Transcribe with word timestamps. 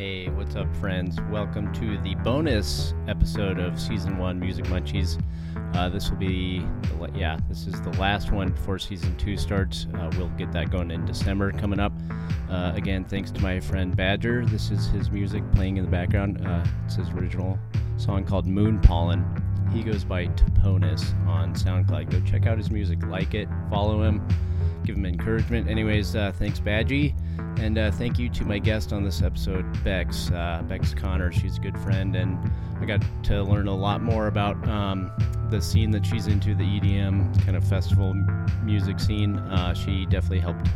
Hey, 0.00 0.30
what's 0.30 0.56
up, 0.56 0.74
friends? 0.76 1.18
Welcome 1.30 1.74
to 1.74 1.98
the 1.98 2.14
bonus 2.24 2.94
episode 3.06 3.58
of 3.58 3.78
season 3.78 4.16
one 4.16 4.40
Music 4.40 4.64
Munchies. 4.64 5.22
Uh, 5.74 5.90
this 5.90 6.08
will 6.08 6.16
be, 6.16 6.60
the, 6.84 7.10
yeah, 7.14 7.38
this 7.50 7.66
is 7.66 7.78
the 7.82 7.90
last 7.98 8.32
one 8.32 8.48
before 8.48 8.78
season 8.78 9.14
two 9.18 9.36
starts. 9.36 9.88
Uh, 9.92 10.10
we'll 10.16 10.30
get 10.38 10.52
that 10.52 10.70
going 10.70 10.90
in 10.90 11.04
December 11.04 11.52
coming 11.52 11.78
up. 11.78 11.92
Uh, 12.48 12.72
again, 12.74 13.04
thanks 13.04 13.30
to 13.32 13.42
my 13.42 13.60
friend 13.60 13.94
Badger. 13.94 14.46
This 14.46 14.70
is 14.70 14.86
his 14.86 15.10
music 15.10 15.42
playing 15.52 15.76
in 15.76 15.84
the 15.84 15.90
background. 15.90 16.46
Uh, 16.46 16.64
it's 16.86 16.94
his 16.94 17.10
original 17.10 17.58
song 17.98 18.24
called 18.24 18.46
Moon 18.46 18.80
Pollen. 18.80 19.22
He 19.70 19.82
goes 19.82 20.02
by 20.02 20.28
Toponis 20.28 21.14
on 21.26 21.52
SoundCloud. 21.52 22.10
Go 22.10 22.22
check 22.22 22.46
out 22.46 22.56
his 22.56 22.70
music, 22.70 23.02
like 23.02 23.34
it, 23.34 23.50
follow 23.68 24.02
him 24.02 24.26
give 24.84 24.96
him 24.96 25.06
encouragement. 25.06 25.68
Anyways, 25.68 26.16
uh, 26.16 26.32
thanks, 26.32 26.58
Badgie. 26.58 27.14
And 27.58 27.78
uh, 27.78 27.90
thank 27.90 28.18
you 28.18 28.28
to 28.30 28.44
my 28.44 28.58
guest 28.58 28.92
on 28.92 29.04
this 29.04 29.22
episode, 29.22 29.64
Bex. 29.84 30.30
Uh, 30.30 30.62
Bex 30.66 30.94
Conner. 30.94 31.30
She's 31.30 31.58
a 31.58 31.60
good 31.60 31.78
friend, 31.78 32.16
and 32.16 32.38
I 32.80 32.84
got 32.84 33.02
to 33.24 33.42
learn 33.42 33.68
a 33.68 33.74
lot 33.74 34.02
more 34.02 34.28
about 34.28 34.56
um, 34.68 35.12
the 35.50 35.60
scene 35.60 35.90
that 35.90 36.06
she's 36.06 36.26
into, 36.26 36.54
the 36.54 36.64
EDM 36.64 37.44
kind 37.44 37.56
of 37.56 37.64
festival 37.64 38.14
music 38.62 38.98
scene. 38.98 39.36
Uh, 39.38 39.74
she 39.74 40.06
definitely 40.06 40.40
helped 40.40 40.68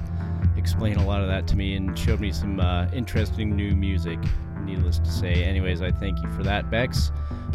explain 0.56 0.96
a 0.96 1.06
lot 1.06 1.20
of 1.20 1.28
that 1.28 1.46
to 1.46 1.56
me 1.56 1.76
and 1.76 1.98
showed 1.98 2.20
me 2.20 2.32
some 2.32 2.60
uh, 2.60 2.86
interesting 2.92 3.54
new 3.54 3.74
music, 3.74 4.18
needless 4.62 4.98
to 4.98 5.10
say. 5.10 5.44
Anyways, 5.44 5.82
I 5.82 5.90
thank 5.90 6.22
you 6.22 6.30
for 6.32 6.42
that, 6.42 6.70
Bex. 6.70 7.10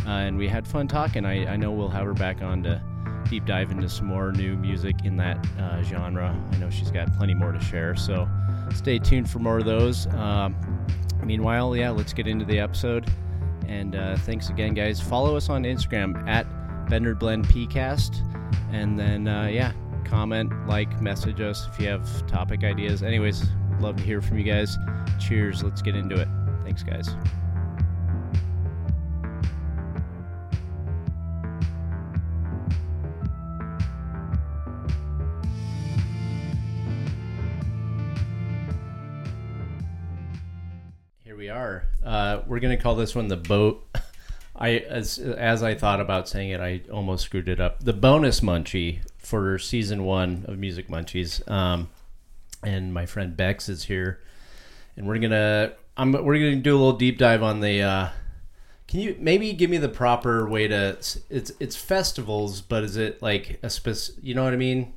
Uh, 0.05 0.12
and 0.12 0.38
we 0.38 0.48
had 0.48 0.68
fun 0.68 0.88
talking. 0.88 1.26
I, 1.26 1.54
I 1.54 1.55
know 1.55 1.71
we'll 1.71 1.90
have 1.90 2.05
her 2.05 2.13
back 2.13 2.41
on 2.41 2.63
to 2.63 2.82
deep 3.30 3.46
dive 3.46 3.71
into 3.71 3.88
some 3.88 4.07
more 4.07 4.32
new 4.32 4.55
music 4.55 4.96
in 5.04 5.16
that 5.18 5.46
uh, 5.60 5.84
genre. 5.84 6.35
I 6.52 6.57
know 6.57 6.70
she's 6.70 6.91
got 6.91 7.13
plenty 7.16 7.34
more 7.34 7.52
to 7.52 7.60
share, 7.60 7.96
so 7.96 8.27
stay 8.73 9.00
tuned 9.00 9.30
for 9.30 9.40
more 9.40 9.58
of 9.58 9.66
those. 9.66 10.08
Um, 10.08 10.55
meanwhile, 11.23 11.76
yeah, 11.76 11.90
let's 11.90 12.14
get 12.14 12.27
into 12.27 12.46
the 12.46 12.60
episode. 12.60 13.10
And 13.68 13.96
uh, 13.96 14.18
thanks 14.18 14.50
again, 14.50 14.73
guys. 14.73 15.00
Follow 15.00 15.35
us 15.35 15.49
on 15.49 15.63
Instagram 15.63 16.27
at 16.27 16.46
Bender 16.90 17.13
Blend 17.13 17.48
and 18.71 18.99
then 18.99 19.27
uh, 19.27 19.46
yeah, 19.46 19.74
comment, 20.05 20.52
like, 20.68 21.02
message 21.02 21.40
us 21.41 21.68
if 21.71 21.80
you 21.80 21.88
have 21.88 22.27
topic 22.27 22.63
ideas. 22.63 23.04
Anyways, 23.04 23.48
love 23.80 23.98
to 23.98 24.04
hear 24.04 24.21
from 24.21 24.38
you 24.38 24.43
guys. 24.43 24.77
Cheers. 25.20 25.63
Let's 25.63 25.82
get 25.82 25.96
into 25.96 26.20
it. 26.20 26.27
Thanks, 26.63 26.84
guys. 26.84 27.10
Are. 41.60 41.84
Uh, 42.04 42.41
we're 42.48 42.60
gonna 42.60 42.77
call 42.77 42.96
this 42.96 43.13
one 43.13 43.27
the 43.27 43.38
boat. 43.38 43.85
I 44.55 44.77
as 44.77 45.20
as 45.20 45.63
I 45.63 45.76
thought 45.76 46.02
about 46.02 46.27
saying 46.27 46.49
it, 46.49 46.60
I 46.60 46.82
almost 46.91 47.26
screwed 47.26 47.48
it 47.48 47.60
up. 47.60 47.84
The 47.84 47.93
bonus 47.93 48.41
munchie 48.41 48.99
for 49.18 49.60
season 49.60 50.04
one 50.04 50.46
of 50.48 50.57
Music 50.57 50.87
Munchies. 50.90 51.49
Um, 51.49 51.90
and 52.63 52.93
my 52.93 53.05
friend 53.05 53.37
Bex 53.37 53.70
is 53.70 53.85
here, 53.85 54.21
and 54.98 55.07
we're 55.07 55.20
gonna 55.20 55.74
I'm 55.96 56.12
we're 56.12 56.40
gonna 56.40 56.55
do 56.57 56.76
a 56.76 56.80
little 56.80 56.98
deep 56.98 57.18
dive 57.18 57.43
on 57.43 57.62
the. 57.62 57.82
Uh, 57.82 58.10
can 58.87 59.02
you 59.02 59.15
maybe 59.20 59.54
give 59.54 59.70
me 59.70 59.77
the 59.77 59.90
proper 59.90 60.49
way 60.49 60.68
to? 60.68 60.98
It's 61.30 61.52
it's 61.60 61.76
festivals, 61.76 62.62
but 62.62 62.84
is 62.84 62.98
it 62.98 63.21
like 63.21 63.60
a 63.63 63.70
spec? 63.70 63.96
You 64.22 64.34
know 64.34 64.44
what 64.44 64.53
I 64.53 64.57
mean? 64.57 64.94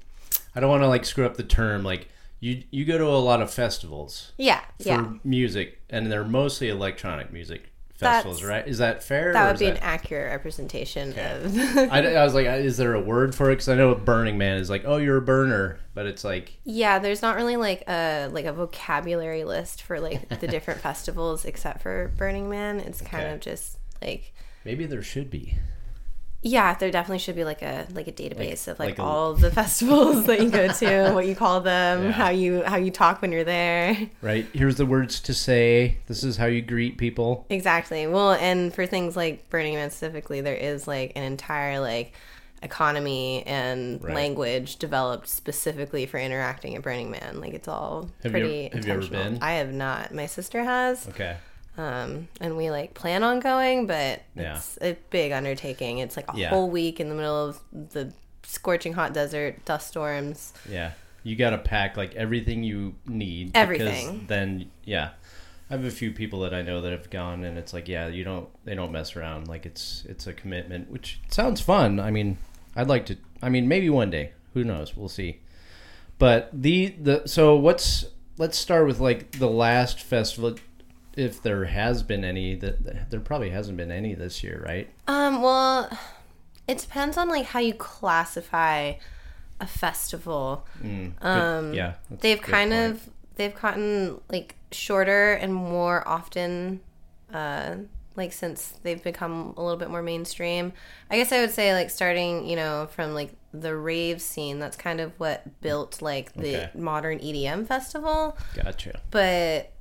I 0.54 0.60
don't 0.60 0.70
want 0.70 0.82
to 0.82 0.88
like 0.88 1.04
screw 1.04 1.26
up 1.26 1.36
the 1.36 1.42
term. 1.44 1.84
Like 1.84 2.08
you 2.42 2.64
you 2.70 2.84
go 2.84 2.98
to 2.98 3.06
a 3.06 3.22
lot 3.22 3.40
of 3.40 3.50
festivals 3.54 4.32
Yeah, 4.36 4.60
for 4.80 4.88
yeah. 4.88 5.12
music, 5.24 5.80
and 5.88 6.10
they're 6.10 6.24
mostly 6.24 6.68
electronic 6.68 7.32
music 7.32 7.70
festivals, 7.94 8.40
That's- 8.40 8.62
right? 8.62 8.68
Is 8.68 8.78
that 8.78 9.00
fair? 9.04 9.32
That 9.32 9.48
would 9.48 9.60
be 9.60 9.66
an 9.66 9.76
accurate 9.76 10.32
representation 10.32 11.10
of. 11.16 11.56
I, 11.92 12.14
I 12.16 12.24
was 12.24 12.34
like, 12.34 12.46
is 12.46 12.76
there 12.76 12.94
a 12.94 13.00
word 13.00 13.32
for 13.32 13.48
it? 13.50 13.54
Because 13.54 13.68
I 13.68 13.76
know 13.76 13.94
Burning 13.94 14.38
Man 14.38 14.58
is 14.58 14.68
like, 14.68 14.82
oh, 14.84 14.96
you're 14.96 15.18
a 15.18 15.22
burner, 15.22 15.78
but 15.94 16.06
it's 16.06 16.24
like, 16.24 16.58
yeah, 16.64 16.98
there's 16.98 17.22
not 17.22 17.36
really 17.36 17.56
like 17.56 17.84
a 17.88 18.28
like 18.32 18.44
a 18.46 18.52
vocabulary 18.52 19.44
list 19.44 19.82
for 19.82 20.00
like 20.00 20.40
the 20.40 20.48
different 20.48 20.80
festivals 20.88 21.44
except 21.44 21.80
for 21.80 22.12
Burning 22.16 22.50
Man. 22.50 22.80
It's 22.80 23.00
kind 23.00 23.22
Okay. 23.24 23.34
of 23.34 23.40
just 23.40 23.78
like 24.02 24.34
maybe 24.64 24.84
there 24.84 25.02
should 25.02 25.30
be. 25.30 25.54
Yeah, 26.44 26.74
there 26.74 26.90
definitely 26.90 27.20
should 27.20 27.36
be 27.36 27.44
like 27.44 27.62
a 27.62 27.86
like 27.94 28.08
a 28.08 28.12
database 28.12 28.66
of 28.68 28.78
like, 28.78 28.98
like 28.98 28.98
all 28.98 29.30
of 29.30 29.40
the 29.40 29.50
festivals 29.60 30.26
that 30.26 30.40
you 30.42 30.50
go 30.50 30.66
to, 30.68 31.10
what 31.14 31.26
you 31.26 31.36
call 31.36 31.60
them, 31.60 32.04
Yeah. 32.04 32.10
how 32.12 32.30
you 32.30 32.62
how 32.64 32.76
you 32.76 32.90
talk 32.90 33.22
when 33.22 33.30
you're 33.32 33.44
there. 33.44 33.96
Right? 34.20 34.46
Here's 34.52 34.76
the 34.76 34.86
words 34.86 35.20
to 35.20 35.34
say. 35.34 35.98
This 36.06 36.24
is 36.24 36.36
how 36.36 36.46
you 36.46 36.60
greet 36.62 36.98
people. 36.98 37.46
Exactly. 37.48 38.06
Well, 38.06 38.32
and 38.32 38.74
for 38.74 38.86
things 38.86 39.16
like 39.16 39.48
Burning 39.50 39.74
Man 39.74 39.90
specifically, 39.90 40.40
there 40.40 40.56
is 40.56 40.88
like 40.88 41.12
an 41.16 41.22
entire 41.22 41.78
like 41.80 42.12
economy 42.62 43.42
and 43.46 44.02
Right. 44.02 44.14
language 44.14 44.76
developed 44.76 45.28
specifically 45.28 46.06
for 46.06 46.18
interacting 46.18 46.74
at 46.76 46.82
Burning 46.82 47.10
Man. 47.10 47.40
Like 47.40 47.54
it's 47.54 47.68
all 47.68 48.08
Have 48.22 48.32
pretty 48.32 48.66
ever- 48.66 48.76
have 48.76 48.86
you 48.86 48.92
ever 48.92 49.00
intentional. 49.02 49.32
been? 49.34 49.42
I 49.42 49.52
have 49.54 49.72
not. 49.72 50.14
My 50.14 50.26
sister 50.26 50.62
has. 50.64 51.08
Okay. 51.08 51.36
Um, 51.78 52.28
and 52.40 52.56
we 52.56 52.70
like 52.70 52.94
plan 52.94 53.22
on 53.22 53.40
going, 53.40 53.86
but 53.86 54.22
Yeah. 54.36 54.56
it's 54.56 54.78
a 54.82 54.96
big 55.10 55.32
undertaking. 55.32 55.98
It's 55.98 56.16
like 56.16 56.32
a 56.32 56.36
Yeah. 56.36 56.50
whole 56.50 56.68
week 56.70 57.00
in 57.00 57.08
the 57.08 57.14
middle 57.14 57.48
of 57.48 57.60
the 57.72 58.12
scorching 58.42 58.92
hot 58.92 59.14
desert, 59.14 59.64
dust 59.64 59.88
storms. 59.88 60.52
Yeah. 60.68 60.92
You 61.22 61.36
got 61.36 61.50
to 61.50 61.58
pack 61.58 61.96
like 61.96 62.14
everything 62.14 62.62
you 62.62 62.94
need. 63.06 63.52
Everything. 63.54 64.12
Because 64.12 64.28
then, 64.28 64.70
yeah. 64.84 65.10
I 65.70 65.74
have 65.76 65.84
a 65.84 65.90
few 65.90 66.10
people 66.12 66.40
that 66.40 66.52
I 66.52 66.60
know 66.60 66.82
that 66.82 66.92
have 66.92 67.08
gone, 67.08 67.44
and 67.44 67.56
it's 67.56 67.72
like, 67.72 67.88
yeah, 67.88 68.08
you 68.08 68.24
don't, 68.24 68.48
they 68.66 68.74
don't 68.74 68.92
mess 68.92 69.16
around. 69.16 69.48
Like 69.48 69.64
it's, 69.64 70.04
it's 70.06 70.26
a 70.26 70.34
commitment, 70.34 70.90
which 70.90 71.20
sounds 71.30 71.62
fun. 71.62 71.98
I 71.98 72.10
mean, 72.10 72.36
I'd 72.76 72.88
like 72.88 73.06
to. 73.06 73.16
I 73.40 73.48
mean, 73.48 73.68
maybe 73.68 73.88
one 73.88 74.10
day. 74.10 74.32
Who 74.52 74.64
knows? 74.64 74.94
We'll 74.96 75.08
see. 75.08 75.40
But 76.18 76.50
the 76.52 76.88
the 77.00 77.26
so 77.26 77.56
what's 77.56 78.04
let's 78.36 78.58
start 78.58 78.86
with 78.86 79.00
like 79.00 79.32
the 79.38 79.48
last 79.48 80.00
festival, 80.00 80.56
if 81.16 81.42
there 81.42 81.64
has 81.66 82.02
been 82.02 82.24
any. 82.24 82.54
That 82.56 83.10
there 83.10 83.20
probably 83.20 83.50
hasn't 83.50 83.76
been 83.76 83.90
any 83.92 84.14
this 84.14 84.42
year, 84.42 84.62
right? 84.66 84.88
Um, 85.06 85.42
well, 85.42 85.90
it 86.68 86.78
depends 86.78 87.16
on 87.16 87.28
like 87.28 87.46
how 87.46 87.60
you 87.60 87.74
classify 87.74 88.94
a 89.60 89.66
festival. 89.66 90.66
Good- 90.80 91.12
Um, 91.20 91.72
yeah, 91.74 91.94
they've 92.10 92.40
kind 92.40 92.72
point. 92.72 92.90
of 92.94 93.10
they've 93.36 93.54
gotten 93.60 94.20
like 94.28 94.56
shorter 94.72 95.32
and 95.34 95.54
more 95.54 96.06
often 96.06 96.80
uh 97.32 97.76
like 98.16 98.32
since 98.32 98.74
they've 98.82 99.02
become 99.02 99.54
a 99.56 99.62
little 99.62 99.78
bit 99.78 99.88
more 99.90 100.02
mainstream 100.02 100.70
i 101.10 101.16
guess 101.16 101.32
i 101.32 101.40
would 101.40 101.50
say 101.50 101.72
like 101.74 101.88
starting 101.90 102.46
you 102.46 102.56
know 102.56 102.86
from 102.92 103.14
like 103.14 103.32
the 103.54 103.74
rave 103.74 104.20
scene 104.20 104.58
that's 104.58 104.76
kind 104.76 105.00
of 105.00 105.12
what 105.18 105.60
built 105.62 106.00
like 106.02 106.32
the 106.34 106.56
Okay. 106.56 106.70
modern 106.74 107.18
edm 107.20 107.66
festival 107.66 108.36
gotcha. 108.54 109.00
but 109.10 109.71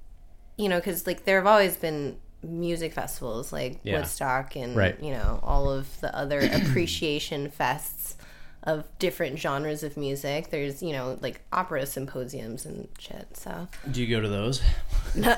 you 0.61 0.69
know 0.69 0.77
because 0.79 1.07
like 1.07 1.25
there 1.25 1.37
have 1.37 1.47
always 1.47 1.75
been 1.77 2.17
music 2.43 2.93
festivals 2.93 3.51
like 3.53 3.79
Yeah. 3.83 3.97
woodstock 3.99 4.55
and 4.55 4.75
Right. 4.75 4.97
you 5.01 5.11
know 5.11 5.39
all 5.43 5.69
of 5.69 5.99
the 6.01 6.15
other 6.15 6.39
appreciation 6.53 7.51
fests 7.51 8.15
of 8.63 8.83
different 8.99 9.39
genres 9.39 9.81
of 9.83 9.97
music 9.97 10.49
there's 10.51 10.83
you 10.83 10.91
know 10.93 11.17
like 11.21 11.41
opera 11.51 11.83
symposiums 11.85 12.63
and 12.65 12.87
shit 12.99 13.35
so 13.35 13.67
Do 13.89 14.01
you 14.03 14.07
go 14.15 14.21
to 14.21 14.27
those? 14.27 14.61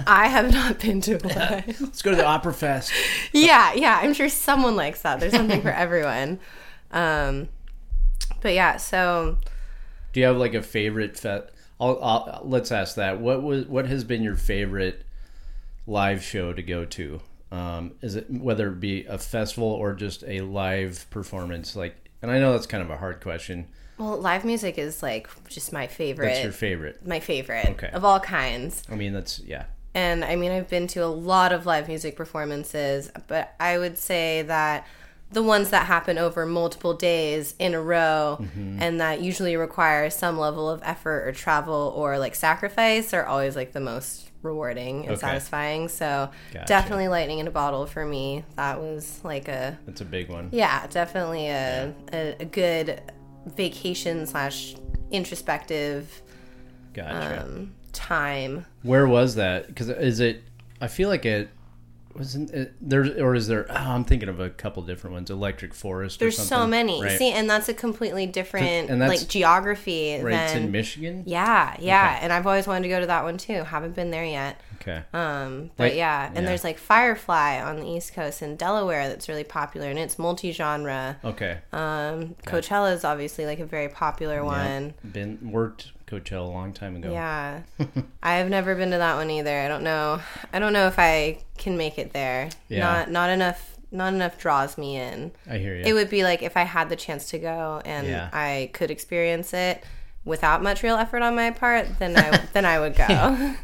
i 0.08 0.28
have 0.28 0.52
not 0.52 0.80
been 0.80 1.00
to 1.02 1.18
one 1.20 1.64
Let's 1.80 2.02
go 2.02 2.12
to 2.12 2.18
the 2.18 2.26
Opera 2.26 2.54
Fest. 2.54 2.92
yeah 3.32 3.74
yeah 3.74 4.00
i'm 4.02 4.14
sure 4.14 4.28
someone 4.30 4.76
likes 4.76 5.02
that 5.04 5.20
there's 5.22 5.34
something 5.34 5.62
for 5.62 5.70
everyone 5.72 6.40
um 6.92 7.48
but 8.42 8.54
yeah 8.54 8.76
so 8.78 9.38
Do 10.12 10.20
you 10.20 10.26
have 10.26 10.38
like 10.38 10.54
a 10.54 10.62
favorite 10.62 11.18
fet? 11.18 11.50
I'll, 11.80 12.00
I'll 12.04 12.42
let's 12.44 12.72
ask 12.72 12.96
that. 12.96 13.20
What 13.20 13.42
was 13.42 13.66
what 13.66 13.88
has 13.88 14.04
been 14.04 14.22
your 14.24 14.36
favorite 14.36 15.04
live 15.86 16.24
show 16.24 16.54
to 16.54 16.64
go 16.64 16.86
to? 16.86 17.20
Um, 17.52 17.94
is 18.02 18.16
it 18.16 18.30
whether 18.30 18.70
it 18.70 18.80
be 18.80 19.06
a 19.06 19.18
festival 19.18 19.68
or 19.68 19.94
just 19.94 20.24
a 20.26 20.42
live 20.42 21.06
performance? 21.10 21.76
Like, 21.76 21.96
and 22.22 22.32
I 22.32 22.40
know 22.40 22.54
that's 22.54 22.66
kind 22.68 22.82
of 22.84 22.90
a 22.90 22.98
hard 22.98 23.22
question. 23.22 23.68
well 23.98 24.18
live 24.20 24.44
music 24.44 24.78
is 24.80 25.04
like 25.04 25.28
just 25.48 25.72
my 25.72 25.86
favorite 25.88 26.30
What's 26.30 26.44
your 26.44 26.52
favorite? 26.52 27.06
my 27.06 27.20
favorite 27.20 27.68
Okay. 27.72 27.90
of 27.94 28.04
all 28.04 28.20
kinds 28.20 28.84
I 28.92 28.96
mean, 28.96 29.14
that's 29.14 29.40
yeah. 29.40 29.66
And 29.96 30.26
I 30.26 30.36
mean, 30.36 30.52
I've 30.52 30.68
been 30.70 30.88
to 30.88 31.04
a 31.04 31.06
lot 31.06 31.54
of 31.54 31.68
live 31.68 31.88
music 31.88 32.16
performances, 32.16 33.12
but 33.28 33.54
I 33.60 33.78
would 33.78 34.00
say 34.00 34.42
that 34.44 34.88
the 35.32 35.44
ones 35.44 35.70
that 35.70 35.86
happen 35.86 36.18
over 36.18 36.46
multiple 36.48 36.96
days 36.96 37.54
in 37.60 37.76
a 37.76 37.82
row 37.82 38.40
Mm-hmm. 38.42 38.82
and 38.82 39.00
that 39.02 39.22
usually 39.22 39.56
require 39.56 40.10
some 40.10 40.40
level 40.40 40.68
of 40.70 40.82
effort 40.84 41.28
or 41.28 41.32
travel 41.32 41.94
or 41.96 42.18
like 42.18 42.34
sacrifice 42.34 43.14
are 43.14 43.26
always 43.26 43.56
like 43.56 43.74
the 43.74 43.80
most 43.80 44.32
rewarding 44.44 45.02
and 45.04 45.12
Okay. 45.12 45.20
satisfying. 45.22 45.88
So 45.88 46.30
Gotcha. 46.54 46.66
definitely 46.68 47.08
lightning 47.08 47.40
in 47.40 47.48
a 47.48 47.52
bottle 47.52 47.86
for 47.88 48.06
me. 48.06 48.44
That 48.56 48.80
was 48.82 49.20
like 49.24 49.48
a 49.48 49.78
That's 49.86 50.02
a 50.02 50.06
big 50.06 50.30
one. 50.30 50.50
yeah, 50.52 50.86
definitely 50.88 51.48
a, 51.48 51.94
a, 52.14 52.36
a 52.42 52.46
good 52.46 53.02
vacation 53.56 54.26
slash 54.28 54.76
introspective 55.12 56.22
Gotcha. 56.94 57.44
um, 57.46 57.74
time. 57.92 58.66
Where 58.84 59.08
was 59.08 59.36
that? 59.36 59.68
Because 59.68 59.90
is 59.90 60.20
it 60.20 60.44
I 60.82 60.88
feel 60.88 61.10
like 61.10 61.26
it 61.26 61.50
wasn't 62.16 62.52
it, 62.52 62.74
there, 62.82 63.02
or 63.24 63.36
is 63.36 63.48
there? 63.48 63.66
Oh, 63.70 63.76
I'm 63.76 64.06
thinking 64.06 64.30
of 64.30 64.40
a 64.40 64.50
couple 64.50 64.84
different 64.84 65.14
ones. 65.14 65.30
Electric 65.30 65.74
Forest. 65.74 66.20
There's 66.20 66.38
so 66.38 66.68
many. 66.68 67.02
Right. 67.02 67.18
See, 67.18 67.32
and 67.32 67.50
that's 67.50 67.70
a 67.70 67.74
completely 67.74 68.26
different 68.26 68.90
like 69.00 69.28
geography 69.28 70.20
right. 70.22 70.34
It's 70.34 70.54
in 70.54 70.72
Michigan. 70.72 71.24
Yeah, 71.26 71.76
yeah. 71.80 72.16
Okay. 72.16 72.24
And 72.24 72.34
I've 72.34 72.46
always 72.48 72.68
wanted 72.68 72.84
to 72.84 72.90
go 72.90 73.00
to 73.00 73.08
that 73.08 73.24
one 73.24 73.38
too. 73.38 73.64
Haven't 73.64 73.96
been 73.96 74.12
there 74.12 74.26
yet. 74.26 74.60
Okay. 74.82 75.04
Um, 75.14 75.72
but 75.78 75.84
Right, 75.84 75.96
yeah, 75.96 76.28
and 76.28 76.36
yeah. 76.36 76.42
there's 76.42 76.64
like 76.64 76.78
Firefly 76.78 77.62
on 77.62 77.78
the 77.78 77.88
East 77.88 78.14
Coast 78.14 78.42
in 78.42 78.58
Delaware 78.58 79.08
that's 79.08 79.30
really 79.30 79.44
popular, 79.46 79.88
and 79.90 79.98
it's 79.98 80.20
multi-genre. 80.20 81.18
Okay. 81.24 81.60
Um, 81.72 82.36
Coachella 82.46 82.94
is 82.94 83.04
obviously 83.04 83.46
like 83.46 83.60
a 83.60 83.66
very 83.66 83.88
popular 83.88 84.44
one. 84.44 84.94
Been 85.10 85.52
worked 85.52 85.92
Coachella 86.20 86.46
a 86.48 86.52
long 86.52 86.74
time 86.74 86.96
ago. 86.96 87.12
Yeah, 87.12 87.62
I 88.24 88.36
have 88.36 88.50
never 88.50 88.76
been 88.76 88.92
to 88.92 88.98
that 88.98 89.16
one 89.16 89.30
either. 89.32 89.60
I 89.60 89.68
don't 89.68 89.84
know. 89.84 90.20
I 90.52 90.60
don't 90.60 90.74
know 90.74 90.88
if 90.88 91.00
I 91.00 91.40
can 91.58 91.78
make 91.78 91.98
it 91.98 92.14
there. 92.14 92.50
Yeah. 92.70 92.80
Not 92.80 93.12
not 93.12 93.30
enough. 93.30 93.70
Not 93.92 94.14
enough 94.14 94.40
draws 94.40 94.76
me 94.78 94.96
in. 94.98 95.32
I 95.48 95.60
hear 95.60 95.76
you. 95.76 95.84
It 95.86 95.94
would 95.94 96.10
be 96.10 96.24
like 96.24 96.42
if 96.42 96.58
I 96.58 96.64
had 96.64 96.90
the 96.90 96.96
chance 96.96 97.30
to 97.30 97.38
go 97.38 97.80
and 97.86 98.08
Yeah. 98.08 98.30
I 98.34 98.72
could 98.74 98.90
experience 98.90 99.54
it 99.54 99.84
without 100.26 100.64
much 100.64 100.82
real 100.82 100.96
effort 100.96 101.22
on 101.22 101.36
my 101.36 101.52
part, 101.52 102.00
then 102.00 102.18
I 102.18 102.38
then 102.54 102.66
I 102.66 102.80
would 102.80 102.96
go. 102.96 103.06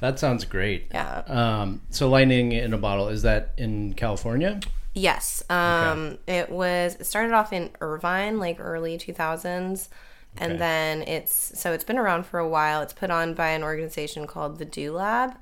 that 0.02 0.19
sounds 0.19 0.45
great. 0.45 0.88
yeah. 0.92 1.24
Um, 1.25 1.81
so 1.90 2.07
lightning 2.10 2.52
in 2.52 2.74
a 2.74 2.78
bottle 2.78 3.07
is 3.07 3.24
that 3.24 3.54
in 3.57 3.94
California? 3.95 4.60
Yes. 4.94 5.44
Um, 5.50 6.18
It 6.28 6.50
was 6.52 6.95
it 7.00 7.06
started 7.06 7.34
off 7.34 7.52
in 7.54 7.72
Irvine, 7.81 8.38
like 8.38 8.57
early 8.60 8.98
2000s. 9.00 9.45
And 9.45 9.80
Okay. 10.48 10.58
then 10.58 11.02
it's 11.04 11.52
so 11.60 11.74
it's 11.74 11.84
been 11.84 11.98
around 11.98 12.26
for 12.26 12.40
a 12.40 12.48
while. 12.48 12.82
It's 12.82 12.94
put 12.94 13.12
on 13.12 13.34
by 13.34 13.50
an 13.50 13.64
organization 13.64 14.26
called 14.28 14.58
the 14.60 14.66
Do 14.66 14.94
Lab. 14.94 15.36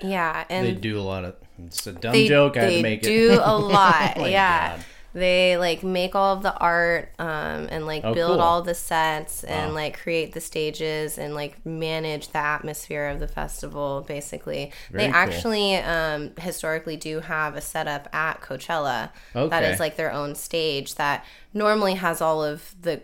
Yeah, 0.00 0.44
and 0.48 0.66
They 0.66 0.72
do 0.72 0.98
a 0.98 1.02
lot 1.02 1.24
of. 1.24 1.34
It's 1.66 1.86
a 1.88 1.92
dumb 1.92 2.12
they, 2.12 2.28
joke. 2.28 2.56
I 2.56 2.60
had 2.60 2.70
they 2.70 2.76
to 2.76 2.82
make 2.82 3.02
do 3.02 3.32
a 3.42 3.58
lot. 3.58 4.12
Oh 4.16 4.26
yeah. 4.26 4.76
God. 4.76 4.84
They 5.14 5.56
like 5.56 5.82
make 5.82 6.14
all 6.14 6.36
of 6.36 6.42
the 6.42 6.54
art 6.56 7.12
um, 7.18 7.66
and 7.70 7.86
like 7.86 8.04
Oh, 8.04 8.14
build 8.14 8.32
cool. 8.32 8.40
all 8.40 8.62
the 8.62 8.74
sets 8.74 9.42
and 9.42 9.70
Wow. 9.70 9.74
like 9.74 9.98
create 9.98 10.34
the 10.34 10.40
stages 10.40 11.18
and 11.18 11.34
like 11.34 11.64
manage 11.66 12.28
the 12.28 12.38
atmosphere 12.38 13.08
of 13.08 13.18
the 13.18 13.26
festival 13.26 14.04
basically. 14.06 14.70
Very 14.92 15.04
they 15.06 15.10
cool. 15.10 15.16
actually 15.16 15.76
um, 15.76 16.32
historically 16.38 16.96
do 16.96 17.20
have 17.20 17.56
a 17.56 17.60
setup 17.60 18.06
at 18.14 18.40
Coachella 18.42 19.10
that 19.32 19.42
Okay. 19.62 19.72
is 19.72 19.80
like 19.80 19.96
their 19.96 20.12
own 20.12 20.34
stage 20.36 20.94
that 20.96 21.24
normally 21.54 21.94
has 21.94 22.20
all 22.20 22.44
of 22.44 22.74
the 22.80 23.00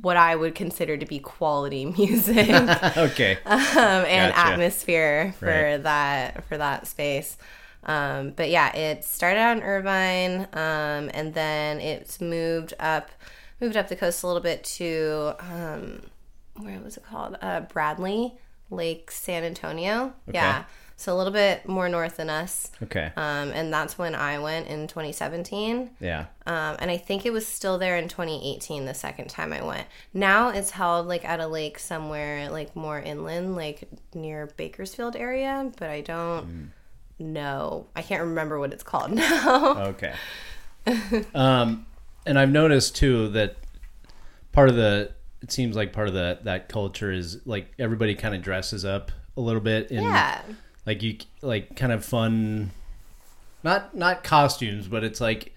what 0.00 0.16
I 0.16 0.34
would 0.36 0.54
consider 0.54 0.96
to 0.96 1.06
be 1.06 1.18
quality 1.18 1.84
music 1.98 2.48
okay. 2.96 3.38
um, 3.46 3.58
and 3.58 4.32
Gotcha. 4.34 4.52
atmosphere 4.52 5.34
for 5.38 5.46
Right. 5.46 5.82
that 5.82 6.44
for 6.44 6.56
that 6.58 6.86
space. 6.86 7.36
Um, 7.84 8.30
but 8.30 8.48
yeah, 8.50 8.74
it 8.76 9.04
started 9.04 9.38
out 9.40 9.56
in 9.56 9.62
Irvine, 9.64 10.46
um, 10.52 11.10
and 11.12 11.34
then 11.34 11.80
it's 11.80 12.20
moved 12.20 12.74
up, 12.78 13.10
moved 13.60 13.76
up 13.76 13.88
the 13.88 13.96
coast 13.96 14.22
a 14.22 14.26
little 14.28 14.42
bit 14.42 14.62
to 14.64 15.34
um, 15.40 16.02
where 16.56 16.78
was 16.80 16.96
it 16.96 17.02
called? 17.04 17.36
Uh, 17.42 17.60
Bradley 17.62 18.34
Lake 18.70 19.10
San 19.10 19.42
Antonio. 19.42 20.12
Yeah, 20.32 20.64
so 21.02 21.14
a 21.14 21.16
little 21.16 21.32
bit 21.32 21.66
more 21.68 21.88
north 21.88 22.16
than 22.16 22.30
us. 22.30 22.70
Okay. 22.82 23.12
Um, 23.16 23.50
and 23.50 23.72
that's 23.72 23.98
when 23.98 24.14
I 24.14 24.38
went 24.38 24.68
in 24.68 24.86
2017. 24.86 25.90
Yeah. 26.00 26.26
Um, 26.46 26.76
and 26.78 26.90
I 26.90 26.96
think 26.96 27.26
it 27.26 27.32
was 27.32 27.46
still 27.46 27.76
there 27.76 27.96
in 27.96 28.08
2018 28.08 28.84
the 28.84 28.94
second 28.94 29.28
time 29.28 29.52
I 29.52 29.64
went. 29.64 29.86
Now 30.14 30.50
it's 30.50 30.70
held 30.70 31.08
like 31.08 31.24
at 31.24 31.40
a 31.40 31.46
lake 31.48 31.78
somewhere 31.78 32.50
like 32.50 32.76
more 32.76 33.00
inland, 33.00 33.56
like 33.56 33.88
near 34.14 34.46
Bakersfield 34.56 35.16
area, 35.16 35.72
but 35.76 35.90
I 35.90 36.02
don't 36.02 36.72
know. 37.18 37.86
I 37.96 38.02
can't 38.02 38.22
remember 38.22 38.58
what 38.60 38.72
it's 38.72 38.84
called 38.84 39.10
now. 39.14 39.78
Okay. 39.88 40.14
um, 41.34 41.84
and 42.24 42.38
I've 42.38 42.50
noticed 42.50 42.94
too 42.96 43.28
that 43.30 43.56
part 44.52 44.68
of 44.68 44.76
the 44.76 45.12
it 45.42 45.50
seems 45.50 45.74
like 45.74 45.92
part 45.92 46.06
of 46.06 46.14
the 46.14 46.38
that 46.44 46.68
culture 46.68 47.10
is 47.10 47.40
like 47.44 47.72
everybody 47.78 48.14
kind 48.14 48.34
of 48.34 48.42
dresses 48.42 48.84
up 48.84 49.10
a 49.36 49.40
little 49.40 49.60
bit 49.60 49.90
in 49.90 50.04
yeah. 50.04 50.42
Like 50.86 51.02
you 51.02 51.16
like 51.42 51.76
kind 51.76 51.92
of 51.92 52.04
fun 52.04 52.70
not 53.62 53.94
not 53.94 54.24
costumes 54.24 54.88
but 54.88 55.04
it's 55.04 55.20
like 55.20 55.54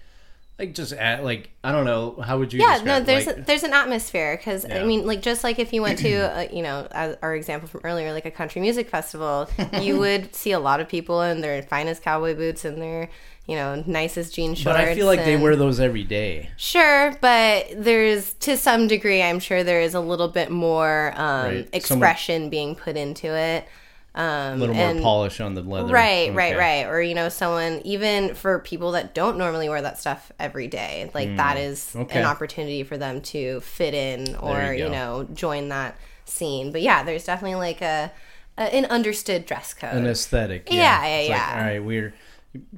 like 0.58 0.74
just 0.74 0.94
at, 0.94 1.22
like 1.22 1.50
I 1.62 1.70
don't 1.70 1.84
know 1.84 2.18
how 2.24 2.38
would 2.38 2.50
you 2.50 2.60
Yeah, 2.60 2.74
describe 2.78 2.86
no, 2.86 3.00
there's 3.00 3.26
like, 3.26 3.36
a, 3.36 3.40
there's 3.42 3.62
an 3.62 3.74
atmosphere 3.74 4.38
because 4.38 4.64
I 4.64 4.84
mean, 4.84 5.06
like 5.06 5.20
just 5.20 5.44
like 5.44 5.58
if 5.58 5.70
you 5.74 5.82
went 5.82 5.98
to 5.98 6.14
uh, 6.38 6.46
you 6.50 6.62
know 6.62 6.88
our 7.20 7.34
example 7.36 7.68
from 7.68 7.82
earlier, 7.84 8.10
like 8.14 8.24
a 8.24 8.30
country 8.30 8.62
music 8.62 8.88
festival, 8.88 9.50
you 9.82 9.98
would 10.02 10.34
see 10.34 10.52
a 10.52 10.58
lot 10.58 10.80
of 10.80 10.88
people 10.88 11.20
in 11.20 11.42
their 11.42 11.62
finest 11.62 12.02
cowboy 12.02 12.34
boots 12.34 12.64
and 12.64 12.80
their 12.80 13.10
you 13.46 13.54
know 13.54 13.82
nicest 13.86 14.34
jean 14.34 14.54
shorts. 14.54 14.64
but 14.64 14.76
I 14.76 14.94
feel 14.94 15.04
like 15.04 15.26
they 15.26 15.36
wear 15.36 15.56
those 15.56 15.78
every 15.78 16.04
day 16.04 16.48
Sure, 16.56 17.14
but 17.20 17.66
there's 17.76 18.32
to 18.34 18.56
some 18.56 18.86
degree, 18.86 19.22
I'm 19.22 19.40
sure 19.40 19.62
there 19.62 19.82
is 19.82 19.92
a 19.94 20.00
little 20.00 20.28
bit 20.28 20.50
more 20.50 21.12
um, 21.16 21.44
Right. 21.44 21.84
Someone- 21.84 22.08
expression 22.08 22.48
being 22.48 22.74
put 22.74 22.96
into 22.96 23.26
it. 23.26 23.68
Um, 24.16 24.54
a 24.54 24.56
little 24.56 24.74
more 24.74 24.88
and- 24.90 25.02
polish 25.02 25.40
on 25.40 25.54
the 25.54 25.60
leather 25.60 25.92
Right, 25.92 26.32
right, 26.34 26.54
Okay. 26.54 26.56
right. 26.84 26.86
Or 26.90 27.02
you 27.02 27.14
know, 27.14 27.28
someone 27.28 27.82
even 27.84 28.34
for 28.34 28.60
people 28.60 28.92
that 28.92 29.14
don't 29.14 29.36
normally 29.36 29.68
wear 29.68 29.82
that 29.82 29.98
stuff 29.98 30.32
every 30.40 30.68
day, 30.68 31.10
like 31.14 31.36
that 31.36 31.58
is 31.58 31.92
Hmm. 31.92 32.00
Okay. 32.00 32.20
an 32.20 32.24
opportunity 32.24 32.82
for 32.82 32.96
them 32.96 33.20
to 33.20 33.60
fit 33.60 33.92
in 33.92 34.34
or 34.36 34.72
you 34.72 34.84
you, 34.84 34.88
know 34.90 35.28
join 35.34 35.68
that 35.68 35.96
scene. 36.24 36.72
But 36.72 36.80
yeah, 36.80 37.02
there's 37.02 37.24
definitely 37.24 37.56
like 37.56 37.82
a, 37.82 38.10
a 38.56 38.62
an 38.74 38.86
understood 38.86 39.44
dress 39.44 39.74
code. 39.74 39.92
an 39.94 40.06
aesthetic. 40.06 40.68
Yeah, 40.72 41.04
yeah, 41.06 41.18
like, 41.18 41.28
yeah. 41.28 41.54
all 41.58 41.64
right, 41.66 41.84
we're 41.84 42.14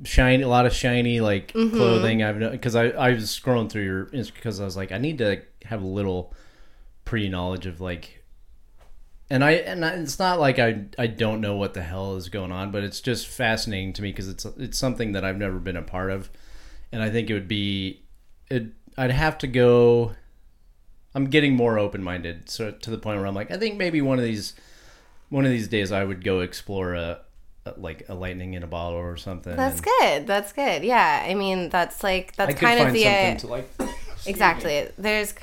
shiny, 0.05 0.43
a 0.43 0.49
lot 0.49 0.67
of 0.67 0.75
shiny 0.75 1.21
like 1.21 1.53
Mm-hmm. 1.53 1.77
clothing. 1.77 2.23
I've 2.25 2.41
because 2.51 2.75
I 2.75 2.87
I 2.89 3.11
was 3.13 3.27
scrolling 3.27 3.71
through 3.71 3.85
your 3.85 4.05
because 4.07 4.61
I 4.61 4.65
was 4.65 4.77
like 4.77 4.91
I 4.91 4.99
need 4.99 5.19
to 5.19 5.41
have 5.67 5.83
a 5.83 5.87
little 5.87 6.35
pre 7.05 7.29
knowledge 7.29 7.67
of 7.67 7.81
like. 7.81 8.17
And 9.31 9.45
I 9.45 9.53
and 9.53 9.85
I, 9.85 9.91
it's 9.91 10.19
not 10.19 10.41
like 10.41 10.59
I 10.59 10.85
I 10.99 11.07
don't 11.07 11.41
know 11.41 11.57
what 11.57 11.75
the 11.75 11.83
hell 11.83 12.17
is 12.17 12.29
going 12.29 12.51
on, 12.51 12.71
but 12.71 12.83
it's 12.83 13.01
just 13.01 13.27
fascinating 13.27 13.93
to 13.95 14.03
me 14.03 14.11
because 14.11 14.29
it's 14.29 14.45
it's 14.45 14.79
something 14.79 15.13
that 15.13 15.25
I've 15.25 15.37
never 15.37 15.59
been 15.59 15.77
a 15.77 15.83
part 15.83 16.11
of, 16.11 16.31
and 16.93 17.03
I 17.03 17.11
think 17.11 17.29
it 17.29 17.35
would 17.35 17.49
be 17.49 18.03
it 18.51 18.69
I'd 18.97 19.11
have 19.11 19.37
to 19.39 19.47
go. 19.47 20.13
I'm 21.15 21.27
getting 21.27 21.55
more 21.55 21.79
open 21.79 22.03
minded, 22.03 22.49
so 22.49 22.71
to 22.71 22.91
the 22.91 22.99
point 22.99 23.19
where 23.19 23.27
I'm 23.27 23.35
like 23.35 23.51
I 23.51 23.59
think 23.59 23.77
maybe 23.77 24.01
one 24.01 24.19
of 24.19 24.25
these 24.25 24.55
one 25.29 25.45
of 25.45 25.51
these 25.51 25.69
days 25.69 25.93
I 25.93 26.05
would 26.05 26.25
go 26.25 26.41
explore 26.41 26.95
a, 26.95 27.21
a 27.67 27.75
like 27.77 28.09
a 28.09 28.15
lightning 28.15 28.55
in 28.55 28.63
a 28.63 28.67
bottle 28.67 28.99
or 28.99 29.17
something. 29.19 29.55
That's 29.57 29.81
good. 29.83 30.27
That's 30.27 30.53
good. 30.53 30.85
Yeah, 30.85 31.25
I 31.27 31.35
mean 31.35 31.69
that's 31.69 32.03
like 32.03 32.35
that's 32.37 32.55
I 32.55 32.59
kind 32.59 32.81
of 32.81 32.95
the 32.95 33.03
something 33.03 33.37
to 33.39 33.47
like. 33.47 33.71
exactly. 34.27 34.89
There's 34.97 35.35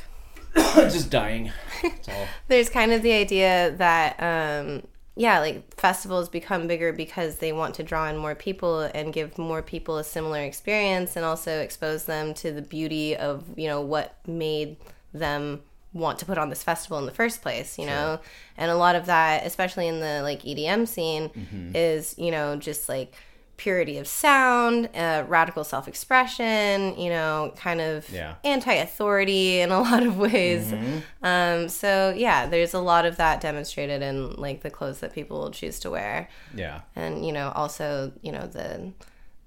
just 0.76 1.10
dying. 1.10 1.52
There's 2.48 2.70
kind 2.70 2.92
of 2.92 3.02
the 3.02 3.12
idea 3.14 3.76
that 3.78 4.16
um 4.22 4.84
yeah 5.18 5.40
like 5.40 5.74
festivals 5.76 6.28
become 6.30 6.68
bigger 6.68 6.92
because 6.92 7.38
they 7.38 7.54
want 7.54 7.76
to 7.76 7.84
draw 7.84 8.08
in 8.10 8.18
more 8.18 8.36
people 8.36 8.82
and 8.82 9.14
give 9.14 9.38
more 9.38 9.62
people 9.62 9.98
a 9.98 10.04
similar 10.04 10.42
experience 10.42 11.16
and 11.16 11.24
also 11.26 11.60
expose 11.62 12.06
them 12.06 12.34
to 12.34 12.52
the 12.52 12.62
beauty 12.62 13.16
of 13.16 13.44
you 13.56 13.68
know 13.68 13.80
what 13.82 14.18
made 14.28 14.76
them 15.14 15.62
want 15.94 16.20
to 16.20 16.26
put 16.26 16.38
on 16.38 16.50
this 16.50 16.62
festival 16.64 16.98
in 17.00 17.06
the 17.06 17.14
first 17.14 17.42
place 17.42 17.80
you 17.80 17.86
know 17.86 18.20
and 18.58 18.70
a 18.70 18.76
lot 18.76 18.96
of 18.96 19.06
that 19.06 19.46
especially 19.46 19.88
in 19.88 20.02
the 20.02 20.22
like 20.22 20.42
edm 20.44 20.86
scene 20.86 21.30
Mm-hmm. 21.30 21.72
is 21.74 22.16
you 22.18 22.32
know 22.32 22.58
just 22.58 22.90
like 22.90 23.14
purity 23.58 23.98
of 23.98 24.08
sound 24.08 24.90
uh, 24.96 25.24
radical 25.28 25.64
self-expression 25.64 26.98
you 27.00 27.10
know 27.10 27.54
kind 27.56 27.80
of 27.82 28.10
Yeah. 28.10 28.36
anti-authority 28.44 29.60
in 29.64 29.72
a 29.72 29.80
lot 29.80 30.04
of 30.04 30.18
ways 30.18 30.72
Mm-hmm. 30.72 30.98
um, 31.26 31.70
so 31.70 32.14
yeah, 32.16 32.46
there's 32.48 32.74
a 32.74 32.80
lot 32.80 33.06
of 33.06 33.18
that 33.18 33.42
demonstrated 33.42 34.02
in 34.02 34.34
like 34.36 34.62
the 34.62 34.70
clothes 34.70 35.00
that 35.00 35.14
people 35.14 35.40
will 35.40 35.52
choose 35.52 35.80
to 35.82 35.90
wear, 35.92 36.28
Yeah. 36.54 36.82
and 36.96 37.26
you 37.26 37.32
know 37.32 37.52
also 37.56 38.12
you 38.22 38.32
know 38.32 38.46
the 38.48 38.92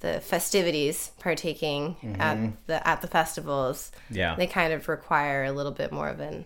the 0.01 0.21
festivities 0.21 1.11
partaking 1.19 1.97
at 2.21 2.39
the 2.67 2.87
at 2.87 3.03
the 3.03 3.09
festivals. 3.09 3.91
Mm-hmm. 4.07 4.15
Yeah. 4.17 4.37
They 4.37 4.47
kind 4.47 4.73
of 4.73 4.89
require 4.89 5.45
a 5.45 5.53
little 5.53 5.73
bit 5.73 5.91
more 5.93 6.09
of 6.09 6.21
an 6.21 6.45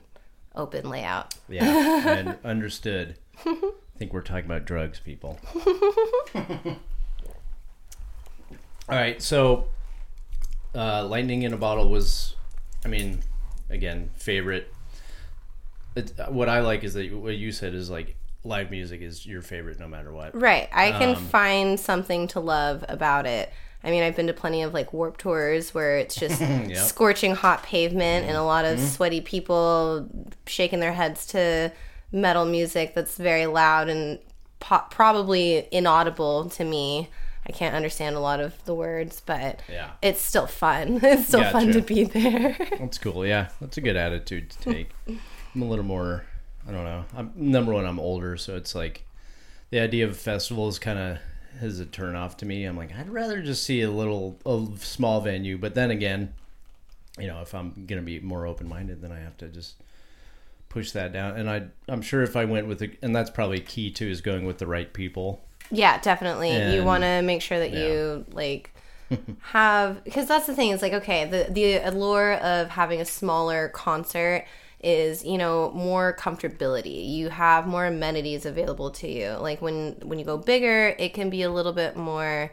open 0.54 0.88
layout. 0.88 1.34
Yeah. 1.48 2.08
and 2.08 2.38
understood. 2.44 3.16
I 3.46 3.98
think 3.98 4.12
we're 4.14 4.22
talking 4.22 4.46
about 4.46 4.64
drugs, 4.64 5.00
people. 5.00 5.38
All 8.92 8.98
right. 8.98 9.20
So, 9.22 9.68
uh, 10.74 11.06
lightning 11.06 11.42
in 11.42 11.52
a 11.52 11.56
bottle 11.56 11.88
was, 11.88 12.36
I 12.84 12.88
mean, 12.88 13.22
again, 13.70 14.10
favorite. 14.16 14.72
It, 15.96 16.12
what 16.28 16.48
I 16.48 16.60
like 16.60 16.84
is 16.84 16.94
that 16.94 17.12
what 17.14 17.36
you 17.36 17.52
said 17.52 17.74
is 17.74 17.90
like 17.90 18.16
live 18.44 18.70
music 18.70 19.00
is 19.02 19.26
your 19.26 19.42
favorite 19.42 19.78
no 19.78 19.86
matter 19.88 20.12
what. 20.12 20.38
Right. 20.38 20.68
I 20.72 20.92
can 20.92 21.10
Um, 21.16 21.24
find 21.26 21.78
something 21.80 22.28
to 22.28 22.40
love 22.40 22.84
about 22.88 23.26
it. 23.26 23.52
I 23.84 23.90
mean, 23.90 24.02
I've 24.02 24.16
been 24.16 24.28
to 24.28 24.32
plenty 24.32 24.62
of 24.62 24.72
like 24.72 24.92
warp 24.92 25.16
tours 25.18 25.74
where 25.74 25.98
it's 25.98 26.14
just 26.14 26.40
scorching 26.88 27.34
hot 27.34 27.62
pavement 27.62 28.26
and 28.26 28.36
a 28.36 28.42
lot 28.42 28.64
Mm-hmm. 28.64 28.82
of 28.82 28.88
sweaty 28.90 29.20
people 29.20 30.08
shaking 30.46 30.80
their 30.80 30.92
heads 30.92 31.26
to 31.28 31.72
metal 32.12 32.44
music 32.44 32.94
that's 32.94 33.16
very 33.16 33.46
loud 33.46 33.88
and 33.88 34.18
po- 34.60 34.84
probably 34.90 35.66
inaudible 35.72 36.48
to 36.50 36.64
me. 36.64 37.08
I 37.46 37.52
can't 37.52 37.74
understand 37.74 38.14
a 38.16 38.20
lot 38.20 38.40
of 38.40 38.64
the 38.64 38.74
words, 38.74 39.20
but 39.24 39.60
Yeah. 39.68 39.90
it's 40.00 40.20
still 40.20 40.46
fun. 40.46 41.00
It's 41.02 41.26
still 41.28 41.44
fun 41.50 41.72
to 41.72 41.80
be 41.82 42.04
there. 42.04 42.56
That's 42.78 42.98
cool. 42.98 43.26
Yeah, 43.26 43.48
that's 43.60 43.76
a 43.76 43.80
good 43.80 43.96
attitude 43.96 44.50
to 44.50 44.58
take. 44.72 44.90
I'm 45.08 45.62
a 45.62 45.64
little 45.64 45.84
more. 45.84 46.24
I 46.68 46.70
don't 46.70 46.84
know. 46.84 47.04
I'm 47.16 47.32
number 47.36 47.72
one. 47.72 47.84
I'm 47.84 47.98
older, 47.98 48.36
so 48.36 48.56
it's 48.56 48.74
like 48.74 49.04
the 49.70 49.80
idea 49.80 50.06
of 50.06 50.16
festivals 50.16 50.78
kind 50.78 50.98
of 50.98 51.18
is 51.60 51.80
a 51.80 51.86
turn 51.86 52.14
off 52.14 52.36
to 52.38 52.46
me. 52.46 52.64
I'm 52.64 52.76
like, 52.76 52.94
I'd 52.96 53.10
rather 53.10 53.42
just 53.42 53.64
see 53.64 53.82
a 53.82 53.90
little 53.90 54.38
a 54.46 54.64
small 54.78 55.20
venue. 55.20 55.58
But 55.58 55.74
then 55.74 55.90
again, 55.90 56.34
you 57.18 57.26
know, 57.26 57.42
if 57.42 57.54
I'm 57.54 57.84
gonna 57.86 58.02
be 58.02 58.20
more 58.20 58.46
open 58.46 58.68
minded, 58.68 59.02
then 59.02 59.10
I 59.12 59.18
have 59.18 59.36
to 59.38 59.48
just 59.48 59.74
push 60.68 60.92
that 60.92 61.12
down. 61.12 61.36
And 61.36 61.50
I, 61.50 61.64
I'm 61.88 62.00
sure 62.00 62.22
if 62.22 62.36
I 62.36 62.44
went 62.46 62.66
with, 62.68 62.80
a, 62.80 62.90
and 63.02 63.14
that's 63.14 63.28
probably 63.28 63.60
key 63.60 63.90
too, 63.90 64.06
is 64.06 64.20
going 64.22 64.46
with 64.46 64.56
the 64.58 64.66
right 64.66 64.90
people. 64.92 65.42
Yeah, 65.72 65.98
definitely. 66.00 66.74
you 66.74 66.84
want 66.84 67.02
to 67.02 67.22
make 67.22 67.40
sure 67.42 67.58
that 67.58 67.72
you 67.72 68.26
like 68.30 68.70
have 69.40 70.04
because 70.04 70.28
that's 70.28 70.46
the 70.46 70.54
thing. 70.54 70.70
It's 70.70 70.82
like 70.82 70.92
okay, 70.92 71.24
the 71.24 71.50
the 71.50 71.76
allure 71.76 72.34
of 72.34 72.68
having 72.68 73.00
a 73.00 73.04
smaller 73.04 73.68
concert 73.68 74.44
is 74.80 75.24
you 75.24 75.38
know 75.38 75.70
more 75.72 76.14
comfortability. 76.18 77.08
You 77.08 77.30
have 77.30 77.66
more 77.66 77.86
amenities 77.86 78.44
available 78.44 78.90
to 78.92 79.08
you. 79.08 79.30
Like 79.40 79.62
when 79.62 79.96
when 80.02 80.18
you 80.18 80.24
go 80.24 80.36
bigger, 80.36 80.94
it 80.98 81.14
can 81.14 81.30
be 81.30 81.42
a 81.42 81.50
little 81.50 81.72
bit 81.72 81.96
more 81.96 82.52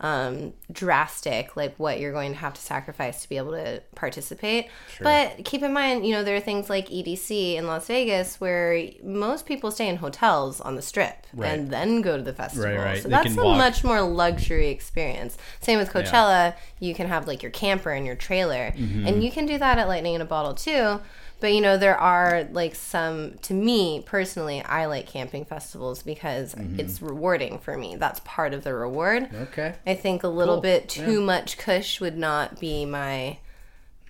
um 0.00 0.52
drastic 0.70 1.56
like 1.56 1.74
what 1.78 1.98
you're 1.98 2.12
going 2.12 2.30
to 2.32 2.38
have 2.38 2.52
to 2.52 2.60
sacrifice 2.60 3.22
to 3.22 3.28
be 3.28 3.36
able 3.38 3.52
to 3.52 3.82
participate 3.94 4.68
but 5.00 5.42
keep 5.44 5.62
in 5.62 5.72
mind 5.72 6.04
you 6.06 6.12
know 6.12 6.22
there 6.22 6.36
are 6.36 6.40
things 6.40 6.68
like 6.68 6.86
edc 6.90 7.30
in 7.54 7.66
las 7.66 7.86
vegas 7.86 8.38
where 8.40 8.78
most 9.02 9.46
people 9.46 9.70
stay 9.70 9.88
in 9.88 9.96
hotels 9.96 10.60
on 10.60 10.74
the 10.76 10.82
strip 10.82 11.26
Right. 11.32 11.48
and 11.52 11.70
then 11.70 12.02
go 12.02 12.16
to 12.16 12.22
the 12.22 12.32
festival 12.32 12.68
Right, 12.70 12.78
right. 12.78 12.96
so 13.02 13.08
They 13.08 13.14
that's 13.16 13.36
a 13.36 13.42
walk. 13.42 13.56
much 13.58 13.84
more 13.84 14.00
luxury 14.02 14.68
experience 14.68 15.38
same 15.60 15.78
with 15.78 15.90
coachella 15.90 16.54
you 16.78 16.94
can 16.94 17.08
have 17.08 17.26
like 17.26 17.42
your 17.42 17.50
camper 17.52 17.90
and 17.90 18.04
your 18.06 18.16
trailer 18.16 18.72
Mm-hmm. 18.76 19.06
and 19.06 19.24
you 19.24 19.30
can 19.30 19.46
do 19.46 19.56
that 19.58 19.78
at 19.78 19.88
lightning 19.88 20.14
in 20.14 20.20
a 20.20 20.26
bottle 20.26 20.54
too 20.54 21.00
but 21.40 21.52
you 21.52 21.60
know 21.60 21.76
there 21.76 21.96
are 21.98 22.44
like 22.52 22.74
some 22.74 23.34
to 23.42 23.52
me 23.54 24.02
personally 24.06 24.62
i 24.62 24.86
like 24.86 25.06
camping 25.06 25.44
festivals 25.44 26.02
because 26.02 26.54
Mm-hmm. 26.54 26.80
it's 26.80 27.02
rewarding 27.02 27.58
for 27.58 27.76
me 27.76 27.96
that's 27.96 28.20
part 28.24 28.54
of 28.54 28.64
the 28.64 28.72
reward 28.74 29.28
Okay. 29.34 29.74
I 29.86 29.94
think 29.94 30.22
a 30.22 30.28
little 30.28 30.54
Cool. 30.56 30.62
bit 30.62 30.88
too 30.88 31.20
much 31.20 31.58
Kush 31.58 32.00
would 32.00 32.16
not 32.16 32.58
be 32.60 32.84
my 32.86 33.38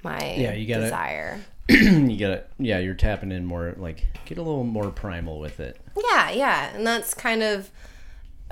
my 0.03 0.35
Yeah, 0.37 0.53
you 0.53 0.67
gotta- 0.69 0.83
desire. 0.85 1.41
you 1.69 2.17
gotta, 2.17 2.45
yeah, 2.61 2.79
you're 2.79 2.95
tapping 2.95 3.33
in 3.33 3.45
more, 3.45 3.75
like 3.77 4.07
get 4.25 4.39
a 4.39 4.43
little 4.43 4.63
more 4.63 4.91
primal 4.91 5.41
with 5.41 5.59
it. 5.59 5.77
Yeah, 6.13 6.31
yeah, 6.31 6.71
and 6.77 6.87
that's 6.87 7.13
kind 7.13 7.43
of 7.43 7.71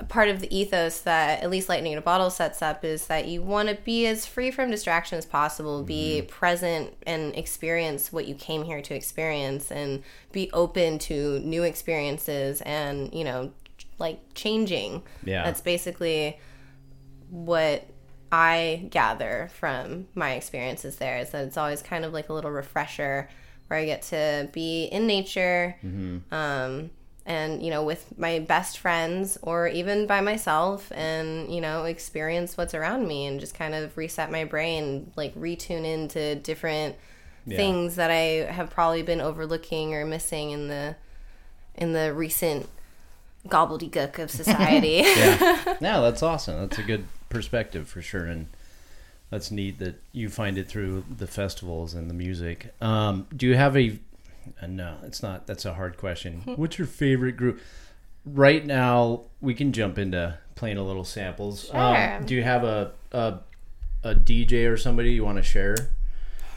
part 0.09 0.27
of 0.29 0.39
the 0.41 0.55
ethos 0.55 0.99
that 1.01 1.41
at 1.41 1.49
least 1.49 1.69
Lightning 1.69 1.93
in 1.93 1.97
a 1.97 2.01
Bottle 2.01 2.29
sets 2.29 2.61
up 2.61 2.83
is 2.83 3.07
that 3.07 3.27
you 3.27 3.41
want 3.41 3.69
to 3.69 3.75
be 3.75 4.05
as 4.05 4.25
free 4.25 4.51
from 4.51 4.69
distraction 4.69 5.17
as 5.17 5.25
possible, 5.25 5.83
be 5.83 6.19
Mm-hmm. 6.21 6.27
present 6.27 6.93
and 7.07 7.35
experience 7.35 8.11
what 8.11 8.27
you 8.27 8.35
came 8.35 8.63
here 8.63 8.81
to 8.81 8.93
experience, 8.93 9.71
and 9.71 10.03
be 10.31 10.49
open 10.51 10.99
to 10.99 11.39
new 11.39 11.63
experiences 11.63 12.61
and 12.61 13.13
you 13.13 13.23
know, 13.23 13.51
like 13.97 14.19
changing. 14.33 15.01
Yeah. 15.23 15.43
that's 15.43 15.61
basically 15.61 16.39
what 17.29 17.87
I 18.31 18.87
gather 18.91 19.49
from 19.57 20.07
my 20.13 20.33
experiences 20.33 20.97
there 20.97 21.17
is 21.19 21.29
that 21.29 21.45
it's 21.45 21.57
always 21.57 21.81
kind 21.81 22.03
of 22.03 22.11
like 22.11 22.27
a 22.29 22.33
little 22.33 22.51
refresher 22.51 23.29
where 23.67 23.79
I 23.79 23.85
get 23.85 24.01
to 24.03 24.49
be 24.51 24.85
in 24.85 25.07
nature 25.07 25.75
um, 26.31 26.89
and, 27.25 27.63
you 27.63 27.71
know, 27.71 27.83
with 27.83 28.17
my 28.17 28.39
best 28.39 28.77
friends 28.77 29.37
or 29.41 29.67
even 29.67 30.05
by 30.05 30.21
myself 30.21 30.91
and, 30.93 31.53
you 31.53 31.59
know, 31.59 31.85
experience 31.85 32.55
what's 32.55 32.73
around 32.75 33.07
me 33.07 33.25
and 33.25 33.39
just 33.39 33.55
kind 33.55 33.73
of 33.73 33.97
reset 33.97 34.31
my 34.31 34.43
brain, 34.43 35.11
like 35.15 35.33
retune 35.35 35.85
into 35.85 36.35
different 36.35 36.95
things 37.47 37.95
that 37.95 38.09
I 38.09 38.51
have 38.51 38.69
probably 38.71 39.03
been 39.03 39.21
overlooking 39.21 39.93
or 39.93 40.05
missing 40.05 40.51
in 40.51 40.67
the 40.67 40.95
in 41.75 41.93
the 41.93 42.13
recent 42.13 42.67
gobbledygook 43.47 44.17
of 44.17 44.31
society. 44.31 45.03
yeah. 45.05 45.77
No 45.81 46.01
that's 46.01 46.23
awesome. 46.23 46.59
That's 46.59 46.79
a 46.79 46.83
good 46.83 47.05
perspective 47.29 47.87
for 47.87 48.01
sure 48.01 48.25
and 48.25 48.47
that's 49.29 49.51
neat 49.51 49.79
that 49.79 50.01
you 50.11 50.29
find 50.29 50.57
it 50.57 50.67
through 50.67 51.03
the 51.15 51.27
festivals 51.27 51.93
and 51.93 52.09
the 52.09 52.13
music. 52.13 52.73
Um, 52.81 53.27
do 53.35 53.47
you 53.47 53.55
have 53.55 53.75
a 53.75 53.99
uh, 54.61 54.67
no 54.67 54.97
it's 55.03 55.21
not 55.23 55.45
that's 55.47 55.65
a 55.65 55.73
hard 55.73 55.97
question 55.97 56.41
what's 56.55 56.77
your 56.77 56.87
favorite 56.87 57.37
group 57.37 57.59
right 58.25 58.65
now 58.65 59.21
we 59.41 59.53
can 59.53 59.71
jump 59.71 59.97
into 59.97 60.37
playing 60.55 60.77
a 60.77 60.83
little 60.83 61.03
samples 61.03 61.65
Sure. 61.65 61.77
um, 61.79 62.25
do 62.25 62.33
you 62.35 62.43
have 62.43 62.63
a, 62.63 62.91
a 63.11 63.39
a 64.03 64.15
dj 64.15 64.69
or 64.71 64.77
somebody 64.77 65.11
you 65.13 65.23
want 65.25 65.37
to 65.37 65.43
share 65.43 65.75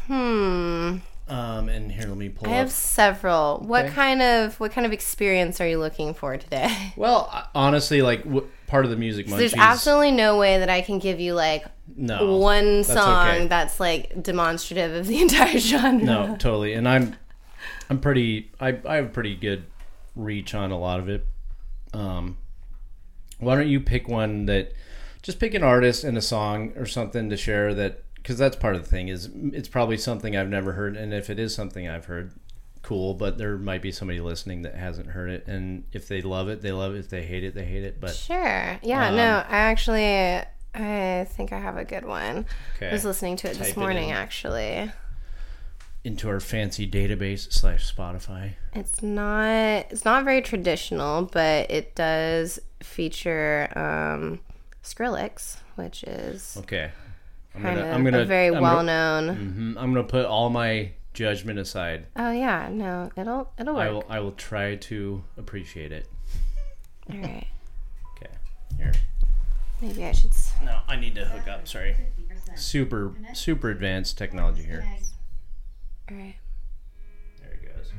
Hmm. 0.06 0.96
um, 1.28 1.68
and 1.68 1.92
here 1.92 2.08
let 2.08 2.16
me 2.16 2.30
pull 2.30 2.48
I 2.48 2.52
up 2.52 2.56
have 2.60 2.70
several. 2.70 3.58
What 3.58 3.84
Okay. 3.84 3.94
kind 3.94 4.22
of 4.22 4.58
what 4.58 4.72
kind 4.72 4.86
of 4.86 4.92
experience 4.94 5.60
are 5.60 5.68
you 5.68 5.78
looking 5.78 6.14
for 6.14 6.38
today? 6.38 6.74
well 6.96 7.30
honestly 7.54 8.00
like 8.00 8.22
what 8.22 8.44
part 8.66 8.86
of 8.86 8.90
the 8.90 8.96
music 8.96 9.26
There's 9.26 9.52
munchies 9.52 9.58
absolutely 9.58 10.12
no 10.12 10.38
way 10.38 10.58
that 10.60 10.70
I 10.70 10.80
can 10.80 10.98
give 10.98 11.20
you 11.20 11.34
like 11.34 11.66
no 11.94 12.36
one 12.36 12.76
that's 12.76 12.88
song 12.88 13.28
okay. 13.28 13.46
that's 13.48 13.78
like 13.78 14.22
demonstrative 14.22 14.94
of 14.94 15.06
the 15.06 15.20
entire 15.22 15.58
genre. 15.58 16.02
No, 16.02 16.36
totally. 16.38 16.72
And 16.72 16.88
I'm 16.88 17.16
I'm 17.90 18.00
pretty 18.00 18.50
I 18.60 18.78
I 18.86 18.96
have 18.96 19.06
a 19.06 19.10
pretty 19.10 19.34
good 19.34 19.64
reach 20.14 20.54
on 20.54 20.70
a 20.70 20.78
lot 20.78 21.00
of 21.00 21.08
it. 21.08 21.26
Um 21.92 22.38
why 23.38 23.54
don't 23.54 23.68
you 23.68 23.80
pick 23.80 24.08
one 24.08 24.46
that 24.46 24.72
just 25.22 25.38
pick 25.38 25.54
an 25.54 25.62
artist 25.62 26.04
and 26.04 26.16
a 26.18 26.22
song 26.22 26.72
or 26.76 26.86
something 26.86 27.30
to 27.30 27.36
share 27.36 27.72
that 27.74 28.02
cuz 28.24 28.36
that's 28.38 28.56
part 28.56 28.74
of 28.76 28.82
the 28.82 28.88
thing 28.90 29.08
is 29.08 29.30
it's 29.52 29.68
probably 29.68 29.96
something 29.96 30.36
I've 30.36 30.48
never 30.48 30.72
heard 30.72 30.96
and 30.96 31.14
if 31.14 31.30
it 31.30 31.38
is 31.38 31.54
something 31.54 31.88
I've 31.88 32.06
heard 32.06 32.32
cool, 32.82 33.12
but 33.14 33.36
there 33.38 33.56
might 33.58 33.82
be 33.82 33.92
somebody 33.92 34.20
listening 34.20 34.62
that 34.62 34.74
hasn't 34.74 35.08
heard 35.08 35.30
it 35.30 35.46
and 35.46 35.84
if 35.92 36.08
they 36.08 36.22
love 36.22 36.48
it, 36.48 36.62
they 36.62 36.72
love 36.72 36.94
it. 36.94 36.98
If 36.98 37.08
they 37.10 37.22
hate 37.24 37.44
it, 37.44 37.54
they 37.54 37.64
hate 37.64 37.84
it. 37.84 38.00
But 38.00 38.14
Sure. 38.14 38.78
Yeah, 38.82 39.08
Um, 39.08 39.16
no, 39.16 39.44
I 39.48 39.56
actually 39.58 40.42
I 40.74 41.26
think 41.30 41.52
I 41.52 41.58
have 41.58 41.76
a 41.76 41.84
good 41.84 42.04
one. 42.04 42.46
okay. 42.76 42.88
I 42.88 42.92
was 42.92 43.04
listening 43.04 43.36
to 43.38 43.50
it 43.50 43.54
Type 43.56 43.66
this 43.68 43.76
morning 43.76 44.10
in. 44.10 44.14
actually. 44.14 44.90
Into 46.08 46.26
our 46.28 46.40
fancy 46.40 46.88
database 46.88 47.52
slash 47.52 47.94
Spotify. 47.94 48.52
It's 48.74 49.02
not 49.02 49.86
it's 49.92 50.04
not 50.06 50.24
very 50.24 50.40
traditional, 50.40 51.22
but 51.30 51.70
it 51.70 51.94
does 51.94 52.58
feature 52.82 53.68
um 53.76 54.40
Skrillex, 54.82 55.58
which 55.76 56.02
is 56.04 56.56
Okay. 56.60 56.90
I'm 57.54 57.62
kind 57.62 57.76
gonna 57.76 57.88
of 57.90 57.94
I'm 57.94 58.04
gonna 58.04 58.20
a 58.22 58.24
very 58.24 58.46
I'm 58.46 58.54
gonna- 58.54 58.62
well 58.62 58.82
known. 58.82 59.36
Mhm. 59.76 59.80
I'm 59.82 59.92
gonna 59.92 60.02
put 60.04 60.24
all 60.24 60.48
my 60.48 60.92
judgment 61.12 61.58
aside. 61.58 62.06
Oh 62.16 62.30
yeah, 62.32 62.68
no, 62.72 63.10
it'll 63.16 63.52
it'll 63.58 63.74
work. 63.74 63.86
I 63.86 63.90
will 63.90 64.04
I 64.08 64.20
will 64.20 64.32
try 64.32 64.76
to 64.76 65.22
appreciate 65.36 65.92
it. 65.92 66.06
All 67.12 67.18
right, 67.18 67.46
Okay. 68.16 68.32
Here. 68.78 68.92
maybe 69.82 70.04
I 70.06 70.12
should. 70.12 70.30
No, 70.64 70.78
I 70.88 70.96
need 70.96 71.14
to 71.16 71.26
hook 71.26 71.46
up. 71.48 71.68
Sorry. 71.68 71.96
Super 72.54 73.12
super 73.34 73.68
advanced 73.68 74.16
technology 74.16 74.62
here. 74.62 74.86
All 76.10 76.16
right. 76.16 76.34
There 77.40 77.52
it 77.52 77.76
goes. 77.76 77.92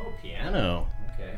Oh, 0.00 0.12
piano. 0.22 0.86
Okay. 1.14 1.34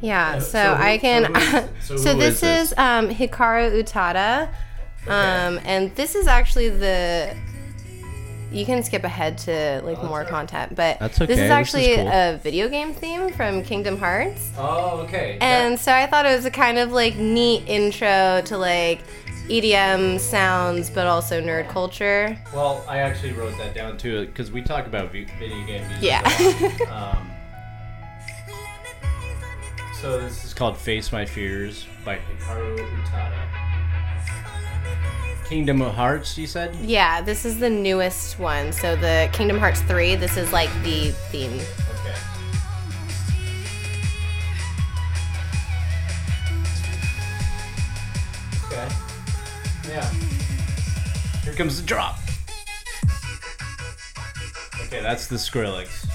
Yeah, 0.00 0.34
Uh, 0.36 0.40
so, 0.40 0.46
so 0.50 0.74
who- 0.74 0.82
I 0.82 0.98
can. 0.98 1.24
so 1.24 1.30
who 1.32 1.38
is? 1.38 1.70
So 1.86 1.96
So, 1.96 2.14
this 2.14 2.34
is 2.34 2.40
this? 2.40 2.72
is 2.72 2.78
um, 2.78 3.08
Hikaru 3.08 3.82
Utada, 3.82 4.48
um, 5.08 5.60
and 5.64 5.94
this 5.94 6.14
is 6.14 6.26
actually 6.26 6.68
the. 6.70 7.34
You 8.52 8.64
can 8.64 8.82
skip 8.84 9.02
ahead 9.02 9.38
to 9.38 9.82
like 9.84 10.02
more 10.04 10.24
content, 10.24 10.76
but 10.76 10.98
That's 11.00 11.18
this 11.18 11.24
okay, 11.24 11.32
is 11.32 11.38
this 11.38 11.44
is 11.46 11.50
actually 11.50 11.96
cool. 11.96 12.08
a 12.08 12.38
video 12.42 12.68
game 12.68 12.94
theme 12.94 13.32
from 13.32 13.62
Kingdom 13.64 13.98
Hearts. 13.98 14.50
Oh, 14.56 15.00
okay. 15.04 15.36
And 15.40 15.78
so 15.78 15.92
I 15.92 16.06
thought 16.06 16.26
it 16.26 16.34
was 16.36 16.44
a 16.44 16.50
kind 16.50 16.78
of 16.78 16.92
like 16.92 17.16
neat 17.16 17.64
intro 17.68 18.42
to 18.46 18.56
like 18.56 19.00
EDM 19.48 20.18
sounds, 20.18 20.90
but 20.90 21.06
also 21.06 21.40
nerd 21.40 21.68
culture. 21.68 22.36
well, 22.52 22.84
I 22.88 22.98
actually 22.98 23.32
wrote 23.32 23.56
that 23.58 23.74
down 23.74 23.96
too 23.96 24.26
because 24.26 24.50
we 24.50 24.62
talk 24.62 24.86
about 24.86 25.12
video 25.12 25.66
game 25.66 25.86
music. 25.88 26.02
Yeah. 26.02 26.20
um, 27.18 27.30
so 30.00 30.20
this 30.20 30.44
is 30.44 30.52
called 30.52 30.76
"Face 30.76 31.12
My 31.12 31.24
Fears" 31.24 31.86
by 32.04 32.16
Hikaru 32.16 32.78
Utada. 32.78 33.48
Kingdom 35.48 35.80
of 35.80 35.94
Hearts, 35.94 36.36
you 36.36 36.48
said? 36.48 36.74
yeah, 36.76 37.20
this 37.20 37.44
is 37.44 37.60
the 37.60 37.70
newest 37.70 38.40
one. 38.40 38.72
So 38.72 38.96
the 38.96 39.30
Kingdom 39.32 39.58
Hearts 39.58 39.80
3, 39.82 40.16
this 40.16 40.36
is 40.36 40.52
like 40.52 40.70
the 40.82 41.12
theme. 41.30 41.60
Yeah. 49.88 50.08
Here 51.44 51.54
comes 51.54 51.80
the 51.80 51.86
drop. 51.86 52.18
Okay, 54.86 55.00
that's 55.00 55.26
the 55.26 55.36
Skrillex. 55.36 56.08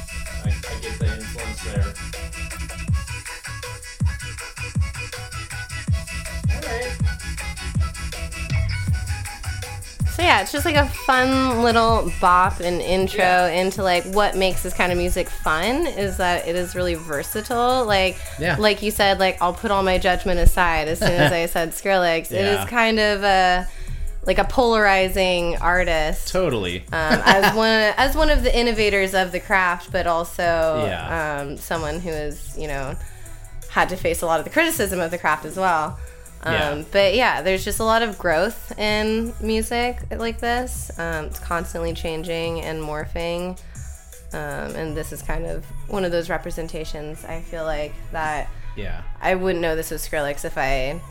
I, 0.43 0.49
I 0.49 0.81
get 0.81 0.99
the 0.99 1.05
influence 1.15 1.63
there. 1.63 2.20
So 10.21 10.27
yeah, 10.27 10.41
it's 10.41 10.51
just 10.51 10.65
like 10.65 10.75
a 10.75 10.87
fun 10.87 11.63
little 11.63 12.11
bop 12.21 12.59
and 12.59 12.79
intro 12.79 13.47
into 13.47 13.81
like 13.81 14.03
what 14.05 14.35
makes 14.37 14.61
this 14.61 14.71
kind 14.73 14.91
of 14.91 14.97
music 14.99 15.27
fun 15.29 15.87
is 15.87 16.17
that 16.17 16.47
it 16.47 16.55
is 16.55 16.75
really 16.75 16.93
versatile. 16.93 17.85
Like 17.85 18.17
Yeah. 18.37 18.55
like 18.59 18.83
you 18.83 18.91
said, 18.91 19.17
like 19.19 19.41
I'll 19.41 19.53
put 19.53 19.71
all 19.71 19.81
my 19.81 19.97
judgment 19.97 20.39
aside 20.39 20.87
as 20.87 20.99
soon 20.99 21.09
as 21.09 21.31
I 21.31 21.45
said 21.47 21.71
Skrillex. 21.71 22.31
It 22.31 22.35
Yeah. 22.41 22.63
is 22.63 22.69
kind 22.69 22.99
of 22.99 23.23
a 23.23 23.67
like 24.23 24.37
a 24.37 24.43
polarizing 24.43 25.57
artist. 25.57 26.27
Totally. 26.31 26.81
um, 26.93 27.19
as 27.25 27.55
one 27.55 27.69
as 27.97 28.15
one 28.15 28.29
of 28.29 28.43
the 28.43 28.55
innovators 28.55 29.15
of 29.15 29.31
the 29.31 29.39
craft, 29.39 29.91
but 29.91 30.05
also 30.05 30.85
Yeah. 30.85 31.39
um, 31.41 31.57
someone 31.57 31.99
who 31.99 32.11
has 32.11 32.55
you 32.55 32.67
know 32.67 32.95
had 33.69 33.89
to 33.89 33.95
face 33.95 34.21
a 34.21 34.27
lot 34.27 34.37
of 34.39 34.43
the 34.43 34.51
criticism 34.51 34.99
of 34.99 35.09
the 35.09 35.17
craft 35.17 35.45
as 35.45 35.57
well. 35.57 35.97
Um, 36.43 36.53
Yeah. 36.53 36.83
But 36.91 37.15
yeah, 37.15 37.41
there's 37.41 37.63
just 37.63 37.79
a 37.79 37.83
lot 37.83 38.01
of 38.01 38.17
growth 38.17 38.77
in 38.79 39.33
music 39.41 39.99
like 40.11 40.39
this. 40.39 40.91
Um, 40.97 41.25
it's 41.25 41.39
constantly 41.39 41.93
changing 41.93 42.61
and 42.61 42.81
morphing, 42.81 43.59
um, 44.33 44.75
and 44.75 44.95
this 44.95 45.11
is 45.11 45.21
kind 45.21 45.45
of 45.45 45.65
one 45.87 46.03
of 46.05 46.11
those 46.11 46.29
representations. 46.29 47.23
I 47.25 47.41
feel 47.41 47.63
like 47.63 47.93
that 48.11 48.49
yeah. 48.75 49.03
I 49.21 49.35
wouldn't 49.35 49.61
know 49.61 49.75
this 49.75 49.91
was 49.91 50.07
Skrillex 50.07 50.45
if 50.45 50.57
I 50.57 51.01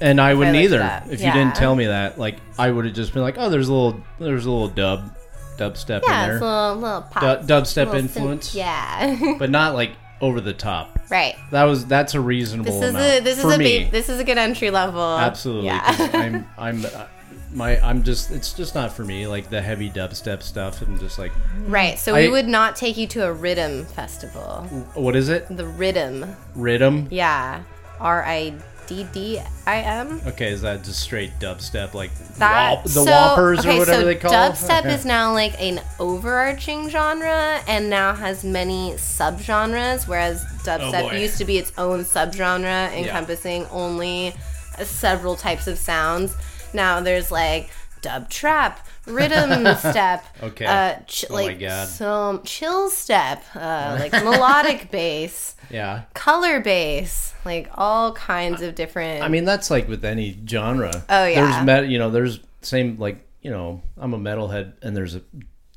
And 0.00 0.20
I 0.20 0.34
wouldn't 0.34 0.56
liked 0.56 0.72
either. 0.72 1.02
If 1.10 1.20
you 1.20 1.32
didn't 1.32 1.54
tell 1.56 1.74
me 1.74 1.86
that, 1.86 2.18
like 2.18 2.36
I 2.58 2.70
would 2.70 2.84
have 2.84 2.94
just 2.94 3.12
been 3.12 3.22
like, 3.22 3.34
"Oh, 3.38 3.50
there's 3.50 3.68
a 3.68 3.72
little, 3.72 4.00
there's 4.18 4.46
a 4.46 4.50
little 4.50 4.68
dub, 4.68 5.14
dubstep 5.58 6.02
yeah, 6.06 6.24
in 6.26 6.30
it's 6.34 6.40
a 6.42 6.44
little 6.44 6.76
little 6.76 7.02
pop, 7.02 7.46
Du- 7.46 7.54
dubstep 7.54 7.86
little 7.86 7.96
influence. 7.96 8.54
yeah, 8.54 9.34
but 9.38 9.50
not 9.50 9.74
like 9.74 9.90
over 10.20 10.40
the 10.40 10.52
top. 10.52 10.98
right. 11.10 11.36
That 11.50 11.64
was 11.64 11.86
that's 11.86 12.14
a 12.14 12.20
reasonable 12.20 12.72
This 12.72 12.82
is 12.82 12.90
amount 12.94 13.04
a 13.06 13.20
this 13.20 13.38
is 13.38 13.44
a 13.44 13.58
me. 13.58 13.84
this 13.84 14.08
is 14.08 14.18
a 14.20 14.24
good 14.24 14.38
entry 14.38 14.70
level. 14.70 15.00
Absolutely, 15.00 15.66
Yeah. 15.66 16.10
I'm 16.12 16.46
I'm 16.58 16.84
uh, 16.84 17.06
my 17.52 17.78
I'm 17.80 18.02
just 18.02 18.30
it's 18.30 18.52
just 18.52 18.74
not 18.74 18.92
for 18.92 19.04
me. 19.04 19.26
Like 19.26 19.48
the 19.48 19.62
heavy 19.62 19.90
dubstep 19.90 20.42
stuff. 20.42 20.82
I'm 20.82 20.98
just 20.98 21.18
like, 21.18 21.32
right. 21.66 21.98
So 21.98 22.14
I- 22.14 22.22
we 22.22 22.28
would 22.28 22.48
not 22.48 22.76
take 22.76 22.96
you 22.96 23.06
to 23.08 23.28
a 23.30 23.34
riddim 23.34 23.86
festival. 23.86 24.62
what 24.94 25.16
is 25.16 25.28
it? 25.28 25.46
The 25.48 25.62
riddim. 25.64 26.34
Riddim. 26.56 27.08
Yeah. 27.10 27.62
R 28.00 28.22
I 28.24 28.54
D 28.88 29.06
D 29.12 29.40
I 29.66 29.80
M. 29.80 30.20
Okay, 30.26 30.50
is 30.50 30.62
that 30.62 30.82
just 30.82 31.00
straight 31.00 31.38
dubstep, 31.38 31.94
like 31.94 32.10
That 32.38 32.82
the 32.84 32.88
so, 32.88 33.04
whoppers 33.04 33.60
okay, 33.60 33.76
or 33.76 33.78
whatever 33.80 34.00
so 34.00 34.06
they 34.06 34.14
call 34.16 34.32
it? 34.32 34.34
dubstep 34.34 34.86
is 34.86 35.04
now 35.04 35.32
like 35.32 35.60
an 35.60 35.80
overarching 36.00 36.88
genre 36.88 37.60
and 37.68 37.90
now 37.90 38.14
has 38.14 38.42
many 38.44 38.92
subgenres, 38.94 40.08
whereas 40.08 40.44
dubstep 40.64 41.12
Oh, 41.12 41.16
used 41.16 41.38
to 41.38 41.44
be 41.44 41.58
its 41.58 41.72
own 41.78 42.00
subgenre 42.00 42.92
encompassing 42.96 43.66
only 43.66 44.34
several 44.82 45.36
types 45.36 45.66
of 45.66 45.78
sounds. 45.78 46.34
Now 46.72 47.00
there's 47.00 47.30
like 47.30 47.70
dub 48.00 48.30
trap, 48.30 48.86
riddim 49.08 49.76
step, 49.90 50.24
Okay. 50.42 50.64
uh, 50.66 50.96
ch- 51.06 51.24
Oh 51.30 51.34
my 51.34 51.42
like 51.42 51.60
God. 51.60 51.88
some 51.88 52.42
chill 52.44 52.90
step, 52.90 53.42
uh, 53.54 53.96
like 53.98 54.12
melodic 54.24 54.90
bass, 54.90 55.56
yeah. 55.70 56.02
color 56.14 56.60
bass, 56.60 57.34
like 57.44 57.68
all 57.74 58.12
kinds 58.12 58.62
of 58.62 58.74
different. 58.74 59.22
I 59.22 59.28
mean, 59.28 59.44
that's 59.44 59.70
like 59.70 59.88
with 59.88 60.04
any 60.04 60.38
genre. 60.46 60.92
Oh, 61.08 61.26
yeah. 61.26 61.50
There's 61.50 61.64
met, 61.66 61.88
you 61.88 61.98
know, 61.98 62.10
there's 62.10 62.40
same 62.62 62.98
like 62.98 63.24
you 63.40 63.50
know, 63.52 63.80
I'm 63.96 64.14
a 64.14 64.18
metalhead, 64.18 64.72
and 64.82 64.96
there's 64.96 65.14
a 65.14 65.22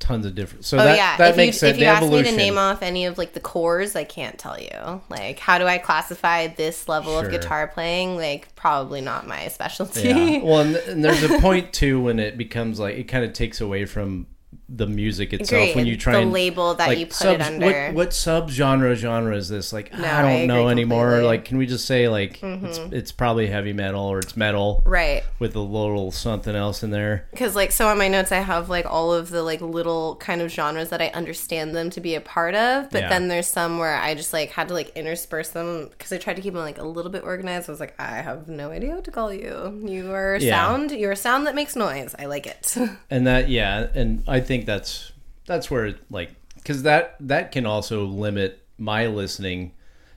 tons 0.02 0.26
of 0.26 0.34
different. 0.34 0.64
So 0.66 0.76
Oh 0.78 0.84
that 0.84 0.96
yeah, 0.96 1.16
that 1.16 1.30
if 1.30 1.36
makes 1.36 1.56
you, 1.56 1.60
sense. 1.60 1.76
if 1.76 1.80
you 1.80 1.86
ask 1.86 2.02
me 2.02 2.22
to 2.22 2.32
name 2.36 2.58
off 2.58 2.82
any 2.82 3.06
of 3.06 3.16
like 3.16 3.32
the 3.32 3.40
cores, 3.40 3.96
I 3.96 4.04
can't 4.04 4.38
tell 4.38 4.58
you. 4.60 5.00
Like, 5.08 5.38
how 5.38 5.58
do 5.58 5.66
I 5.66 5.78
classify 5.78 6.48
this 6.48 6.88
level 6.88 7.14
Sure. 7.18 7.24
of 7.26 7.30
guitar 7.30 7.68
playing? 7.68 8.16
Like, 8.16 8.54
probably 8.56 9.00
not 9.00 9.26
my 9.26 9.48
specialty. 9.48 10.08
Yeah. 10.08 10.42
Well, 10.42 10.60
and, 10.60 10.76
and 10.76 11.04
there's 11.04 11.22
a 11.22 11.38
point 11.40 11.72
too 11.72 12.02
when 12.02 12.18
it 12.18 12.36
becomes 12.36 12.78
like 12.78 12.96
it 12.96 13.04
kind 13.04 13.24
of 13.24 13.32
takes 13.32 13.60
away 13.60 13.84
from 13.86 14.26
the 14.74 14.86
music 14.86 15.32
itself 15.34 15.60
Agreed. 15.62 15.76
when 15.76 15.86
you 15.86 15.96
try 15.96 16.14
The 16.14 16.18
and 16.20 16.32
label 16.32 16.74
that 16.74 16.88
like, 16.88 16.98
you 16.98 17.06
put 17.06 17.12
it 17.14 17.40
subs- 17.42 17.46
under. 17.46 17.66
What, 17.66 17.94
what 17.94 18.12
sub 18.14 18.48
genre 18.50 18.94
genre 18.94 19.36
is 19.36 19.48
this? 19.48 19.72
Like 19.72 19.92
No, 19.92 20.04
I 20.04 20.20
I 20.20 20.22
don't 20.22 20.46
know 20.46 20.68
anymore. 20.68 21.04
completely. 21.10 21.18
Mm-hmm. 21.18 21.26
Like, 21.26 21.44
can 21.44 21.58
we 21.58 21.66
just 21.66 21.84
say 21.86 22.08
like 22.08 22.40
it's 22.42 22.78
it's 22.90 23.12
probably 23.12 23.48
heavy 23.48 23.72
metal 23.72 24.02
or 24.04 24.18
it's 24.18 24.36
metal 24.36 24.82
right. 24.86 25.22
with 25.38 25.54
a 25.56 25.60
little 25.60 26.10
something 26.10 26.54
else 26.56 26.82
in 26.82 26.90
there? 26.90 27.26
Because 27.32 27.54
like, 27.54 27.70
so 27.72 27.88
on 27.88 27.98
my 27.98 28.08
notes, 28.08 28.32
I 28.32 28.38
have 28.38 28.68
like 28.70 28.86
all 28.86 29.12
of 29.12 29.28
the 29.30 29.42
like 29.42 29.60
little 29.60 30.16
kind 30.16 30.40
of 30.40 30.50
genres 30.50 30.88
that 30.88 31.02
I 31.02 31.08
understand 31.08 31.74
them 31.76 31.90
to 31.90 32.00
be 32.00 32.14
a 32.14 32.20
part 32.20 32.54
of. 32.54 32.90
But 32.90 33.02
Yeah. 33.02 33.08
then 33.10 33.28
there's 33.28 33.48
some 33.48 33.78
where 33.78 33.96
I 33.96 34.14
just 34.14 34.32
like 34.32 34.50
had 34.52 34.68
to 34.68 34.74
like 34.74 34.96
intersperse 34.96 35.50
them 35.50 35.88
because 35.90 36.12
I 36.12 36.18
tried 36.18 36.36
to 36.36 36.42
keep 36.42 36.54
them 36.54 36.62
like 36.62 36.78
a 36.78 36.84
little 36.86 37.10
bit 37.12 37.24
organized. 37.24 37.68
I 37.68 37.72
was 37.72 37.80
like, 37.80 37.94
I 38.00 38.22
have 38.22 38.48
no 38.48 38.70
idea 38.70 38.94
what 38.94 39.04
to 39.04 39.10
call 39.10 39.32
you. 39.34 39.82
You 39.86 40.12
are 40.12 40.36
Yeah. 40.40 40.56
sound. 40.66 40.92
You're 40.92 41.12
a 41.12 41.16
sound 41.16 41.46
that 41.46 41.54
makes 41.54 41.76
noise. 41.76 42.14
I 42.18 42.24
like 42.26 42.46
it. 42.46 42.74
And 43.10 43.26
that 43.26 43.48
yeah, 43.50 43.88
and 43.94 44.22
I 44.26 44.40
think 44.40 44.61
that's 44.66 45.12
that's 45.46 45.70
where 45.70 45.94
like 46.10 46.30
because 46.56 46.82
that 46.84 47.16
that 47.20 47.52
can 47.52 47.66
also 47.66 48.04
limit 48.04 48.64
my 48.78 49.06
listening. 49.06 49.72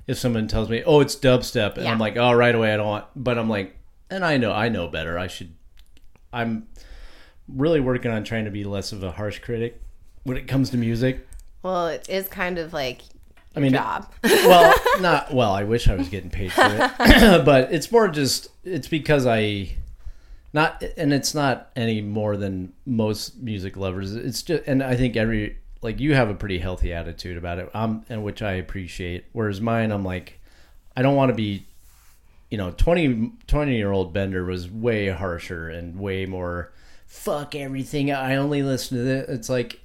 If 0.07 0.17
someone 0.19 0.47
tells 0.47 0.69
me, 0.69 0.83
"Oh, 0.85 0.99
it's 1.01 1.15
dubstep," 1.15 1.75
and 1.75 1.83
Yeah. 1.85 1.91
I'm 1.91 1.97
like, 1.99 2.15
"Oh, 2.15 2.31
right 2.33 2.53
away, 2.53 2.73
I 2.73 2.77
don't 2.77 2.85
want," 2.87 3.05
but 3.15 3.37
I'm 3.39 3.49
like, 3.49 3.75
and 4.09 4.23
I 4.23 4.37
know 4.37 4.51
I 4.51 4.69
know 4.69 4.87
better. 4.87 5.17
I 5.17 5.27
should. 5.27 5.53
I'm 6.31 6.67
really 7.47 7.79
working 7.79 8.11
on 8.11 8.23
trying 8.23 8.45
to 8.45 8.51
be 8.51 8.63
less 8.63 8.91
of 8.91 9.03
a 9.03 9.11
harsh 9.11 9.39
critic 9.39 9.81
when 10.23 10.37
it 10.37 10.47
comes 10.47 10.69
to 10.71 10.77
music. 10.77 11.27
well, 11.63 11.87
it 11.87 12.07
is 12.09 12.27
kind 12.27 12.59
of 12.59 12.71
like 12.73 13.01
I 13.55 13.59
mean, 13.61 13.71
job. 13.73 14.11
well, 14.23 14.73
not 14.99 15.33
well. 15.33 15.53
I 15.53 15.63
wish 15.63 15.87
I 15.87 15.95
was 15.95 16.09
getting 16.09 16.29
paid 16.29 16.51
for 16.51 16.61
it, 16.65 16.91
but 17.45 17.73
it's 17.73 17.91
more 17.91 18.07
just 18.07 18.49
it's 18.63 18.87
because 18.87 19.25
I 19.25 19.69
not, 20.55 20.81
and 20.95 21.13
it's 21.13 21.35
not 21.35 21.69
any 21.75 22.01
more 22.01 22.37
than 22.37 22.71
most 22.85 23.37
music 23.41 23.75
lovers. 23.75 24.15
It's 24.15 24.41
just, 24.41 24.63
and 24.65 24.81
I 24.81 24.95
think 24.95 25.17
every 25.17 25.57
like 25.81 25.99
you 25.99 26.15
have 26.15 26.29
a 26.29 26.33
pretty 26.33 26.59
healthy 26.59 26.93
attitude 26.93 27.37
about 27.37 27.59
it, 27.59 27.69
um, 27.75 28.05
and 28.07 28.23
which 28.23 28.41
I 28.41 28.53
appreciate. 28.53 29.25
Whereas 29.33 29.59
mine, 29.59 29.91
I'm 29.91 30.05
like, 30.05 30.39
I 30.95 31.01
don't 31.01 31.15
want 31.15 31.29
to 31.29 31.35
be, 31.35 31.65
you 32.49 32.57
know, 32.57 32.71
20, 32.71 33.33
20 33.47 33.75
year 33.75 33.91
old 33.91 34.13
Bender 34.13 34.45
was 34.45 34.71
way 34.71 35.09
harsher 35.09 35.67
and 35.69 35.99
way 35.99 36.25
more. 36.25 36.71
Fuck 37.05 37.53
everything. 37.53 38.09
I 38.13 38.37
only 38.37 38.63
listen 38.63 38.97
to 38.97 39.03
this. 39.03 39.29
It's 39.29 39.49
like 39.49 39.81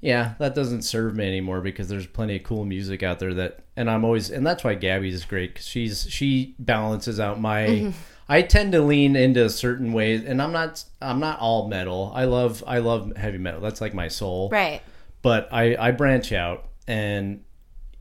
yeah, 0.00 0.34
that 0.38 0.54
doesn't 0.54 0.82
serve 0.82 1.16
me 1.16 1.26
anymore 1.26 1.62
because 1.62 1.88
there's 1.88 2.06
plenty 2.06 2.36
of 2.36 2.42
cool 2.44 2.64
music 2.64 3.02
out 3.02 3.18
there 3.18 3.32
that, 3.34 3.60
and 3.74 3.90
I'm 3.90 4.04
always, 4.04 4.30
and 4.30 4.46
that's 4.46 4.62
why 4.62 4.74
Gabby's 4.74 5.24
great 5.24 5.54
because 5.54 5.66
she's 5.66 6.06
she 6.08 6.54
balances 6.60 7.18
out 7.18 7.40
my. 7.40 7.92
I 8.28 8.42
tend 8.42 8.72
to 8.72 8.80
lean 8.80 9.16
into 9.16 9.48
certain 9.50 9.92
ways, 9.92 10.24
and 10.24 10.40
I'm 10.40 10.52
not 10.52 10.84
I'm 11.02 11.20
not 11.20 11.38
all 11.40 11.68
metal. 11.68 12.12
I 12.14 12.24
love 12.24 12.64
I 12.66 12.78
love 12.78 13.16
heavy 13.16 13.38
metal. 13.38 13.60
That's 13.60 13.80
like 13.80 13.94
my 13.94 14.08
soul. 14.08 14.48
right. 14.50 14.80
But 15.22 15.48
I 15.52 15.76
I 15.76 15.90
branch 15.90 16.32
out, 16.32 16.66
and 16.86 17.44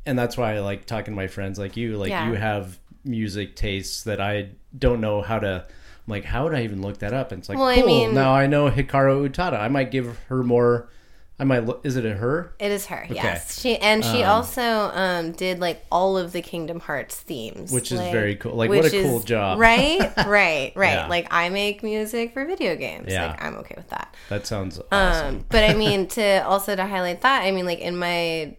and 0.05 0.17
that's 0.19 0.35
why 0.37 0.55
I 0.55 0.59
like 0.59 0.85
talking 0.85 1.13
to 1.13 1.15
my 1.15 1.27
friends 1.27 1.57
like 1.59 1.77
you. 1.77 1.97
Like 1.97 2.09
Yeah. 2.09 2.29
you 2.29 2.35
have 2.35 2.79
music 3.05 3.55
tastes 3.55 4.03
that 4.03 4.19
I 4.21 4.49
don't 4.77 5.01
know 5.01 5.21
how 5.21 5.39
to. 5.39 5.65
I'm 6.05 6.11
like, 6.11 6.25
how 6.25 6.43
would 6.43 6.53
I 6.53 6.63
even 6.63 6.81
look 6.81 6.99
that 6.99 7.13
up? 7.13 7.31
And 7.31 7.39
it's 7.39 7.47
like, 7.49 7.57
Well, 7.57 7.67
I 7.67 7.81
mean- 7.81 8.13
now 8.13 8.33
I 8.35 8.45
know 8.47 8.69
Hikaru 8.69 9.29
Utada. 9.29 9.57
I 9.59 9.67
might 9.69 9.89
give 9.91 10.17
her 10.27 10.43
more. 10.43 10.89
I 11.39 11.45
might. 11.45 11.65
Look, 11.65 11.81
is 11.83 11.95
it 11.97 12.05
a 12.05 12.13
her? 12.13 12.53
It 12.59 12.71
is 12.71 12.85
her, 12.85 13.05
yes. 13.09 13.59
She 13.59 13.75
and 13.77 14.05
she 14.05 14.23
also 14.23 14.61
um, 14.93 15.31
did 15.31 15.59
like 15.59 15.83
all 15.91 16.15
of 16.17 16.31
the 16.31 16.41
Kingdom 16.43 16.79
Hearts 16.79 17.19
themes, 17.19 17.71
Which 17.71 17.91
is 17.91 17.99
like- 17.99 18.11
very 18.11 18.35
cool. 18.35 18.53
Like, 18.53 18.69
what 18.69 18.85
a 18.85 18.89
cool 18.91 19.17
is- 19.17 19.23
job. 19.25 19.59
right? 19.59 19.99
Right, 20.27 20.71
right. 20.75 20.93
Yeah. 20.93 21.07
Like 21.07 21.27
I 21.31 21.49
make 21.49 21.81
music 21.83 22.33
for 22.33 22.45
video 22.45 22.75
games. 22.75 23.07
Yeah. 23.11 23.27
Like 23.31 23.43
I'm 23.43 23.55
okay 23.57 23.73
with 23.75 23.89
that. 23.89 24.15
That 24.29 24.45
sounds 24.45 24.79
awesome. 24.91 25.35
Um, 25.37 25.45
but 25.49 25.63
I 25.69 25.73
mean, 25.73 26.07
to 26.17 26.45
also 26.45 26.75
to 26.75 26.85
highlight 26.85 27.21
that, 27.21 27.43
I 27.43 27.51
mean, 27.51 27.65
like 27.65 27.79
in 27.79 27.97
my 27.97 28.55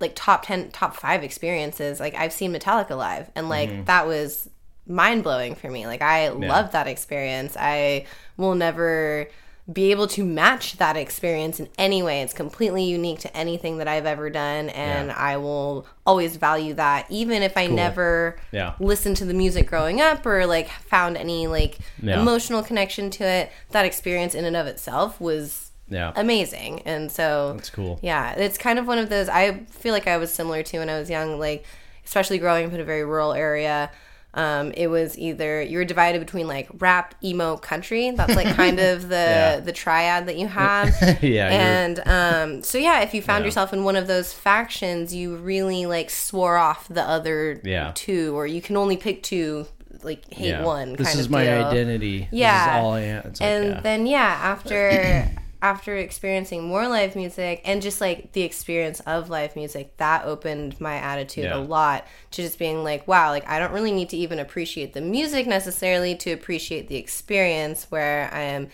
like 0.00 0.12
top 0.16 0.44
ten, 0.46 0.70
top 0.72 0.96
five 0.96 1.22
experiences, 1.22 2.00
like 2.00 2.14
I've 2.16 2.32
seen 2.32 2.52
Metallica 2.52 2.96
live, 2.96 3.30
and 3.36 3.48
like 3.48 3.70
Mm-hmm. 3.70 3.84
that 3.84 4.06
was 4.08 4.50
mind 4.88 5.22
blowing 5.22 5.54
for 5.54 5.70
me. 5.70 5.86
Like 5.86 6.02
I 6.02 6.28
loved 6.30 6.72
that 6.72 6.88
experience. 6.88 7.56
I 7.58 8.06
will 8.36 8.56
never 8.56 9.28
be 9.72 9.90
able 9.90 10.06
to 10.06 10.24
match 10.24 10.76
that 10.76 10.96
experience 10.96 11.58
in 11.58 11.68
any 11.76 12.00
way. 12.02 12.22
It's 12.22 12.32
completely 12.32 12.84
unique 12.84 13.18
to 13.20 13.36
anything 13.36 13.78
that 13.78 13.88
I've 13.88 14.06
ever 14.06 14.30
done, 14.30 14.68
and 14.68 15.08
Yeah. 15.08 15.16
I 15.16 15.36
will 15.38 15.86
always 16.06 16.36
value 16.36 16.74
that, 16.74 17.06
even 17.10 17.42
if 17.42 17.56
I 17.56 17.66
never 17.66 18.36
Yeah. 18.52 18.74
listened 18.78 19.16
to 19.16 19.24
the 19.24 19.34
music 19.34 19.66
growing 19.68 20.00
up 20.00 20.24
or 20.24 20.46
like 20.46 20.68
found 20.68 21.16
any 21.16 21.48
like 21.48 21.78
Yeah. 22.00 22.20
emotional 22.20 22.62
connection 22.62 23.10
to 23.10 23.24
it. 23.24 23.50
That 23.72 23.84
experience 23.84 24.34
in 24.36 24.44
and 24.44 24.56
of 24.56 24.66
itself 24.68 25.20
was 25.20 25.72
yeah, 25.88 26.12
amazing. 26.14 26.82
And 26.84 27.10
so 27.10 27.54
that's 27.56 27.70
cool. 27.70 27.98
yeah, 28.02 28.32
it's 28.34 28.58
kind 28.58 28.78
of 28.78 28.86
one 28.86 28.98
of 28.98 29.08
those 29.08 29.28
I 29.28 29.60
feel 29.70 29.92
like 29.92 30.06
I 30.06 30.16
was 30.16 30.32
similar 30.32 30.62
to 30.62 30.78
when 30.78 30.88
I 30.88 30.98
was 30.98 31.10
young, 31.10 31.40
like 31.40 31.64
especially 32.04 32.38
growing 32.38 32.66
up 32.66 32.72
in 32.72 32.78
a 32.80 32.84
very 32.84 33.04
rural 33.04 33.32
area. 33.32 33.90
Um, 34.36 34.70
it 34.72 34.88
was 34.88 35.18
either 35.18 35.62
you 35.62 35.78
were 35.78 35.84
divided 35.84 36.20
between 36.20 36.46
like 36.46 36.68
rap, 36.78 37.14
emo, 37.24 37.56
country. 37.56 38.10
That's 38.10 38.36
like 38.36 38.54
kind 38.54 38.78
of 38.78 39.08
the 39.08 39.14
Yeah. 39.16 39.60
the 39.60 39.72
triad 39.72 40.26
that 40.26 40.36
you 40.36 40.46
have. 40.46 40.94
yeah, 41.22 41.48
and 41.48 42.00
um, 42.06 42.62
so 42.62 42.76
yeah, 42.78 43.00
if 43.00 43.14
you 43.14 43.22
found 43.22 43.42
Yeah. 43.42 43.46
yourself 43.46 43.72
in 43.72 43.82
one 43.82 43.96
of 43.96 44.06
those 44.06 44.32
factions, 44.32 45.14
you 45.14 45.36
really 45.36 45.86
like 45.86 46.10
swore 46.10 46.56
off 46.58 46.86
the 46.88 47.02
other 47.02 47.60
Yeah. 47.64 47.92
two, 47.94 48.36
or 48.36 48.46
you 48.46 48.60
can 48.60 48.76
only 48.76 48.96
pick 48.96 49.22
two 49.22 49.66
like 50.02 50.30
hate 50.32 50.48
yeah. 50.50 50.62
one. 50.62 50.92
This 50.92 51.14
is 51.16 51.28
my 51.30 51.44
deal. 51.44 51.64
identity. 51.64 52.28
Yeah. 52.30 52.66
This 52.66 52.76
is 52.76 52.84
all 52.84 52.92
I 52.92 53.00
am. 53.00 53.22
Like, 53.24 53.40
and 53.40 53.64
yeah. 53.66 53.80
then 53.80 54.06
yeah 54.06 54.38
after 54.42 55.28
after 55.62 55.96
experiencing 55.96 56.62
more 56.64 56.86
live 56.88 57.16
music 57.16 57.62
and 57.64 57.80
just 57.82 58.00
like 58.00 58.32
the 58.32 58.42
experience 58.42 59.00
of 59.00 59.30
live 59.30 59.56
music 59.56 59.96
that 59.96 60.24
opened 60.24 60.78
my 60.80 60.96
attitude 60.96 61.44
Yeah. 61.44 61.56
a 61.56 61.60
lot 61.60 62.06
to 62.32 62.42
just 62.42 62.58
being 62.58 62.84
like 62.84 63.08
wow 63.08 63.30
like 63.30 63.48
i 63.48 63.58
don't 63.58 63.72
really 63.72 63.92
need 63.92 64.10
to 64.10 64.16
even 64.16 64.38
appreciate 64.38 64.92
the 64.92 65.00
music 65.00 65.46
necessarily 65.46 66.14
to 66.16 66.30
appreciate 66.32 66.88
the 66.88 66.96
experience 66.96 67.86
where 67.90 68.28
i 68.32 68.40
am 68.40 68.68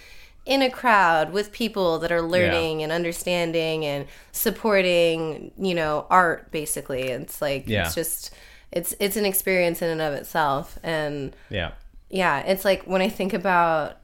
in 0.45 0.61
a 0.61 0.69
crowd 0.71 1.33
with 1.33 1.53
people 1.53 2.01
that 2.01 2.11
are 2.11 2.21
learning 2.23 2.83
and 2.83 2.91
understanding 2.91 3.85
and 3.85 4.07
supporting 4.33 5.51
you 5.59 5.75
know 5.75 6.07
art 6.11 6.51
basically 6.51 7.03
it's 7.03 7.41
like 7.41 7.65
Yeah. 7.69 7.87
it's 7.87 7.95
just 7.95 8.33
it's 8.71 8.95
it's 9.01 9.17
an 9.17 9.25
experience 9.25 9.83
in 9.83 9.89
and 9.91 10.01
of 10.01 10.15
itself 10.15 10.79
and 10.83 11.35
yeah. 11.51 11.73
yeah, 12.11 12.41
it's 12.41 12.65
like 12.65 12.85
when 12.85 13.03
I 13.03 13.09
think 13.09 13.35
about 13.35 13.99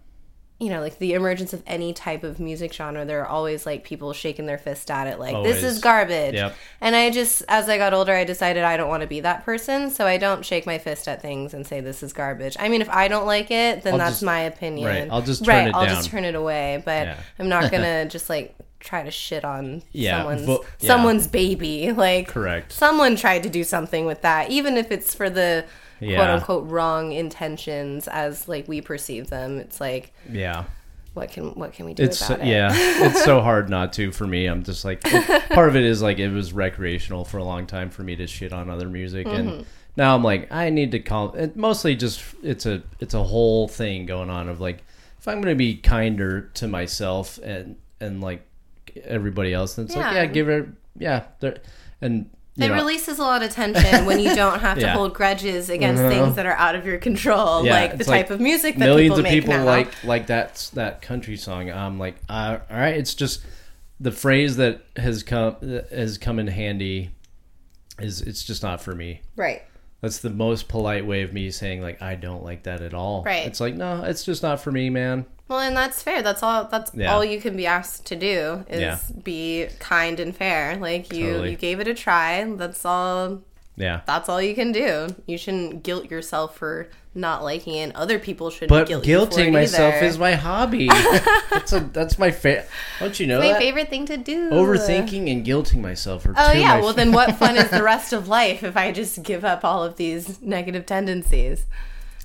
you 0.60 0.70
know, 0.70 0.80
like 0.80 0.98
the 0.98 1.12
emergence 1.12 1.52
of 1.52 1.62
any 1.68 1.92
type 1.92 2.24
of 2.24 2.40
music 2.40 2.72
genre, 2.72 3.04
there 3.04 3.20
are 3.22 3.26
always 3.28 3.64
like 3.64 3.84
people 3.84 4.12
shaking 4.12 4.46
their 4.46 4.58
fist 4.58 4.90
at 4.90 5.06
it, 5.06 5.18
like 5.20 5.44
this 5.44 5.62
is 5.62 5.78
garbage. 5.78 6.34
Yep. 6.34 6.54
And 6.80 6.96
I 6.96 7.10
just, 7.10 7.44
as 7.48 7.68
I 7.68 7.78
got 7.78 7.94
older, 7.94 8.12
I 8.12 8.24
decided 8.24 8.64
I 8.64 8.76
don't 8.76 8.88
want 8.88 9.02
to 9.02 9.06
be 9.06 9.20
that 9.20 9.44
person, 9.44 9.88
so 9.90 10.04
I 10.04 10.16
don't 10.16 10.44
shake 10.44 10.66
my 10.66 10.78
fist 10.78 11.06
at 11.06 11.22
things 11.22 11.54
and 11.54 11.64
say 11.64 11.80
this 11.80 12.02
is 12.02 12.12
garbage. 12.12 12.56
I 12.58 12.68
mean, 12.68 12.82
if 12.82 12.90
I 12.90 13.06
don't 13.06 13.24
like 13.26 13.52
it, 13.52 13.82
then 13.82 13.92
I'll 13.94 13.98
that's 13.98 14.10
just- 14.14 14.22
my 14.24 14.40
opinion. 14.40 14.88
right, 14.88 15.08
I'll 15.10 15.22
just 15.22 15.46
right, 15.46 15.60
turn 15.60 15.68
it 15.68 15.74
I'll 15.76 15.86
down. 15.86 15.94
just 15.94 16.10
turn 16.10 16.24
it 16.24 16.34
away, 16.34 16.82
but 16.84 17.06
Yeah. 17.06 17.16
I'm 17.38 17.48
not 17.48 17.70
gonna 17.70 18.06
just 18.06 18.28
like 18.28 18.56
try 18.80 19.02
to 19.04 19.10
shit 19.12 19.44
on 19.44 19.82
Yeah, 19.92 20.18
someone's 20.18 20.42
vo- 20.44 20.64
yeah. 20.80 20.86
someone's 20.88 21.26
baby. 21.28 21.92
Like 21.92 22.28
Correct. 22.28 22.72
someone 22.72 23.14
tried 23.14 23.44
to 23.44 23.48
do 23.48 23.62
something 23.62 24.06
with 24.06 24.22
that, 24.22 24.50
even 24.50 24.76
if 24.76 24.90
it's 24.90 25.14
for 25.14 25.30
the 25.30 25.66
Yeah. 26.00 26.16
quote 26.16 26.30
unquote 26.30 26.70
wrong 26.70 27.12
intentions 27.12 28.08
as 28.08 28.48
like 28.48 28.68
we 28.68 28.80
perceive 28.80 29.28
them. 29.30 29.58
It's 29.58 29.80
like 29.80 30.12
Yeah. 30.32 30.64
what 31.14 31.30
can 31.32 31.50
what 31.54 31.72
can 31.72 31.86
we 31.86 31.94
do 31.94 32.02
It's 32.04 32.24
about 32.26 32.40
it? 32.40 32.46
yeah, 32.46 32.70
it's 32.74 33.24
so 33.24 33.40
hard 33.40 33.68
not 33.68 33.92
to 33.94 34.12
for 34.12 34.26
me. 34.26 34.46
I'm 34.46 34.62
just 34.62 34.84
like 34.84 35.02
part 35.50 35.68
of 35.68 35.76
it 35.76 35.84
is 35.84 36.00
like 36.02 36.18
it 36.18 36.30
was 36.30 36.52
recreational 36.52 37.24
for 37.24 37.38
a 37.38 37.44
long 37.44 37.66
time 37.66 37.90
for 37.90 38.02
me 38.02 38.16
to 38.16 38.26
shit 38.26 38.52
on 38.52 38.70
other 38.70 38.88
music 38.88 39.26
Mm-hmm. 39.26 39.48
and 39.48 39.66
now 39.96 40.14
I'm 40.14 40.22
like 40.22 40.52
I 40.52 40.70
need 40.70 40.92
to 40.92 41.00
call 41.00 41.34
it 41.34 41.56
mostly 41.56 41.96
just 41.96 42.22
it's 42.42 42.66
a 42.66 42.82
it's 43.00 43.14
a 43.14 43.22
whole 43.24 43.66
thing 43.66 44.06
going 44.06 44.30
on 44.30 44.48
of 44.48 44.60
like 44.60 44.84
if 45.18 45.26
I'm 45.26 45.40
going 45.40 45.52
to 45.52 45.58
be 45.58 45.74
kinder 45.76 46.42
to 46.54 46.68
myself 46.68 47.38
and 47.42 47.74
and 48.00 48.20
like 48.20 48.42
everybody 49.04 49.52
else 49.52 49.74
then 49.74 49.86
it's 49.86 49.96
like 49.96 50.04
Yeah. 50.12 50.22
yeah, 50.22 50.26
give 50.26 50.48
it 50.48 50.68
yeah, 50.96 51.24
there- 51.40 51.58
and 52.00 52.30
It 52.58 52.68
know, 52.68 52.74
releases 52.74 53.18
a 53.18 53.22
lot 53.22 53.42
of 53.42 53.50
tension 53.50 54.04
when 54.04 54.18
you 54.18 54.34
don't 54.34 54.58
have 54.60 54.76
to 54.78 54.82
Yeah. 54.86 54.94
hold 54.94 55.14
grudges 55.14 55.70
against 55.70 56.02
Mhm. 56.02 56.08
things 56.08 56.34
that 56.36 56.44
are 56.46 56.54
out 56.56 56.74
of 56.74 56.84
your 56.86 56.98
control, 56.98 57.64
Yeah, 57.64 57.72
like 57.72 57.90
the 57.92 58.00
it's 58.00 58.08
like 58.08 58.26
type 58.26 58.30
of 58.32 58.40
music 58.40 58.76
that 58.78 58.86
millions 58.86 59.04
people 59.14 59.18
of 59.18 59.22
make 59.24 59.32
people 59.32 59.54
now. 59.54 59.64
like 59.64 60.04
like 60.04 60.26
that 60.26 60.70
that 60.74 61.00
country 61.02 61.36
song. 61.36 61.70
I'm 61.70 61.98
like, 61.98 62.16
uh, 62.28 62.58
all 62.70 62.76
right, 62.76 62.96
it's 62.96 63.14
just 63.14 63.42
the 64.00 64.10
phrase 64.12 64.56
that 64.56 64.80
has 64.96 65.22
come 65.22 65.56
has 65.90 66.18
come 66.18 66.38
in 66.38 66.46
handy 66.48 67.10
is 68.00 68.20
it's 68.22 68.42
just 68.44 68.62
not 68.62 68.80
for 68.80 68.94
me. 68.94 69.22
right. 69.36 69.62
That's 70.00 70.18
the 70.18 70.30
most 70.30 70.68
polite 70.68 71.04
way 71.06 71.22
of 71.22 71.32
me 71.32 71.50
saying 71.50 71.82
like 71.82 72.00
I 72.00 72.14
don't 72.14 72.44
like 72.44 72.62
that 72.64 72.82
at 72.82 72.94
all. 72.94 73.24
Right. 73.24 73.46
It's 73.46 73.60
like 73.60 73.74
no, 73.74 74.04
it's 74.04 74.24
just 74.24 74.42
not 74.44 74.60
for 74.60 74.70
me, 74.70 74.90
man. 74.90 75.26
Well, 75.48 75.60
and 75.60 75.76
that's 75.76 76.02
fair. 76.02 76.22
That's 76.22 76.42
all. 76.42 76.64
That's 76.64 76.90
Yeah. 76.94 77.12
all 77.14 77.24
you 77.24 77.40
can 77.40 77.56
be 77.56 77.66
asked 77.66 78.04
to 78.06 78.16
do 78.16 78.64
is 78.68 78.80
Yeah. 78.80 78.98
be 79.22 79.66
kind 79.78 80.20
and 80.20 80.36
fair. 80.36 80.76
Like 80.76 81.12
you, 81.12 81.26
Totally. 81.32 81.50
you 81.52 81.56
gave 81.56 81.80
it 81.80 81.88
a 81.88 81.94
try. 81.94 82.44
That's 82.56 82.84
all. 82.84 83.40
Yeah. 83.76 84.00
That's 84.06 84.28
all 84.28 84.42
you 84.42 84.54
can 84.54 84.72
do. 84.72 85.06
You 85.26 85.38
shouldn't 85.38 85.84
guilt 85.84 86.10
yourself 86.10 86.56
for 86.56 86.88
not 87.14 87.42
liking 87.44 87.74
it. 87.76 87.94
Other 87.96 88.18
people 88.18 88.50
shouldn't 88.50 88.70
But 88.70 88.88
guilt 88.88 89.04
guilting 89.04 89.52
myself 89.52 89.94
either. 89.94 90.06
is 90.06 90.18
my 90.18 90.32
hobby. 90.34 90.88
that's 91.50 91.72
a 91.72 91.80
that's 91.80 92.18
my 92.18 92.30
fa- 92.32 92.64
Don't 93.00 93.18
you 93.18 93.26
know 93.26 93.38
my 93.40 93.58
favorite 93.58 93.88
thing 93.88 94.04
to 94.06 94.16
do. 94.16 94.50
Overthinking 94.50 95.30
and 95.30 95.46
guilting 95.46 95.80
myself 95.80 96.26
are 96.26 96.34
Oh 96.36 96.52
yeah, 96.52 96.78
well 96.80 96.90
fa- 96.90 96.96
then 96.96 97.12
what 97.12 97.36
fun 97.36 97.56
is 97.56 97.70
the 97.70 97.82
rest 97.92 98.12
of 98.12 98.28
life 98.28 98.62
if 98.64 98.76
I 98.76 98.92
just 98.92 99.22
give 99.22 99.44
up 99.44 99.64
all 99.64 99.82
of 99.84 99.96
these 99.96 100.42
negative 100.42 100.84
tendencies? 100.84 101.64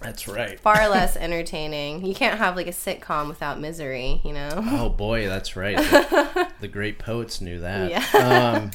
That's 0.03 0.27
right. 0.27 0.59
Far 0.59 0.87
less 0.89 1.15
entertaining. 1.15 2.05
You 2.05 2.13
can't 2.13 2.37
have 2.37 2.55
like 2.55 2.67
a 2.67 2.71
sitcom 2.71 3.27
without 3.27 3.59
misery, 3.59 4.21
you 4.23 4.33
know? 4.33 4.49
Oh 4.55 4.89
boy, 4.89 5.27
that's 5.27 5.55
right. 5.55 5.77
The, 5.77 6.49
the 6.61 6.67
great 6.67 6.99
poets 6.99 7.41
knew 7.41 7.59
that. 7.61 7.89
Yeah. 7.91 8.53
Um, 8.61 8.71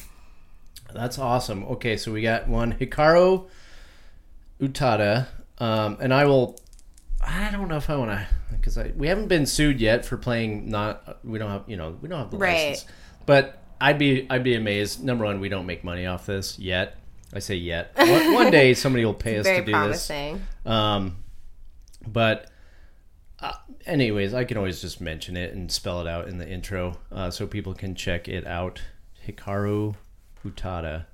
that's 0.93 1.19
awesome. 1.19 1.65
Okay, 1.65 1.97
so 1.97 2.13
we 2.13 2.23
got 2.23 2.49
one 2.49 2.73
Hikaru 2.73 3.47
Utada, 4.61 5.27
um, 5.59 5.97
and 6.01 6.13
I 6.13 6.25
will. 6.25 6.59
I 7.21 7.51
don't 7.51 7.69
know 7.69 7.77
if 7.77 7.91
I 7.91 7.97
want 7.97 8.11
to 8.13 8.27
because 8.53 8.79
we 8.97 9.09
haven't 9.09 9.29
been 9.29 9.45
sued 9.45 9.81
yet 9.81 10.05
for 10.05 10.17
playing 10.17 10.69
not. 10.71 11.19
We 11.25 11.39
don't 11.39 11.51
have 11.51 11.65
you 11.67 11.77
know 11.77 11.97
we 12.01 12.09
don't 12.09 12.19
have 12.19 12.31
the 12.31 12.39
Right. 12.39 12.71
license, 12.71 12.91
but 13.27 13.63
I'd 13.81 13.99
be 13.99 14.27
I'd 14.31 14.45
be 14.45 14.55
amazed. 14.55 15.03
Number 15.03 15.25
one, 15.25 15.41
we 15.41 15.49
don't 15.49 15.67
make 15.67 15.85
money 15.85 16.07
off 16.07 16.27
this 16.27 16.59
yet. 16.59 16.98
I 17.35 17.41
say 17.41 17.57
yet. 17.57 17.93
One, 17.97 18.33
one 18.35 18.51
day 18.51 18.73
somebody 18.75 19.05
will 19.05 19.15
pay 19.15 19.39
us 19.39 19.47
to 19.47 19.63
do 19.65 19.73
promising. 19.73 20.43
this. 20.65 20.73
Um, 20.73 21.17
but 22.07 22.51
uh, 23.41 23.53
anyways, 23.87 24.33
I 24.35 24.45
can 24.45 24.57
always 24.57 24.81
just 24.81 25.01
mention 25.01 25.37
it 25.37 25.53
and 25.53 25.71
spell 25.71 26.01
it 26.01 26.07
out 26.07 26.29
in 26.29 26.39
the 26.39 26.49
intro 26.49 26.97
uh, 27.13 27.31
so 27.31 27.47
people 27.47 27.75
can 27.75 27.95
check 27.95 28.29
it 28.29 28.47
out. 28.47 28.81
Hikaru 29.27 29.95
Utada. 30.45 31.05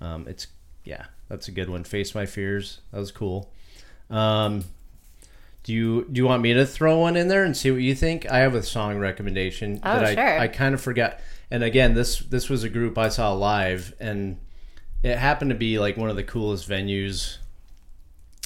Um, 0.00 0.26
it's 0.26 0.48
yeah, 0.82 1.04
that's 1.28 1.46
a 1.48 1.52
good 1.52 1.70
one. 1.70 1.84
Face 1.84 2.14
my 2.14 2.26
fears. 2.26 2.80
That 2.90 2.98
was 2.98 3.12
cool. 3.12 3.52
Um, 4.10 4.64
do 5.62 5.72
you 5.72 6.06
do 6.10 6.18
you 6.18 6.26
want 6.26 6.42
me 6.42 6.52
to 6.54 6.66
throw 6.66 6.98
one 6.98 7.16
in 7.16 7.28
there 7.28 7.44
and 7.44 7.56
see 7.56 7.70
what 7.70 7.80
you 7.80 7.94
think? 7.94 8.30
I 8.30 8.38
have 8.38 8.54
a 8.54 8.62
song 8.62 8.98
recommendation 8.98 9.80
Oh, 9.84 9.94
that 10.00 10.04
I 10.04 10.14
sure. 10.14 10.38
I 10.40 10.48
kind 10.48 10.74
of 10.74 10.80
forgot. 10.80 11.20
And 11.50 11.62
again, 11.62 11.94
this 11.94 12.18
this 12.18 12.50
was 12.50 12.64
a 12.64 12.68
group 12.68 12.98
I 12.98 13.08
saw 13.08 13.32
live, 13.32 13.94
and 14.00 14.38
it 15.04 15.18
happened 15.18 15.50
to 15.50 15.54
be 15.54 15.78
like 15.78 15.96
one 15.96 16.08
of 16.08 16.16
the 16.16 16.24
coolest 16.24 16.68
venues 16.68 17.36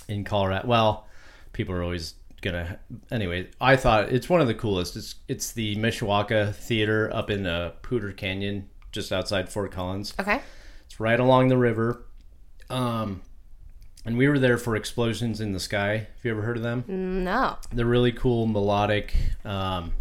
in 0.09 0.25
Colorado. 0.25 0.67
Well, 0.67 1.07
people 1.53 1.75
are 1.75 1.83
always 1.83 2.15
gonna. 2.43 2.81
Anyway, 3.11 3.49
I 3.61 3.77
thought 3.77 4.13
it's 4.13 4.29
one 4.29 4.41
of 4.41 4.49
the 4.49 4.55
coolest. 4.55 4.97
It's 4.97 5.15
it's 5.29 5.53
the 5.53 5.77
Mishawaka 5.77 6.55
Theater 6.55 7.11
up 7.15 7.31
in 7.31 7.47
uh, 7.47 7.73
Poudre 7.83 8.13
Canyon, 8.17 8.69
just 8.91 9.13
outside 9.13 9.49
Fort 9.49 9.71
Collins. 9.71 10.15
Okay. 10.19 10.41
It's 10.87 10.99
right 10.99 11.21
along 11.21 11.49
the 11.49 11.57
river. 11.57 12.05
Um, 12.69 13.23
and 14.05 14.19
we 14.19 14.27
were 14.29 14.39
there 14.39 14.59
for 14.59 14.75
Explosions 14.75 15.41
in 15.41 15.53
the 15.53 15.61
Sky. 15.61 15.97
Have 15.99 16.25
you 16.25 16.31
ever 16.33 16.43
heard 16.43 16.57
of 16.57 16.63
them? 16.63 16.85
No. 16.89 17.57
They're 17.73 17.87
really 17.87 18.13
cool, 18.13 18.47
melodic, 18.47 19.15
um, 19.45 19.93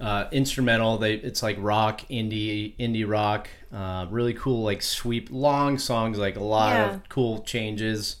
uh, 0.00 0.26
instrumental. 0.32 0.98
They 0.98 1.14
it's 1.14 1.42
like 1.42 1.56
rock, 1.60 2.02
indie, 2.10 2.76
indie 2.78 3.08
rock. 3.08 3.48
Uh, 3.72 4.06
really 4.10 4.34
cool, 4.34 4.62
like 4.62 4.82
sweep, 4.82 5.28
long 5.30 5.78
songs, 5.78 6.18
like 6.18 6.36
a 6.36 6.42
lot 6.42 6.72
Yeah. 6.74 6.94
of 6.94 7.08
cool 7.08 7.40
changes. 7.42 8.16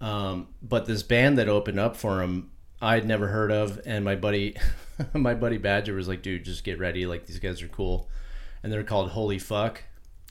Um, 0.00 0.48
but 0.62 0.86
this 0.86 1.02
band 1.02 1.38
that 1.38 1.48
opened 1.48 1.78
up 1.78 1.96
for 1.96 2.16
them, 2.18 2.50
I'd 2.80 3.06
never 3.06 3.28
heard 3.28 3.52
of, 3.52 3.80
and 3.86 4.04
my 4.04 4.16
buddy, 4.16 4.56
my 5.14 5.34
buddy 5.34 5.58
Badger 5.58 5.94
was 5.94 6.08
like, 6.08 6.22
"Dude, 6.22 6.44
just 6.44 6.64
get 6.64 6.78
ready. 6.78 7.06
Like 7.06 7.26
these 7.26 7.38
guys 7.38 7.62
are 7.62 7.68
cool." 7.68 8.08
And 8.62 8.72
they're 8.72 8.84
called 8.84 9.10
Holy 9.10 9.38
Fuck. 9.38 9.82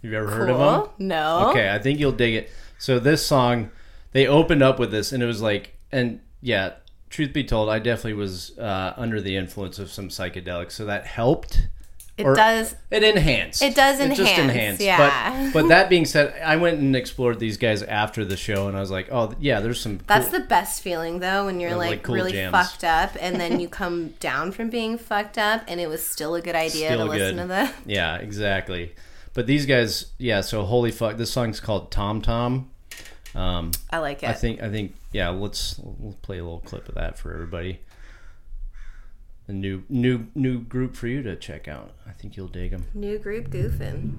Have 0.02 0.12
you 0.12 0.18
ever 0.18 0.30
heard 0.30 0.50
of 0.50 0.58
them? 0.58 0.90
No. 1.08 1.50
Okay, 1.50 1.70
I 1.70 1.78
think 1.80 2.00
you'll 2.00 2.12
dig 2.12 2.34
it. 2.34 2.50
So 2.80 2.98
this 2.98 3.26
song, 3.26 3.72
they 4.14 4.26
opened 4.28 4.64
up 4.64 4.80
with 4.80 4.90
this, 4.92 5.12
and 5.12 5.22
it 5.22 5.26
was 5.26 5.42
like, 5.42 5.78
and 5.92 6.22
yeah, 6.42 6.74
truth 7.12 7.34
be 7.34 7.44
told, 7.44 7.70
I 7.70 7.78
definitely 7.80 8.14
was 8.14 8.58
uh, 8.58 8.94
under 8.98 9.22
the 9.22 9.36
influence 9.36 9.78
of 9.78 9.92
some 9.92 10.10
psychedelics, 10.10 10.72
so 10.72 10.86
that 10.86 11.06
helped. 11.06 11.68
It 12.18 12.26
Or- 12.26 12.36
does. 12.36 12.76
It 12.92 13.04
enhanced. 13.04 13.62
It 13.62 13.74
does 13.74 13.98
just 14.00 14.20
enhance, 14.20 14.40
enhanced. 14.40 14.82
yeah. 14.82 15.52
But, 15.52 15.54
but 15.62 15.68
that 15.70 15.90
being 15.90 16.06
said, 16.06 16.34
I 16.44 16.58
went 16.58 16.80
and 16.80 16.96
explored 16.96 17.40
these 17.40 17.58
guys 17.58 17.84
after 17.84 18.26
the 18.26 18.36
show, 18.38 18.68
and 18.68 18.76
I 18.78 18.80
was 18.80 18.92
like, 18.92 19.10
oh 19.12 19.34
yeah, 19.40 19.60
there's 19.60 19.80
some. 19.80 20.00
That's 20.08 20.28
cool- 20.30 20.40
the 20.40 20.46
best 20.46 20.82
feeling 20.82 21.20
though 21.20 21.46
when 21.46 21.60
you're 21.60 21.76
like, 21.76 21.90
like, 21.90 22.04
cool 22.04 22.16
really 22.16 22.32
jams. 22.34 22.52
fucked 22.52 22.84
up 22.84 23.16
and 23.20 23.40
then 23.40 23.60
you 23.60 23.68
come 23.82 24.10
down 24.20 24.52
from 24.52 24.70
being 24.70 24.98
fucked 24.98 25.38
up 25.38 25.64
and 25.68 25.80
it 25.80 25.88
was 25.88 26.06
still 26.06 26.36
a 26.36 26.42
good 26.42 26.56
idea 26.56 26.88
Still 26.90 27.06
to 27.06 27.12
listen 27.12 27.38
to 27.38 27.48
the 27.48 27.72
Yeah, 27.86 28.18
exactly. 28.18 28.94
But 29.34 29.48
these 29.48 29.66
guys, 29.66 30.08
yeah. 30.18 30.42
So 30.42 30.64
holy 30.64 30.92
fuck, 30.92 31.16
this 31.18 31.32
song's 31.32 31.60
called 31.62 31.92
Tom 31.92 32.22
Tom. 32.22 32.70
Um, 33.34 33.72
I 33.90 34.00
like 34.00 34.24
it. 34.24 34.30
I 34.30 34.34
think 34.34 34.62
I 34.62 34.70
think 34.70 34.96
yeah. 35.12 35.30
Let's 35.30 35.80
we'll 35.80 36.18
play 36.22 36.40
a 36.40 36.44
little 36.44 36.60
clip 36.60 36.90
of 36.90 36.96
that 36.96 37.18
for 37.18 37.34
everybody. 37.34 37.80
A 39.48 39.54
new 39.54 39.84
new 39.90 40.28
new 40.36 40.60
group 40.60 40.96
for 40.96 41.08
you 41.08 41.24
to 41.24 41.36
check 41.36 41.68
out. 41.68 41.94
I 42.08 42.12
think 42.12 42.36
you'll 42.36 42.48
dig 42.48 42.72
them. 42.72 42.86
New 42.94 43.18
group 43.20 43.50
goofing. 43.50 44.14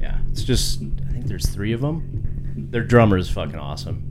Yeah, 0.00 0.18
it's 0.30 0.42
just 0.42 0.82
I 1.08 1.12
think 1.12 1.26
there's 1.26 1.46
three 1.46 1.72
of 1.72 1.80
them. 1.80 2.66
Their 2.70 2.82
drummer 2.82 3.18
is 3.18 3.28
fucking 3.30 3.58
awesome. 3.58 4.10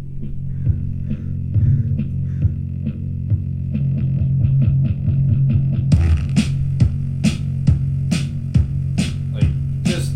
Like 9.34 9.84
just 9.84 10.12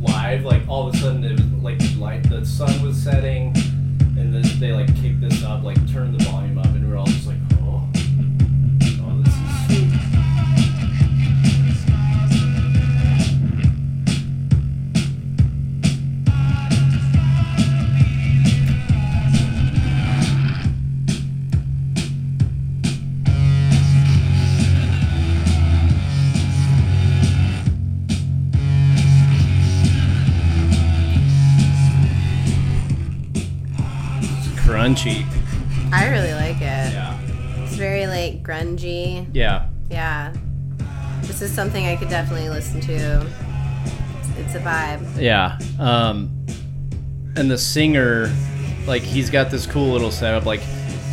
live, 0.00 0.44
like 0.44 0.68
all 0.68 0.88
of 0.88 0.94
a 0.94 0.98
sudden 0.98 1.24
it 1.24 1.32
was 1.32 1.45
sun 2.46 2.80
was 2.82 2.96
setting, 2.96 3.52
and 4.16 4.32
then 4.32 4.44
they 4.60 4.72
like 4.72 4.94
kicked 4.96 5.20
this 5.20 5.42
up, 5.42 5.64
like 5.64 5.76
turned 5.90 6.18
the 6.18 6.24
volume 6.24 6.58
up. 6.58 6.65
Crunchy. 34.94 35.26
I 35.92 36.08
really 36.10 36.32
like 36.34 36.56
it. 36.56 36.60
Yeah. 36.60 37.18
It's 37.64 37.74
very 37.74 38.06
like 38.06 38.42
grungy. 38.44 39.26
Yeah. 39.32 39.66
Yeah. 39.90 40.32
This 41.22 41.42
is 41.42 41.52
something 41.52 41.86
I 41.86 41.96
could 41.96 42.08
definitely 42.08 42.48
listen 42.48 42.80
to. 42.82 43.26
It's, 44.20 44.28
it's 44.38 44.54
a 44.54 44.60
vibe. 44.60 45.20
Yeah. 45.20 45.58
Um, 45.80 46.30
and 47.34 47.50
the 47.50 47.58
singer, 47.58 48.32
like, 48.86 49.02
he's 49.02 49.28
got 49.28 49.50
this 49.50 49.66
cool 49.66 49.92
little 49.92 50.12
setup. 50.12 50.46
Like, 50.46 50.60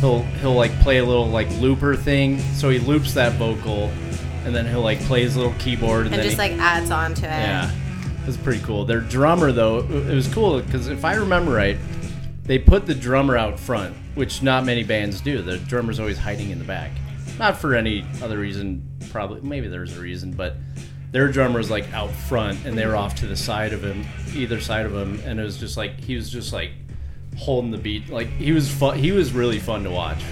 he'll 0.00 0.22
he'll 0.40 0.54
like 0.54 0.70
play 0.80 0.98
a 0.98 1.04
little 1.04 1.26
like 1.26 1.50
looper 1.58 1.96
thing. 1.96 2.38
So 2.54 2.70
he 2.70 2.78
loops 2.78 3.14
that 3.14 3.32
vocal, 3.32 3.90
and 4.44 4.54
then 4.54 4.66
he'll 4.66 4.82
like 4.82 5.00
play 5.00 5.24
his 5.24 5.36
little 5.36 5.54
keyboard, 5.58 6.06
and, 6.06 6.14
And 6.14 6.22
just 6.22 6.34
he, 6.34 6.38
like 6.38 6.52
adds 6.52 6.92
on 6.92 7.14
to 7.14 7.26
it. 7.26 7.28
yeah, 7.28 7.72
it 8.22 8.26
was 8.26 8.36
pretty 8.36 8.62
cool. 8.62 8.84
Their 8.84 9.00
drummer 9.00 9.50
though, 9.50 9.80
it 9.80 10.14
was 10.14 10.32
cool 10.32 10.60
because 10.60 10.86
if 10.86 11.04
I 11.04 11.14
remember 11.14 11.52
right, 11.52 11.76
they 12.44 12.58
put 12.58 12.86
the 12.86 12.94
drummer 12.94 13.36
out 13.36 13.58
front, 13.58 13.96
which 14.14 14.42
not 14.42 14.64
many 14.64 14.84
bands 14.84 15.20
do. 15.20 15.42
The 15.42 15.58
drummer's 15.58 15.98
always 15.98 16.18
hiding 16.18 16.50
in 16.50 16.58
the 16.58 16.64
back. 16.64 16.90
Not 17.38 17.56
for 17.56 17.74
any 17.74 18.04
other 18.22 18.38
reason, 18.38 18.88
probably. 19.10 19.40
Maybe 19.40 19.66
there's 19.66 19.96
a 19.96 20.00
reason, 20.00 20.32
but 20.32 20.56
their 21.10 21.30
drummer 21.32 21.58
was 21.58 21.70
like 21.70 21.92
out 21.92 22.10
front, 22.10 22.64
and 22.64 22.76
they 22.76 22.86
were 22.86 22.96
off 22.96 23.14
to 23.16 23.26
the 23.26 23.36
side 23.36 23.72
of 23.72 23.82
him, 23.82 24.04
either 24.34 24.60
side 24.60 24.86
of 24.86 24.94
him, 24.94 25.20
and 25.24 25.40
it 25.40 25.42
was 25.42 25.56
just 25.56 25.76
like 25.76 25.98
he 26.00 26.16
was 26.16 26.30
just 26.30 26.52
like 26.52 26.72
holding 27.38 27.70
the 27.70 27.78
beat. 27.78 28.10
Like 28.10 28.28
he 28.28 28.52
was 28.52 28.70
fun. 28.70 28.98
He 28.98 29.12
was 29.12 29.32
really 29.32 29.58
fun 29.58 29.84
to 29.84 29.90
watch. 29.90 30.22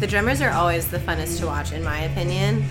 The 0.00 0.06
drummers 0.06 0.40
are 0.42 0.50
always 0.50 0.90
the 0.90 0.98
funnest 0.98 1.38
to 1.40 1.46
watch, 1.46 1.72
in 1.72 1.84
my 1.84 2.00
opinion, 2.00 2.64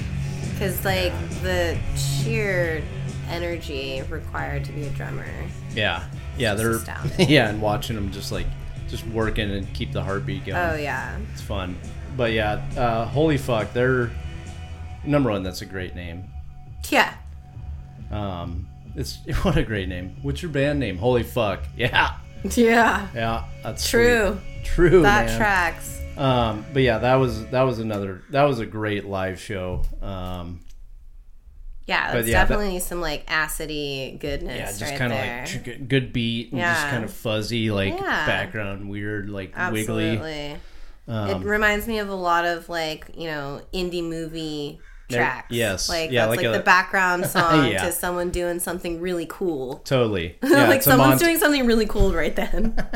because 0.52 0.84
like 0.84 1.13
the 1.41 1.78
sheer 1.95 2.84
energy 3.30 4.04
required 4.10 4.65
to 4.65 4.71
be 4.74 4.84
a 4.84 4.89
drummer. 4.89 5.26
Yeah, 5.74 6.04
yeah, 6.38 6.54
they're 6.54 6.72
astounding. 6.72 7.30
yeah, 7.30 7.50
and 7.50 7.62
watching 7.62 7.96
them 7.96 8.12
just 8.12 8.32
like 8.32 8.48
just 8.88 9.06
working 9.08 9.50
and 9.52 9.72
keep 9.74 9.91
the 9.91 10.04
heartbeat 10.04 10.46
going. 10.46 10.58
Oh 10.58 10.76
yeah, 10.76 11.17
It's 11.34 11.41
fun. 11.41 11.78
But 12.17 12.34
yeah, 12.34 12.62
uh, 12.78 13.06
holy 13.06 13.38
fuck, 13.38 13.72
they're 13.74 14.12
number 15.06 15.30
one. 15.32 15.44
That's 15.44 15.62
a 15.62 15.65
great 15.65 15.96
name. 15.96 16.26
yeah. 16.89 17.13
Um, 18.12 18.67
it's 18.96 19.20
what 19.44 19.58
a 19.58 19.63
great 19.63 19.88
name. 19.88 20.15
What's 20.22 20.41
your 20.41 20.52
band 20.52 20.80
name? 20.80 20.98
Holy 20.98 21.24
fuck, 21.24 21.62
yeah, 21.78 22.17
Yeah. 22.44 23.08
yeah, 23.15 23.46
that's 23.63 23.89
True. 23.89 24.38
sweet. 24.54 24.65
true. 24.65 25.02
That 25.04 25.28
man. 25.28 25.38
tracks. 25.38 26.02
Um, 26.17 26.65
but 26.74 26.82
yeah, 26.84 26.98
that 27.00 27.15
was 27.15 27.46
that 27.48 27.62
was 27.62 27.80
another 27.80 28.24
that 28.32 28.44
was 28.44 28.60
a 28.60 28.65
great 28.65 29.06
live 29.06 29.39
show. 29.39 29.84
Um, 30.02 30.60
Yeah, 31.88 32.15
it's 32.17 32.28
yeah, 32.28 32.44
that- 32.44 32.50
definitely 32.50 32.80
some 32.80 33.02
like 33.02 33.26
acidy 33.28 34.20
goodness 34.20 34.56
yeah, 34.58 34.65
just 34.67 34.82
right 34.82 34.98
kind 34.98 35.13
of 35.13 35.65
like 35.67 35.88
good 35.88 36.13
beat 36.13 36.52
and 36.52 36.62
just 36.62 36.88
kind 36.88 37.04
of 37.04 37.12
fuzzy, 37.12 37.72
like 37.72 37.94
Yeah. 37.94 38.26
background, 38.26 38.89
weird, 38.89 39.30
like 39.30 39.54
wiggly. 39.72 40.58
Um, 41.08 41.30
it 41.41 41.46
reminds 41.46 41.88
me 41.88 41.98
of 42.00 42.10
a 42.10 42.15
lot 42.15 42.46
of 42.46 42.70
like 42.70 43.10
you 43.15 43.28
know 43.28 43.62
indie 43.74 44.04
movie 44.04 44.80
tracks. 45.17 45.47
yes. 45.52 45.89
like 45.89 46.12
Yeah, 46.12 46.28
that's 46.28 46.38
like 46.38 46.45
like, 46.45 46.56
a- 46.56 46.58
the 46.60 46.63
background 46.63 47.26
song 47.28 47.67
Yeah. 47.71 47.86
to 47.86 47.91
someone 47.91 48.30
doing 48.30 48.60
something 48.60 49.00
really 49.02 49.26
cool. 49.30 49.78
Totally. 49.86 50.38
Yeah, 50.43 50.67
like 50.67 50.82
someone's 50.84 51.10
mont- 51.12 51.21
doing 51.21 51.38
something 51.39 51.65
really 51.65 51.86
cool 51.86 52.13
right 52.13 52.36
then. 52.36 52.76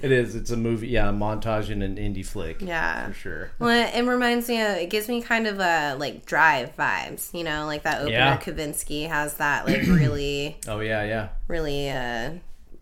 It 0.00 0.10
is. 0.10 0.34
It's 0.34 0.50
a 0.50 0.56
movie. 0.56 0.88
Yeah, 0.88 1.08
a 1.10 1.12
montage 1.12 1.68
in 1.70 1.82
an 1.82 1.96
indie 1.96 2.24
flick. 2.24 2.60
yeah. 2.60 3.08
for 3.08 3.12
sure. 3.14 3.50
Well, 3.58 3.68
it, 3.70 3.94
it 3.94 4.04
reminds 4.08 4.48
me 4.48 4.60
of, 4.60 4.76
it 4.76 4.90
gives 4.90 5.08
me 5.08 5.20
kind 5.22 5.46
of 5.46 5.58
a 5.60 5.94
like 5.98 6.24
drive 6.26 6.74
vibes, 6.76 7.32
you 7.34 7.44
know, 7.44 7.66
like 7.66 7.82
that 7.82 8.00
opener 8.00 8.12
Yeah. 8.12 8.38
Kavinsky 8.38 9.08
has 9.08 9.34
that 9.34 9.66
like 9.66 9.82
really, 9.82 10.56
Oh 10.66 10.80
yeah, 10.80 11.04
yeah, 11.04 11.28
really, 11.48 11.90
uh, 11.90 12.30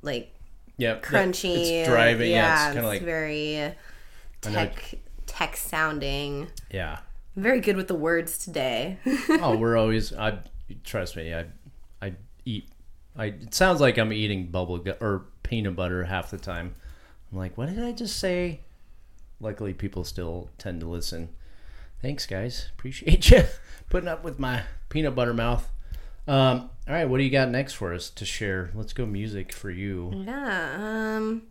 like 0.02 0.32
yep. 0.76 1.02
crunchy. 1.02 1.80
It's 1.80 1.88
driving. 1.88 2.30
Yeah, 2.30 2.54
it's 2.54 2.74
kind 2.74 2.78
of 2.78 2.84
like 2.84 3.02
very 3.02 3.74
tech, 4.40 4.94
tech 5.26 5.56
sounding. 5.56 6.48
yeah. 6.70 6.98
Very 7.36 7.60
good 7.60 7.76
with 7.76 7.88
the 7.88 7.94
words 7.94 8.38
today. 8.38 8.98
Oh, 9.30 9.56
we're 9.56 9.76
always. 9.76 10.12
I 10.12 10.38
trust 10.84 11.16
me. 11.16 11.32
I 11.34 11.46
I 12.02 12.14
eat. 12.44 12.68
I. 13.16 13.26
It 13.26 13.54
sounds 13.54 13.80
like 13.80 13.98
I'm 13.98 14.12
eating 14.12 14.46
bubble 14.48 14.78
gum 14.78 14.96
or 15.00 15.26
peanut 15.42 15.76
butter 15.76 16.04
half 16.04 16.30
the 16.30 16.38
time. 16.38 16.74
I'm 17.32 17.38
like, 17.38 17.56
what 17.56 17.68
did 17.68 17.82
I 17.82 17.92
just 17.92 18.18
say? 18.18 18.60
Luckily, 19.40 19.72
people 19.72 20.04
still 20.04 20.50
tend 20.58 20.80
to 20.80 20.88
listen. 20.88 21.30
Thanks, 22.02 22.26
guys. 22.26 22.68
Appreciate 22.76 23.30
you 23.30 23.44
putting 23.88 24.08
up 24.08 24.24
with 24.24 24.38
my 24.38 24.62
peanut 24.88 25.14
butter 25.14 25.34
mouth. 25.34 25.68
Um, 26.26 26.70
all 26.86 26.94
right, 26.94 27.08
what 27.08 27.18
do 27.18 27.24
you 27.24 27.30
got 27.30 27.48
next 27.48 27.74
for 27.74 27.94
us 27.94 28.10
to 28.10 28.24
share? 28.24 28.70
Let's 28.74 28.92
go 28.92 29.06
music 29.06 29.52
for 29.52 29.70
you. 29.70 30.10
yeah. 30.26 30.76
Um. 31.16 31.42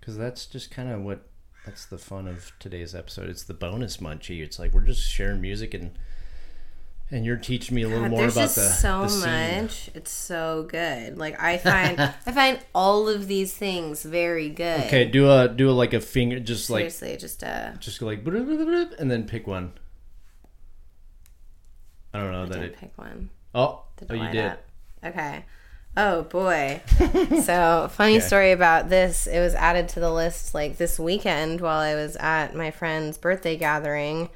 because 0.00 0.16
that's 0.16 0.46
just 0.46 0.70
kind 0.70 0.90
of 0.90 1.02
what 1.02 1.26
that's 1.64 1.86
the 1.86 1.98
fun 1.98 2.26
of 2.26 2.52
today's 2.58 2.94
episode 2.94 3.28
it's 3.28 3.44
the 3.44 3.54
bonus 3.54 3.98
munchie 3.98 4.40
it's 4.42 4.58
like 4.58 4.72
we're 4.72 4.80
just 4.80 5.02
sharing 5.08 5.40
music 5.40 5.74
and 5.74 5.92
and 7.12 7.26
you're 7.26 7.36
teaching 7.36 7.74
me 7.74 7.82
a 7.82 7.88
little 7.88 8.04
God, 8.04 8.10
more 8.10 8.24
about 8.24 8.48
the 8.48 8.62
so 8.62 9.02
the 9.02 9.08
scene. 9.08 9.62
much. 9.64 9.90
It's 9.94 10.10
so 10.10 10.66
good. 10.66 11.18
Like 11.18 11.38
I 11.38 11.58
find, 11.58 12.00
I 12.00 12.32
find 12.32 12.58
all 12.74 13.06
of 13.06 13.28
these 13.28 13.52
things 13.52 14.02
very 14.02 14.48
good. 14.48 14.86
okay 14.86 15.04
do 15.04 15.30
a 15.30 15.46
do 15.46 15.68
a 15.68 15.72
like 15.72 15.92
a 15.92 16.00
finger 16.00 16.40
just 16.40 16.70
like 16.70 16.90
Seriously, 16.90 17.18
just 17.18 17.44
uh, 17.44 17.72
just 17.80 18.00
go 18.00 18.06
like 18.06 18.26
and 18.26 19.10
then 19.10 19.26
pick 19.26 19.46
one 19.46 19.74
i 22.14 22.18
don't 22.18 22.32
know 22.32 22.42
I 22.42 22.46
that 22.46 22.54
didn't 22.54 22.64
it 22.70 22.76
pick 22.78 22.96
one. 22.96 23.28
oh 23.54 23.82
oh 24.08 24.14
you 24.14 24.28
did 24.30 24.44
up? 24.46 24.64
Okay. 25.04 25.44
Oh 25.96 26.22
boy. 26.22 26.80
so 27.44 27.88
funny 27.92 28.16
Okay. 28.16 28.26
story 28.26 28.52
about 28.52 28.88
this. 28.88 29.26
It 29.26 29.40
was 29.40 29.54
added 29.54 29.88
to 29.90 30.00
the 30.00 30.10
list 30.10 30.54
like 30.54 30.78
this 30.78 30.98
weekend 30.98 31.60
while 31.60 31.78
I 31.80 31.94
was 31.94 32.16
at 32.16 32.54
my 32.54 32.70
friend's 32.70 33.18
birthday 33.18 33.56
gathering, 33.58 34.30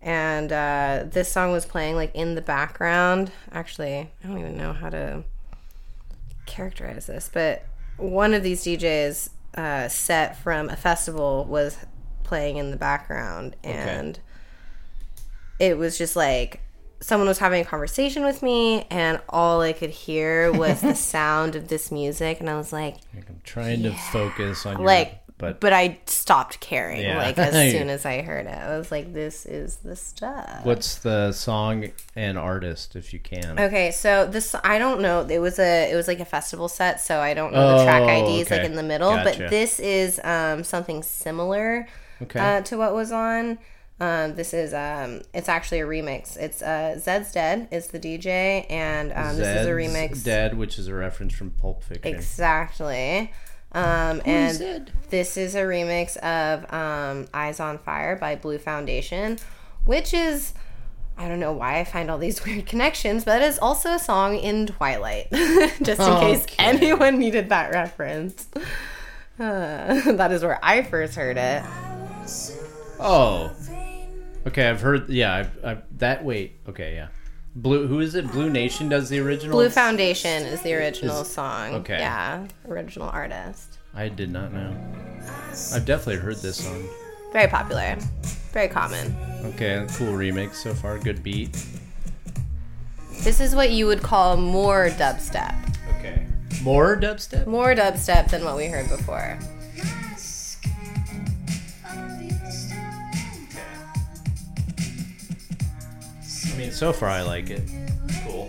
and 0.00 0.52
uh, 0.52 1.04
this 1.06 1.30
song 1.32 1.50
was 1.50 1.66
playing 1.66 1.96
like 1.96 2.14
in 2.14 2.36
the 2.36 2.42
background. 2.42 3.32
Actually, 3.50 4.10
I 4.22 4.26
don't 4.28 4.38
even 4.38 4.56
know 4.56 4.72
how 4.72 4.88
to 4.90 5.24
characterize 6.46 7.06
this, 7.06 7.28
but 7.32 7.66
one 7.96 8.32
of 8.34 8.42
these 8.44 8.62
DJs 8.64 9.30
uh, 9.56 9.88
set 9.88 10.36
from 10.38 10.68
a 10.68 10.76
festival 10.76 11.44
was 11.44 11.76
playing 12.22 12.56
in 12.56 12.70
the 12.70 12.76
background, 12.76 13.56
and 13.64 14.20
it 15.58 15.76
was 15.76 15.98
just 15.98 16.14
like 16.16 16.60
someone 17.04 17.28
was 17.28 17.38
having 17.38 17.60
a 17.60 17.64
conversation 17.64 18.24
with 18.24 18.42
me 18.42 18.86
and 18.90 19.20
all 19.28 19.60
i 19.60 19.72
could 19.72 19.90
hear 19.90 20.50
was 20.52 20.80
the 20.80 20.94
sound 21.14 21.54
of 21.54 21.68
this 21.68 21.90
music 21.92 22.40
and 22.40 22.48
i 22.48 22.56
was 22.56 22.72
like 22.72 22.96
i'm 23.16 23.40
trying 23.44 23.82
to 23.82 23.92
focus 24.12 24.64
on 24.66 24.78
your 24.78 24.86
like 24.86 25.20
but 25.36 25.60
but 25.60 25.72
i 25.72 25.98
stopped 26.06 26.60
caring 26.60 27.00
Yeah. 27.02 27.18
like 27.18 27.36
as 27.36 27.52
soon 27.72 27.90
as 27.90 28.06
i 28.06 28.22
heard 28.22 28.46
it. 28.46 28.56
I 28.56 28.78
was 28.78 28.90
like 28.92 29.12
this 29.12 29.44
is 29.46 29.76
the 29.76 29.96
stuff. 29.96 30.60
What's 30.64 30.98
the 30.98 31.32
song 31.32 31.90
and 32.14 32.38
artist 32.38 32.94
if 32.94 33.12
you 33.12 33.18
can? 33.18 33.58
Okay 33.58 33.90
so 33.90 34.26
this 34.26 34.54
i 34.62 34.78
don't 34.78 35.00
know. 35.00 35.26
It 35.28 35.40
was 35.40 35.58
a 35.58 35.90
it 35.90 35.96
was 35.96 36.06
like 36.06 36.20
a 36.20 36.24
festival 36.24 36.68
set 36.68 37.00
so 37.00 37.18
i 37.18 37.34
don't 37.34 37.52
know 37.52 37.78
the 37.78 37.84
track 37.84 38.02
Oh, 38.04 38.38
ids 38.38 38.50
like 38.50 38.62
in 38.62 38.76
the 38.76 38.82
middle 38.84 39.10
Gotcha. 39.10 39.40
but 39.40 39.50
this 39.50 39.80
is 39.80 40.20
um 40.22 40.62
something 40.62 41.02
similar 41.02 41.88
okay. 42.22 42.38
uh, 42.38 42.60
to 42.62 42.78
what 42.78 42.94
was 42.94 43.10
on. 43.12 43.58
Um, 44.00 44.34
this 44.34 44.52
is 44.52 44.74
um, 44.74 45.22
it's 45.32 45.48
actually 45.48 45.80
a 45.80 45.86
remix. 45.86 46.36
It's 46.36 46.62
uh, 46.62 46.96
Zeds 46.98 47.32
Dead 47.32 47.68
is 47.70 47.88
the 47.88 48.00
DJ, 48.00 48.66
and 48.68 49.12
um, 49.12 49.36
this 49.36 49.60
is 49.60 49.66
a 49.66 49.70
remix. 49.70 50.24
dead 50.24 50.58
which 50.58 50.78
is 50.78 50.88
a 50.88 50.94
reference 50.94 51.32
from 51.34 51.50
pulp 51.50 51.84
fiction 51.84 52.12
Exactly. 52.14 53.32
Um, 53.72 54.20
and 54.24 54.56
Zed? 54.56 54.92
this 55.10 55.36
is 55.36 55.54
a 55.54 55.62
remix 55.62 56.16
of 56.18 56.72
um, 56.72 57.26
Eyes 57.34 57.60
on 57.60 57.78
Fire 57.78 58.16
by 58.16 58.34
Blue 58.36 58.58
Foundation, 58.58 59.38
which 59.84 60.12
is 60.12 60.54
I 61.16 61.28
don't 61.28 61.38
know 61.38 61.52
why 61.52 61.78
I 61.78 61.84
find 61.84 62.10
all 62.10 62.18
these 62.18 62.44
weird 62.46 62.66
connections, 62.66 63.24
but 63.24 63.42
it 63.42 63.46
is 63.46 63.58
also 63.60 63.92
a 63.94 63.98
song 64.00 64.36
in 64.36 64.66
Twilight, 64.66 65.28
just 65.82 66.00
in 66.00 66.20
case 66.20 66.46
anyone 66.58 67.18
needed 67.18 67.48
that 67.50 67.70
reference. 67.72 68.48
Uh, 69.38 70.12
that 70.12 70.32
is 70.32 70.42
where 70.42 70.58
I 70.64 70.82
first 70.82 71.14
heard 71.14 71.36
it. 71.36 71.62
Oh. 72.98 73.52
Okay, 74.46 74.68
I've 74.68 74.80
heard. 74.80 75.08
Yeah, 75.08 75.34
I've, 75.34 75.64
I've 75.64 75.98
that. 75.98 76.24
Wait. 76.24 76.58
Okay, 76.68 76.94
yeah. 76.94 77.08
Blue. 77.56 77.86
Who 77.86 78.00
is 78.00 78.14
it? 78.14 78.30
Blue 78.30 78.50
Nation 78.50 78.88
does 78.88 79.08
the 79.08 79.20
original. 79.20 79.56
Blue 79.56 79.70
Foundation 79.70 80.44
is 80.44 80.60
the 80.62 80.74
original 80.74 81.24
song. 81.24 81.74
okay. 81.74 81.98
Yeah, 81.98 82.46
original 82.68 83.08
artist. 83.08 83.78
I 83.94 84.08
did 84.08 84.30
not 84.30 84.52
know. 84.52 84.76
I've 85.72 85.86
definitely 85.86 86.16
heard 86.16 86.36
this 86.36 86.64
song. 86.64 86.84
Very 87.32 87.48
popular. 87.48 87.96
Very 88.52 88.68
common. 88.68 89.16
Okay, 89.44 89.86
cool 89.96 90.12
remix 90.12 90.54
so 90.54 90.74
far. 90.74 90.98
Good 90.98 91.22
beat. 91.22 91.64
This 93.22 93.40
is 93.40 93.54
what 93.54 93.70
you 93.70 93.86
would 93.86 94.02
call 94.02 94.36
more 94.36 94.88
dubstep. 94.90 95.54
Okay. 95.98 96.26
More 96.62 96.96
dubstep? 96.96 97.46
More 97.46 97.74
dubstep 97.74 98.30
than 98.30 98.44
what 98.44 98.56
we 98.56 98.66
heard 98.66 98.88
before. 98.88 99.38
I 106.54 106.56
mean, 106.56 106.70
so 106.70 106.92
far 106.92 107.08
I 107.08 107.22
like 107.22 107.50
it. 107.50 107.68
Cool. 108.22 108.48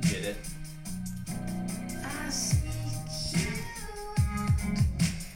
Get 0.00 0.24
it. 0.24 0.36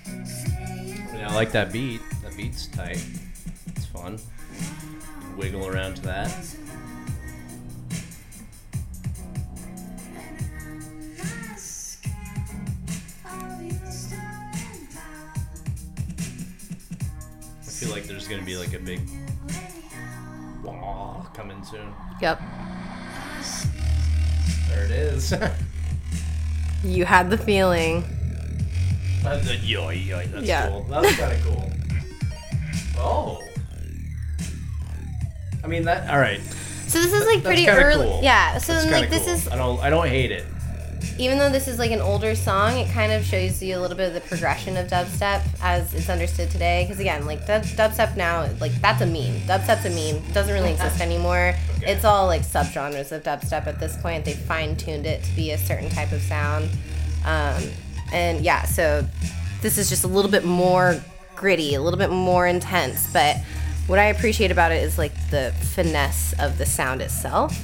I 0.09 1.12
mean, 1.12 1.24
I 1.24 1.32
like 1.32 1.52
that 1.52 1.72
beat. 1.72 2.00
That 2.24 2.37
beat's 2.37 2.66
tight. 2.66 3.00
It's 3.68 3.87
fun. 3.87 4.18
Wiggle 5.37 5.68
around 5.68 5.94
to 5.96 6.02
that. 6.02 6.26
I 17.61 17.68
feel 17.68 17.90
like 17.90 18.04
there's 18.09 18.26
gonna 18.26 18.42
be 18.42 18.56
like 18.56 18.74
a 18.74 18.80
big 18.80 19.00
wah 20.66 21.24
coming 21.35 21.62
soon. 21.64 21.92
Yep. 22.20 22.40
There 24.68 24.85
it 24.85 24.90
is. 24.90 25.35
You 26.85 27.05
had 27.05 27.31
the 27.31 27.38
feeling. 27.38 28.05
That's 29.24 29.48
a 29.50 29.57
yoy 29.57 29.96
yoy. 30.07 30.31
That's 30.31 30.46
Yeah. 30.46 30.68
cool. 30.68 30.83
That's 30.88 31.16
kind 31.16 31.33
of 31.33 31.42
cool. 31.42 31.70
Oh. 32.98 33.42
I 35.64 35.66
mean 35.66 35.83
that. 35.85 36.09
All 36.11 36.20
right. 36.20 36.40
So 36.87 37.00
this 37.00 37.12
is 37.12 37.26
like 37.26 37.42
pretty 37.42 37.68
early. 37.68 38.07
cool. 38.07 38.20
Yeah. 38.22 38.59
So 38.59 38.74
then, 38.74 38.92
like 38.92 39.11
kinda 39.11 39.18
this 39.18 39.46
is 39.46 39.48
I 39.48 39.57
don't. 39.57 39.81
I 39.81 39.90
don't 39.90 40.07
hate 40.07 40.31
it. 40.31 40.44
Even 41.18 41.38
though 41.38 41.48
this 41.48 41.66
is 41.66 41.79
like 41.79 41.90
an 41.90 42.00
older 42.00 42.35
song, 42.35 42.76
it 42.76 42.90
kind 42.90 43.12
of 43.12 43.24
shows 43.24 43.62
you 43.62 43.79
a 43.79 43.81
little 43.81 43.96
bit 43.96 44.09
of 44.09 44.14
the 44.14 44.20
progression 44.20 44.76
of 44.76 44.88
dubstep 44.88 45.42
as 45.62 45.94
it's 45.94 46.11
understood 46.11 46.50
today. 46.50 46.85
Because 46.85 47.00
again, 47.00 47.24
like 47.24 47.46
dub, 47.46 47.62
dubstep 47.62 48.16
now, 48.16 48.48
like 48.61 48.72
that's 48.81 49.00
a 49.00 49.07
meme. 49.07 49.40
Dubstep's 49.46 49.87
a 49.87 49.90
meme. 49.90 50.22
It 50.29 50.35
doesn't 50.35 50.52
really 50.52 50.72
exist 50.72 51.00
anymore. 51.00 51.55
Okay. 51.76 51.92
It's 51.92 52.05
all 52.05 52.26
like 52.26 52.42
subgenres 52.42 53.12
of 53.12 53.22
dubstep 53.22 53.66
at 53.66 53.81
this 53.81 53.96
point. 53.96 54.24
They 54.24 54.35
fine 54.35 54.76
tuned 54.76 55.07
it 55.07 55.22
to 55.24 55.35
be 55.35 55.52
a 55.52 55.59
certain 55.59 55.88
type 55.88 56.12
of 56.12 56.20
sound. 56.20 56.68
Um, 57.24 57.62
and 58.12 58.44
yeah, 58.44 58.64
so 58.64 59.07
this 59.62 59.79
is 59.79 59.88
just 59.88 60.05
a 60.05 60.09
little 60.09 60.31
bit 60.31 60.44
more 60.44 61.00
gritty, 61.35 61.74
a 61.74 61.81
little 61.81 61.98
bit 61.98 62.11
more 62.11 62.46
intense. 62.46 63.11
But 63.12 63.37
what 63.87 63.98
I 63.98 64.07
appreciate 64.07 64.50
about 64.50 64.72
it 64.72 64.83
is 64.83 64.98
like 64.98 65.12
the 65.31 65.55
finesse 65.74 66.35
of 66.38 66.59
the 66.59 66.66
sound 66.66 67.00
itself. 67.00 67.57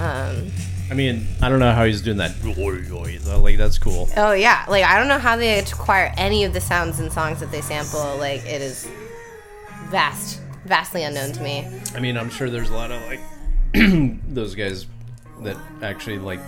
Um, 0.00 0.50
I 0.90 0.94
mean, 0.94 1.26
I 1.42 1.48
don't 1.48 1.58
know 1.58 1.72
how 1.72 1.84
he's 1.84 2.00
doing 2.00 2.16
that. 2.16 2.32
Yoy, 2.42 2.86
yoy. 2.88 3.18
So, 3.20 3.40
Like 3.40 3.58
that's 3.58 3.78
cool. 3.78 4.08
Oh 4.16 4.32
yeah, 4.32 4.64
like 4.68 4.84
I 4.84 4.98
don't 4.98 5.08
know 5.08 5.18
how 5.18 5.36
they 5.36 5.58
acquire 5.58 6.12
any 6.16 6.44
of 6.44 6.52
the 6.54 6.60
sounds 6.60 6.98
and 6.98 7.12
songs 7.12 7.40
that 7.40 7.50
they 7.50 7.60
sample. 7.60 8.16
Like 8.16 8.44
it 8.46 8.62
is 8.62 8.88
vast, 9.88 10.40
vastly 10.64 11.02
unknown 11.02 11.32
to 11.32 11.42
me. 11.42 11.66
I 11.94 12.00
mean, 12.00 12.16
I'm 12.16 12.30
sure 12.30 12.48
there's 12.48 12.70
a 12.70 12.74
lot 12.74 12.90
of 12.90 13.02
like 13.06 13.20
those 14.28 14.54
guys 14.54 14.86
that 15.42 15.56
actually 15.82 16.18
like 16.18 16.40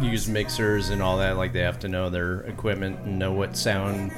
use 0.00 0.26
mixers 0.26 0.88
and 0.88 1.02
all 1.02 1.18
that. 1.18 1.36
Like 1.36 1.52
they 1.52 1.60
have 1.60 1.78
to 1.80 1.88
know 1.88 2.08
their 2.08 2.40
equipment 2.40 3.00
and 3.00 3.18
know 3.18 3.32
what 3.32 3.56
sound. 3.56 4.10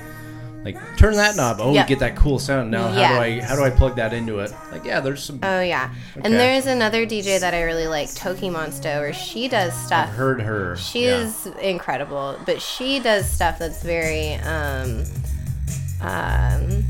Like 0.64 0.76
turn 0.96 1.14
that 1.14 1.36
knob. 1.36 1.58
Oh, 1.60 1.72
we 1.72 1.82
get 1.84 2.00
that 2.00 2.16
cool 2.16 2.38
sound. 2.38 2.70
Now 2.70 2.88
how 2.88 3.14
do 3.14 3.20
I 3.20 3.40
how 3.40 3.54
do 3.56 3.62
I 3.62 3.70
plug 3.70 3.96
that 3.96 4.12
into 4.12 4.40
it? 4.40 4.52
Like 4.72 4.84
yeah, 4.84 5.00
there's 5.00 5.22
some. 5.22 5.38
Oh 5.42 5.60
yeah, 5.60 5.90
Okay. 6.16 6.22
and 6.24 6.34
there's 6.34 6.66
another 6.66 7.06
DJ 7.06 7.38
that 7.40 7.54
I 7.54 7.62
really 7.62 7.86
like, 7.86 8.08
TOKiMONSTA, 8.08 9.00
where 9.00 9.12
she 9.12 9.48
does 9.48 9.72
stuff. 9.72 10.10
heard 10.10 10.42
her. 10.42 10.76
She 10.76 11.04
yeah. 11.06 11.18
is 11.20 11.46
incredible, 11.62 12.38
but 12.44 12.60
she 12.60 12.98
does 12.98 13.30
stuff 13.30 13.58
that's 13.58 13.82
very 13.82 14.34
um 14.34 15.04
um 16.00 16.84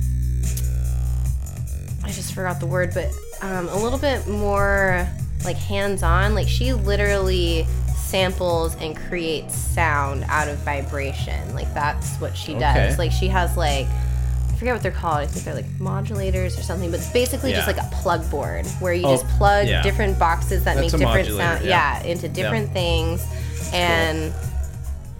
I 2.05 2.11
just 2.11 2.33
forgot 2.33 2.59
the 2.59 2.67
word, 2.67 2.93
but 2.95 3.13
um, 3.43 3.69
a 3.69 3.77
little 3.77 3.99
bit 3.99 4.27
more 4.27 5.07
like 5.45 5.57
hands-on. 5.57 6.35
Like 6.35 6.49
she 6.49 6.73
literally 6.73 7.67
samples 7.97 8.75
and 8.77 8.97
creates 8.97 9.55
sound 9.55 10.25
out 10.29 10.49
of 10.49 10.59
vibration. 10.59 11.55
Like 11.55 11.73
that's 11.75 12.17
what 12.17 12.37
she 12.37 12.53
Okay. 12.53 12.61
does. 12.61 12.99
Like 12.99 13.13
she 13.13 13.29
has 13.29 13.57
like 13.57 13.87
I 13.87 14.57
forget 14.61 14.75
what 14.75 14.83
they're 14.83 14.91
called. 14.91 15.19
I 15.19 15.27
think 15.27 15.45
they're 15.45 15.55
like 15.55 15.69
modulators 15.79 16.59
or 16.59 16.63
something, 16.63 16.91
but 16.91 16.99
it's 17.01 17.13
basically 17.13 17.53
just 17.53 17.67
like 17.69 17.77
a 17.79 17.89
plug 17.93 18.29
board 18.31 18.67
where 18.81 18.93
you 18.93 19.07
Oh, 19.07 19.17
just 19.17 19.29
plug 19.37 19.69
yeah. 19.69 19.83
different 19.83 20.19
boxes 20.19 20.65
that 20.65 20.75
That's 20.77 20.93
make 20.93 21.01
different 21.01 21.29
sound. 21.29 21.65
yeah. 21.65 22.01
Yeah, 22.03 22.09
into 22.09 22.29
different 22.29 22.73
things, 22.73 23.25
and 23.73 24.33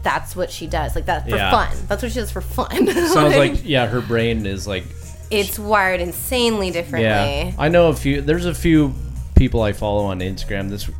that's 0.03 0.35
what 0.35 0.51
she 0.51 0.67
does. 0.67 0.95
Like 0.97 1.07
that 1.07 1.29
for 1.29 1.37
Yeah. 1.37 1.51
fun. 1.53 1.77
That's 1.89 2.03
what 2.03 2.11
she 2.11 2.19
does 2.19 2.31
for 2.33 2.41
fun. 2.41 2.87
Sounds 2.93 3.37
like 3.37 3.61
yeah, 3.65 3.87
her 3.87 4.01
brain 4.01 4.45
is 4.47 4.67
like 4.67 4.85
it's 5.31 5.59
wired 5.59 6.01
insanely 6.01 6.71
differently. 6.73 7.05
Yeah, 7.51 7.53
I 7.59 7.69
know 7.69 7.89
a 7.91 7.95
few. 7.95 8.23
There's 8.23 8.47
a 8.47 8.55
few 8.55 8.95
people 9.39 9.63
I 9.63 9.73
follow 9.73 10.05
on 10.07 10.19
Instagram. 10.21 10.69
This 10.69 10.91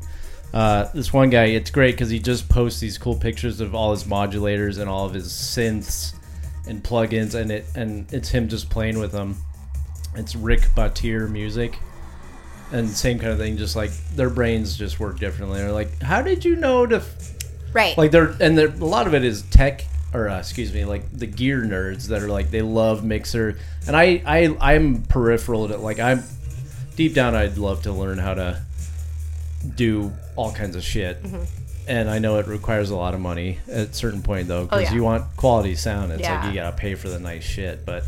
uh, 0.55 0.89
this 0.95 1.13
one 1.13 1.29
guy, 1.29 1.47
it's 1.47 1.71
great 1.71 1.93
because 1.93 2.09
he 2.09 2.19
just 2.19 2.49
posts 2.49 2.81
these 2.81 2.97
cool 2.97 3.15
pictures 3.17 3.61
of 3.61 3.75
all 3.75 3.91
his 3.91 4.05
modulators 4.05 4.79
and 4.79 4.89
all 4.89 5.05
of 5.05 5.13
his 5.13 5.29
synths 5.29 6.15
and 6.67 6.83
plugins, 6.83 7.35
and 7.35 7.51
it 7.51 7.67
and 7.75 8.11
it's 8.13 8.31
him 8.31 8.49
just 8.49 8.71
playing 8.71 8.99
with 8.99 9.13
them. 9.13 9.37
It's 10.15 10.35
Rick 10.35 10.61
Batir 10.75 11.29
music, 11.31 11.79
and 12.73 12.89
same 12.89 13.19
kind 13.19 13.33
of 13.33 13.39
thing. 13.39 13.59
Just 13.59 13.77
like 13.77 13.91
their 14.15 14.31
brains 14.31 14.79
just 14.79 14.99
work 14.99 15.19
differently. 15.19 15.59
They're 15.59 15.73
like, 15.73 16.01
how 16.01 16.23
did 16.23 16.45
you 16.45 16.57
know 16.57 16.87
to 16.87 16.97
f-" 16.97 17.35
Right. 17.75 17.99
like 17.99 18.13
they're 18.13 18.35
and 18.41 18.57
they're, 18.57 18.69
a 18.69 18.85
lot 18.85 19.07
of 19.07 19.15
it 19.15 19.25
is 19.25 19.43
tech 19.43 19.85
or 20.15 20.31
uh, 20.31 20.39
excuse 20.39 20.73
me 20.73 20.87
like 20.87 21.03
the 21.13 21.27
gear 21.27 21.61
nerds 21.61 22.09
that 22.09 22.23
are 22.23 22.29
like 22.31 22.51
they 22.51 22.63
love 22.63 23.05
mixer 23.05 23.59
and 23.87 23.95
i 23.95 24.23
i 24.25 24.57
i'm 24.73 25.03
peripheral 25.03 25.69
to 25.69 25.77
like 25.77 25.99
i'm 25.99 26.23
deep 26.99 27.15
down 27.15 27.35
i'd 27.35 27.57
love 27.57 27.81
to 27.83 27.93
learn 27.93 28.19
how 28.19 28.35
to 28.35 28.61
do 29.77 30.13
all 30.37 30.53
kinds 30.53 30.77
of 30.77 30.83
shit 30.83 31.23
Mm-hmm. 31.23 31.43
and 31.89 32.11
i 32.11 32.19
know 32.19 32.39
it 32.39 32.47
requires 32.47 32.91
a 32.91 32.97
lot 32.97 33.15
of 33.15 33.21
money 33.21 33.59
at 33.69 33.89
a 33.89 33.93
certain 33.93 34.23
point 34.23 34.49
though 34.49 34.65
because 34.65 34.79
Oh, 34.81 34.83
yeah. 34.83 34.95
you 34.95 35.03
want 35.03 35.25
quality 35.37 35.75
sound 35.75 36.13
it's 36.13 36.21
Yeah. 36.23 36.41
like 36.41 36.49
you 36.49 36.61
gotta 36.61 36.77
pay 36.77 36.95
for 36.95 37.09
the 37.09 37.19
nice 37.19 37.45
shit 37.45 37.85
but 37.87 38.05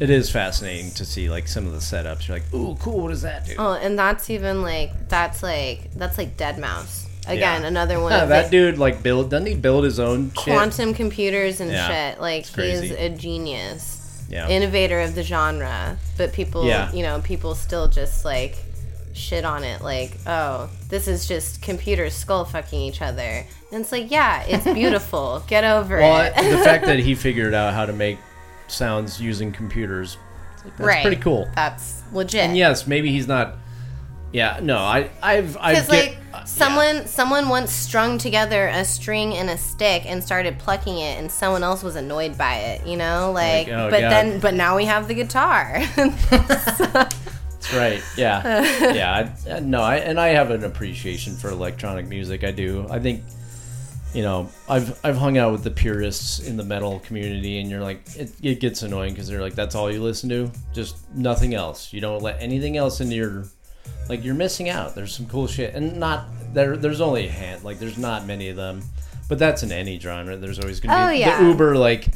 it 0.00 0.08
is 0.10 0.30
fascinating 0.30 0.90
to 0.92 1.04
see 1.04 1.28
like 1.28 1.46
some 1.48 1.66
of 1.66 1.72
the 1.72 1.78
setups 1.78 2.26
you're 2.28 2.38
like 2.38 2.54
ooh 2.54 2.74
cool 2.80 3.00
what 3.02 3.08
does 3.10 3.22
that 3.22 3.46
do 3.46 3.54
oh, 3.58 3.74
and 3.74 3.98
that's 3.98 4.30
even 4.30 4.62
like 4.62 5.08
that's 5.08 5.42
like 5.42 5.92
that's 5.94 6.16
like 6.18 6.36
deadmau5. 6.36 7.06
Again, 7.26 7.60
Yeah. 7.62 7.68
another 7.68 8.00
one 8.00 8.12
Yeah, 8.18 8.24
that 8.24 8.50
dude 8.50 8.78
like 8.78 9.02
build 9.02 9.28
doesn't 9.30 9.46
he 9.46 9.54
build 9.54 9.84
his 9.84 10.00
own 10.00 10.30
shit? 10.32 10.54
quantum 10.54 10.94
computers 10.94 11.60
and 11.60 11.70
Yeah, 11.70 12.12
shit. 12.12 12.20
Like 12.20 12.46
he's 12.46 12.90
a 12.92 13.10
genius. 13.10 13.99
Yeah. 14.30 14.48
Innovator 14.48 15.00
of 15.00 15.14
the 15.14 15.22
genre. 15.22 15.98
But 16.16 16.32
people 16.32 16.64
Yeah. 16.64 16.90
you 16.92 17.02
know, 17.02 17.20
people 17.20 17.54
still 17.54 17.88
just 17.88 18.24
like 18.24 18.56
shit 19.12 19.44
on 19.44 19.64
it 19.64 19.82
like, 19.82 20.16
oh, 20.26 20.70
this 20.88 21.08
is 21.08 21.26
just 21.26 21.60
computers 21.60 22.14
skull 22.14 22.44
fucking 22.44 22.80
each 22.80 23.02
other. 23.02 23.44
And 23.72 23.80
it's 23.82 23.92
like, 23.92 24.10
yeah, 24.10 24.44
it's 24.46 24.64
beautiful. 24.74 25.42
Get 25.48 25.64
over 25.64 25.98
Well, 25.98 26.20
it. 26.34 26.34
the 26.36 26.58
fact 26.64 26.84
that 26.86 27.00
he 27.00 27.14
figured 27.26 27.52
out 27.54 27.74
how 27.74 27.86
to 27.86 27.92
make 27.92 28.18
sounds 28.68 29.20
using 29.20 29.50
computers, 29.52 30.16
like, 30.64 30.76
that's 30.76 30.86
right. 30.86 31.02
pretty 31.02 31.20
cool. 31.20 31.48
That's 31.56 32.02
legit. 32.12 32.42
And 32.42 32.56
yes, 32.56 32.86
maybe 32.86 33.10
he's 33.10 33.26
not. 33.26 33.56
Yeah, 34.32 34.60
no, 34.62 34.76
I, 34.78 35.10
I've, 35.22 35.56
I've 35.60 35.88
get- 35.88 35.88
like 35.88 36.46
someone 36.46 37.06
someone 37.06 37.48
once 37.48 37.72
strung 37.72 38.16
together 38.16 38.68
a 38.68 38.84
string 38.84 39.34
and 39.34 39.50
a 39.50 39.58
stick 39.58 40.04
and 40.06 40.22
started 40.22 40.58
plucking 40.58 40.98
it, 40.98 41.18
and 41.18 41.30
someone 41.30 41.62
else 41.64 41.82
was 41.82 41.96
annoyed 41.96 42.38
by 42.38 42.54
it. 42.54 42.86
You 42.86 42.96
know, 42.96 43.32
like, 43.32 43.66
Like, 43.66 43.76
oh, 43.76 43.90
but 43.90 44.00
God. 44.00 44.10
then 44.12 44.40
but 44.40 44.54
now 44.54 44.76
we 44.76 44.84
have 44.84 45.08
the 45.08 45.14
guitar. 45.14 45.80
That's 45.96 47.74
right. 47.74 48.02
Yeah, 48.16 48.92
yeah. 48.94 49.32
I, 49.46 49.50
uh, 49.50 49.60
no, 49.60 49.82
I 49.82 49.96
and 49.96 50.18
I 50.20 50.28
have 50.28 50.50
an 50.50 50.64
appreciation 50.64 51.34
for 51.34 51.50
electronic 51.50 52.06
music. 52.06 52.44
I 52.44 52.52
do. 52.52 52.86
I 52.88 52.98
think, 53.00 53.22
you 54.14 54.22
know, 54.22 54.48
I've 54.68 54.98
I've 55.04 55.16
hung 55.16 55.38
out 55.38 55.52
with 55.52 55.64
the 55.64 55.70
purists 55.70 56.38
in 56.38 56.56
the 56.56 56.64
metal 56.64 57.00
community, 57.00 57.60
and 57.60 57.68
you're 57.68 57.82
like, 57.82 58.02
it, 58.16 58.32
it 58.42 58.60
gets 58.60 58.82
annoying 58.82 59.12
because 59.12 59.28
they're 59.28 59.42
like, 59.42 59.54
that's 59.54 59.74
all 59.74 59.90
you 59.92 60.02
listen 60.02 60.28
to, 60.30 60.50
just 60.72 60.96
nothing 61.14 61.54
else. 61.54 61.92
You 61.92 62.00
don't 62.00 62.22
let 62.22 62.40
anything 62.40 62.76
else 62.76 63.00
into 63.00 63.14
your, 63.14 63.44
like, 64.10 64.22
you're 64.24 64.34
missing 64.34 64.68
out. 64.68 64.94
There's 64.94 65.14
some 65.16 65.26
cool 65.26 65.46
shit, 65.46 65.74
and 65.74 65.98
not 65.98 66.26
there. 66.52 66.76
There's 66.76 67.00
only 67.00 67.26
a 67.28 67.30
hand. 67.30 67.64
Like, 67.64 67.78
there's 67.78 67.96
not 67.96 68.26
many 68.26 68.48
of 68.48 68.56
them, 68.56 68.82
but 69.28 69.38
that's 69.38 69.62
in 69.62 69.72
any 69.72 69.98
genre. 69.98 70.36
There's 70.36 70.58
always 70.58 70.80
gonna 70.80 70.94
be 71.12 71.16
Oh, 71.16 71.18
yeah. 71.18 71.40
the 71.40 71.46
uber 71.48 71.76
like. 71.78 72.08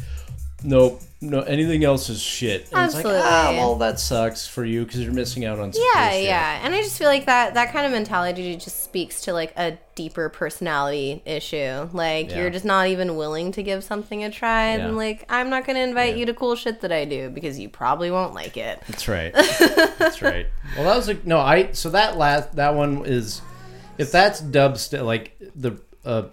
Nope, 0.65 1.01
no, 1.21 1.41
anything 1.43 1.85
else 1.85 2.09
is 2.09 2.21
shit. 2.21 2.69
And 2.73 2.87
It's 2.87 2.95
like, 2.95 3.05
ah, 3.07 3.09
Absolutely. 3.09 3.59
well, 3.59 3.75
that 3.77 4.01
sucks 4.01 4.47
for 4.47 4.65
you 4.65 4.85
because 4.85 5.01
you're 5.03 5.13
missing 5.13 5.45
out 5.45 5.59
on 5.59 5.73
some 5.73 5.83
Yeah, 5.95 6.11
cool 6.11 6.21
yeah. 6.21 6.61
And 6.65 6.75
I 6.75 6.83
just 6.83 6.99
feel 6.99 7.09
like 7.09 7.27
that 7.27 7.55
that 7.55 7.73
kind 7.73 7.87
of 7.87 7.93
mentality 7.93 8.57
just 8.57 8.83
speaks 8.85 9.23
to 9.23 9.33
like 9.33 9.53
a 9.57 9.79
deeper 9.95 10.29
personality 10.29 11.23
issue. 11.25 11.89
Like 11.93 12.31
Yeah. 12.31 12.39
you're 12.41 12.51
just 12.51 12.65
not 12.65 12.89
even 12.89 13.17
willing 13.17 13.53
to 13.53 13.63
give 13.63 13.85
something 13.85 14.25
a 14.25 14.31
try 14.31 14.75
Yeah. 14.77 14.87
and 14.87 14.97
like 14.97 15.25
I'm 15.29 15.51
not 15.51 15.65
going 15.67 15.77
to 15.77 15.83
invite 15.83 16.15
Yeah. 16.15 16.21
you 16.21 16.27
to 16.27 16.35
cool 16.35 16.57
shit 16.57 16.81
that 16.81 16.93
I 16.93 17.05
do 17.05 17.31
because 17.31 17.59
you 17.59 17.69
probably 17.69 18.11
won't 18.11 18.35
like 18.35 18.57
it. 18.57 18.81
That's 18.89 19.07
right. 19.09 19.33
That's 19.99 20.21
right. 20.23 20.47
Well, 20.77 20.85
that 20.87 20.97
was 20.97 21.07
like 21.09 21.25
no. 21.27 21.39
I 21.39 21.73
so 21.73 21.91
that 21.91 22.17
last 22.17 22.57
that 22.57 22.75
one 22.75 23.05
is 23.07 23.41
if 23.99 24.11
that's 24.11 24.43
dubstep 24.43 25.05
like 25.05 25.37
the 25.55 25.79
uh 26.05 26.25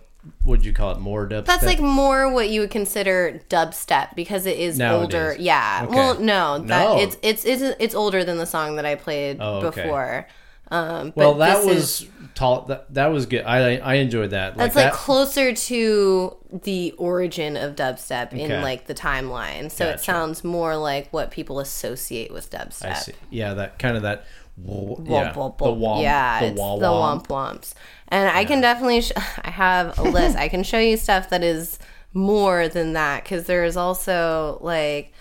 what'd 0.43 0.65
you 0.65 0.73
call 0.73 0.91
it 0.91 0.99
more 0.99 1.27
dubstep. 1.27 1.45
That's 1.45 1.65
like 1.65 1.79
more 1.79 2.31
what 2.31 2.49
you 2.49 2.61
would 2.61 2.71
consider 2.71 3.41
dubstep 3.49 4.15
because 4.15 4.45
it 4.45 4.57
is 4.59 4.77
Nowadays. 4.77 5.01
older. 5.15 5.35
Yeah. 5.39 5.85
Okay. 5.87 5.95
Well, 5.95 6.19
no, 6.19 6.59
that 6.59 6.83
No. 6.83 6.99
it's 6.99 7.17
it's 7.21 7.45
it's 7.45 7.75
it's 7.79 7.95
older 7.95 8.23
than 8.23 8.37
the 8.37 8.45
song 8.45 8.75
that 8.75 8.85
I 8.85 8.95
played 8.95 9.37
Oh, 9.39 9.65
okay. 9.67 9.81
before. 9.83 10.27
Um, 10.69 11.11
well 11.17 11.33
but 11.33 11.39
that 11.47 11.65
was 11.65 12.01
is- 12.01 12.07
tall. 12.33 12.61
That, 12.61 12.93
that 12.93 13.07
was 13.07 13.25
good. 13.25 13.43
I 13.43 13.75
I 13.77 13.95
enjoyed 13.95 14.29
that. 14.29 14.55
Like 14.55 14.73
That's 14.73 14.75
like 14.77 14.85
that. 14.85 14.93
closer 14.93 15.53
to 15.53 16.37
the 16.63 16.93
origin 16.97 17.57
of 17.57 17.75
dubstep 17.75 18.31
in 18.31 18.61
like 18.61 18.87
the 18.87 18.93
timeline. 18.93 19.69
So 19.69 19.85
it 19.87 19.99
sounds 19.99 20.43
more 20.45 20.77
like 20.77 21.09
what 21.11 21.29
people 21.31 21.59
associate 21.59 22.31
with 22.31 22.49
dubstep. 22.49 22.91
I 22.91 22.93
see. 22.93 23.13
Yeah, 23.29 23.53
that 23.55 23.79
kind 23.79 23.97
of 23.97 24.03
that. 24.03 24.25
Womp, 24.65 25.09
Yeah, 25.09 25.33
womp, 25.33 25.57
the 25.57 25.65
womp. 25.65 25.79
womp. 25.79 26.01
yeah, 26.03 26.39
the 26.41 26.45
it's 26.47 26.59
wah 26.59 26.77
the 26.77 26.85
womp. 26.87 27.25
womp 27.25 27.27
womps. 27.27 27.73
And 28.09 28.29
I 28.29 28.45
can 28.45 28.61
definitely, 28.61 29.01
sh- 29.01 29.11
I 29.43 29.49
have 29.49 29.97
a 29.97 30.03
list. 30.03 30.37
I 30.37 30.49
can 30.49 30.63
show 30.63 30.79
you 30.79 30.97
stuff 30.97 31.29
that 31.29 31.43
is 31.43 31.79
more 32.13 32.67
than 32.67 32.93
that 32.93 33.23
because 33.23 33.45
there 33.45 33.63
is 33.63 33.77
also 33.77 34.57
like, 34.61 35.13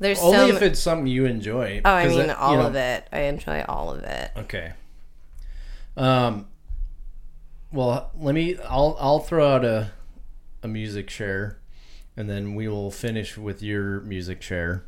there's 0.00 0.18
Only 0.20 0.50
so. 0.50 0.56
if 0.56 0.62
it's 0.62 0.80
something 0.80 1.06
you 1.06 1.24
enjoy. 1.26 1.80
oh, 1.84 1.90
I 1.90 2.08
mean, 2.08 2.26
that- 2.26 2.36
all 2.38 2.56
know- 2.56 2.66
of 2.66 2.74
it. 2.74 3.06
I 3.12 3.20
enjoy 3.20 3.64
all 3.68 3.90
of 3.90 4.02
it. 4.02 4.30
Okay. 4.36 4.72
Um. 5.96 6.48
Well, 7.72 8.10
let 8.18 8.34
me. 8.34 8.56
I'll 8.68 8.96
I'll 9.00 9.20
throw 9.20 9.48
out 9.54 9.64
a 9.64 9.92
a 10.62 10.68
music 10.68 11.10
share, 11.10 11.60
and 12.16 12.28
then 12.28 12.54
we 12.54 12.68
will 12.68 12.90
finish 12.90 13.36
with 13.38 13.62
your 13.62 14.00
music 14.00 14.42
share. 14.42 14.84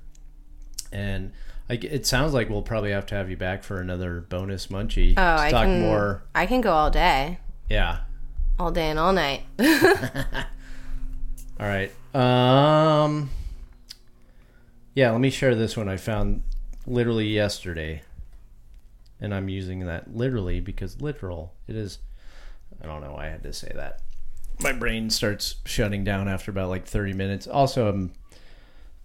And 0.92 1.32
I, 1.68 1.74
it 1.74 2.06
sounds 2.06 2.32
like 2.32 2.48
we'll 2.48 2.62
probably 2.62 2.92
have 2.92 3.06
to 3.06 3.14
have 3.16 3.28
you 3.28 3.36
back 3.36 3.62
for 3.64 3.80
another 3.80 4.20
bonus 4.20 4.68
munchie 4.68 5.10
Oh, 5.12 5.14
to 5.14 5.42
I 5.42 5.50
can. 5.50 5.80
more. 5.82 6.22
I 6.34 6.46
can 6.46 6.60
go 6.60 6.72
all 6.72 6.90
day, 6.90 7.38
Yeah. 7.68 8.00
all 8.58 8.70
day 8.70 8.88
and 8.90 8.98
all 8.98 9.12
night. 9.12 9.42
All 11.58 11.66
right. 11.66 11.90
Um. 12.14 13.30
Yeah, 14.94 15.10
let 15.10 15.20
me 15.20 15.30
share 15.30 15.54
this 15.54 15.76
one 15.76 15.88
I 15.88 15.96
found 15.96 16.42
literally 16.86 17.28
yesterday, 17.28 18.02
and 19.20 19.34
I'm 19.34 19.48
using 19.48 19.80
that 19.86 20.14
literally 20.14 20.60
because 20.60 21.00
literal 21.00 21.54
it 21.66 21.76
is. 21.76 21.98
I 22.82 22.86
don't 22.86 23.00
know 23.02 23.12
why 23.12 23.26
I 23.26 23.30
had 23.30 23.42
to 23.44 23.52
say 23.52 23.72
that. 23.74 24.00
My 24.60 24.72
brain 24.72 25.08
starts 25.10 25.56
shutting 25.64 26.04
down 26.04 26.28
after 26.28 26.50
about 26.50 26.68
like 26.68 26.86
30 26.86 27.12
minutes. 27.14 27.46
Also, 27.46 27.88
I'm 27.88 28.12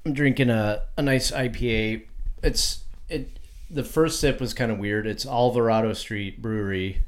I'm 0.06 0.14
drinking 0.14 0.50
a 0.50 0.84
a 0.98 1.02
nice 1.02 1.32
IPA. 1.32 2.04
It's 2.44 2.84
it. 3.10 3.38
The 3.70 3.84
first 3.84 4.20
sip 4.20 4.42
was 4.42 4.54
kind 4.54 4.72
of 4.72 4.80
weird. 4.80 5.08
It's 5.08 5.26
Alvarado 5.26 5.94
Street 5.94 6.42
Brewery. 6.42 7.04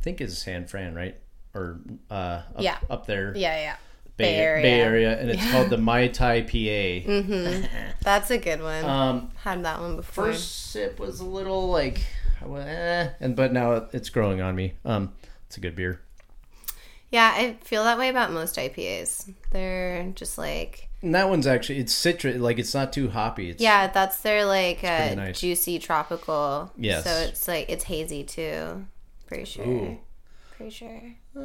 I 0.00 0.02
think 0.04 0.20
it's 0.20 0.36
San 0.36 0.66
Fran, 0.66 0.94
right? 0.94 1.16
Or 1.54 1.80
uh, 2.10 2.14
up, 2.14 2.44
Yeah. 2.60 2.78
up 2.90 3.06
there. 3.06 3.32
yeah, 3.36 3.56
yeah. 3.60 3.76
Bay, 4.18 4.24
Bay 4.24 4.34
Area. 4.40 4.62
Bay 4.62 4.80
Area, 4.80 5.18
and 5.20 5.30
it's 5.30 5.50
called 5.50 5.70
the 5.70 5.78
Mai 5.78 6.08
Tai 6.08 6.42
PA. 6.42 7.68
That's 8.02 8.30
a 8.30 8.36
good 8.38 8.60
one. 8.62 8.84
Um, 8.84 9.30
Had 9.36 9.64
that 9.64 9.80
one 9.80 9.96
before. 9.96 10.26
first 10.26 10.70
sip 10.70 10.98
was 10.98 11.20
a 11.20 11.24
little 11.24 11.70
like, 11.70 12.04
went, 12.42 12.68
eh, 12.68 13.08
and 13.20 13.34
but 13.34 13.52
now 13.54 13.86
it's 13.92 14.10
growing 14.10 14.42
on 14.42 14.54
me. 14.54 14.74
Um, 14.84 15.12
it's 15.46 15.56
a 15.56 15.60
good 15.60 15.74
beer. 15.76 16.00
Yeah, 17.10 17.32
I 17.34 17.56
feel 17.62 17.84
that 17.84 17.96
way 17.98 18.08
about 18.10 18.32
most 18.32 18.56
IPAs. 18.56 19.32
They're 19.50 20.10
just 20.14 20.36
like 20.36 20.88
And 21.02 21.14
that 21.16 21.28
one's 21.28 21.46
actually 21.48 21.78
it's 21.80 21.92
citrus, 21.92 22.38
like 22.38 22.58
it's 22.60 22.74
not 22.74 22.92
too 22.92 23.10
hoppy. 23.10 23.50
It's, 23.50 23.60
yeah, 23.60 23.88
that's 23.88 24.18
their 24.18 24.44
like 24.44 24.84
uh, 24.84 25.14
nice. 25.14 25.40
juicy 25.40 25.80
tropical. 25.80 26.70
Yes. 26.76 27.04
So 27.04 27.10
it's 27.10 27.48
like 27.48 27.68
it's 27.68 27.84
hazy 27.84 28.22
too. 28.22 28.86
Pretty 29.26 29.44
sure. 29.44 29.66
Ooh. 29.66 29.98
Pretty 30.56 30.70
sure. 30.70 31.02
Uh, 31.36 31.40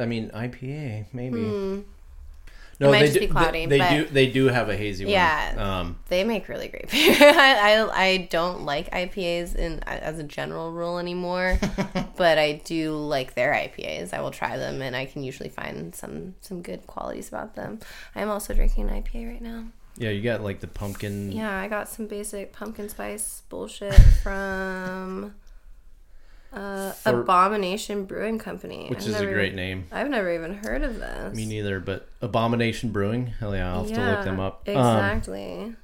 I 0.00 0.06
mean 0.06 0.30
IPA 0.30 1.06
maybe. 1.12 1.42
Hmm. 1.42 1.80
No, 2.80 2.88
It 2.88 2.92
might 2.92 3.00
just 3.02 3.12
do. 3.14 3.20
be 3.20 3.26
cloudy, 3.26 3.66
they, 3.66 3.76
they 3.76 3.78
but- 3.78 3.90
do. 3.90 4.04
They 4.06 4.26
do 4.30 4.46
have 4.46 4.70
a 4.70 4.76
hazy 4.76 5.04
one. 5.04 5.12
Yeah. 5.12 5.54
Um, 5.80 5.98
They 6.08 6.24
make 6.24 6.48
really 6.48 6.68
great 6.68 6.90
beer. 6.90 7.14
I, 7.20 7.76
I 7.76 8.02
I 8.04 8.16
don't 8.30 8.64
like 8.64 8.90
IPAs 8.90 9.54
in 9.54 9.80
as 9.84 10.18
a 10.18 10.22
general 10.24 10.72
rule 10.72 10.98
anymore, 10.98 11.58
but 12.16 12.38
I 12.38 12.62
do 12.64 12.92
like 12.96 13.34
their 13.34 13.52
IPAs. 13.52 14.14
I 14.14 14.20
will 14.22 14.30
try 14.30 14.56
them, 14.56 14.80
and 14.80 14.96
I 14.96 15.04
can 15.04 15.22
usually 15.22 15.50
find 15.50 15.94
some 15.94 16.34
some 16.40 16.62
good 16.62 16.86
qualities 16.86 17.28
about 17.28 17.54
them. 17.54 17.80
I'm 18.16 18.30
also 18.30 18.54
drinking 18.54 18.88
an 18.88 19.02
IPA 19.02 19.28
right 19.28 19.42
now. 19.42 19.64
yeah, 19.98 20.08
you 20.10 20.22
got 20.22 20.40
like 20.40 20.60
the 20.60 20.66
pumpkin. 20.68 21.32
Yeah, 21.32 21.54
I 21.60 21.68
got 21.68 21.88
some 21.88 22.06
basic 22.06 22.52
pumpkin 22.54 22.88
spice 22.88 23.42
bullshit 23.50 23.94
from 24.22 25.34
uh, 26.52 26.92
For- 26.92 27.20
Abomination 27.20 28.04
Brewing 28.04 28.38
Company, 28.38 28.88
which 28.88 29.00
I've 29.00 29.08
is 29.08 29.14
a 29.16 29.20
never- 29.22 29.32
great 29.34 29.54
name. 29.54 29.84
I've 29.92 30.08
never 30.10 30.32
even 30.34 30.54
heard 30.54 30.82
of 30.82 30.98
this. 30.98 31.34
Me 31.36 31.46
neither, 31.46 31.80
but 31.80 32.08
Abomination 32.20 32.90
Brewing. 32.90 33.26
Hell 33.38 33.54
yeah, 33.54 33.72
I'll 33.72 33.84
have 33.84 33.94
to 33.94 34.10
look 34.10 34.24
them 34.24 34.40
up. 34.40 34.68
Um, 34.68 34.74
Exactly. 34.76 35.74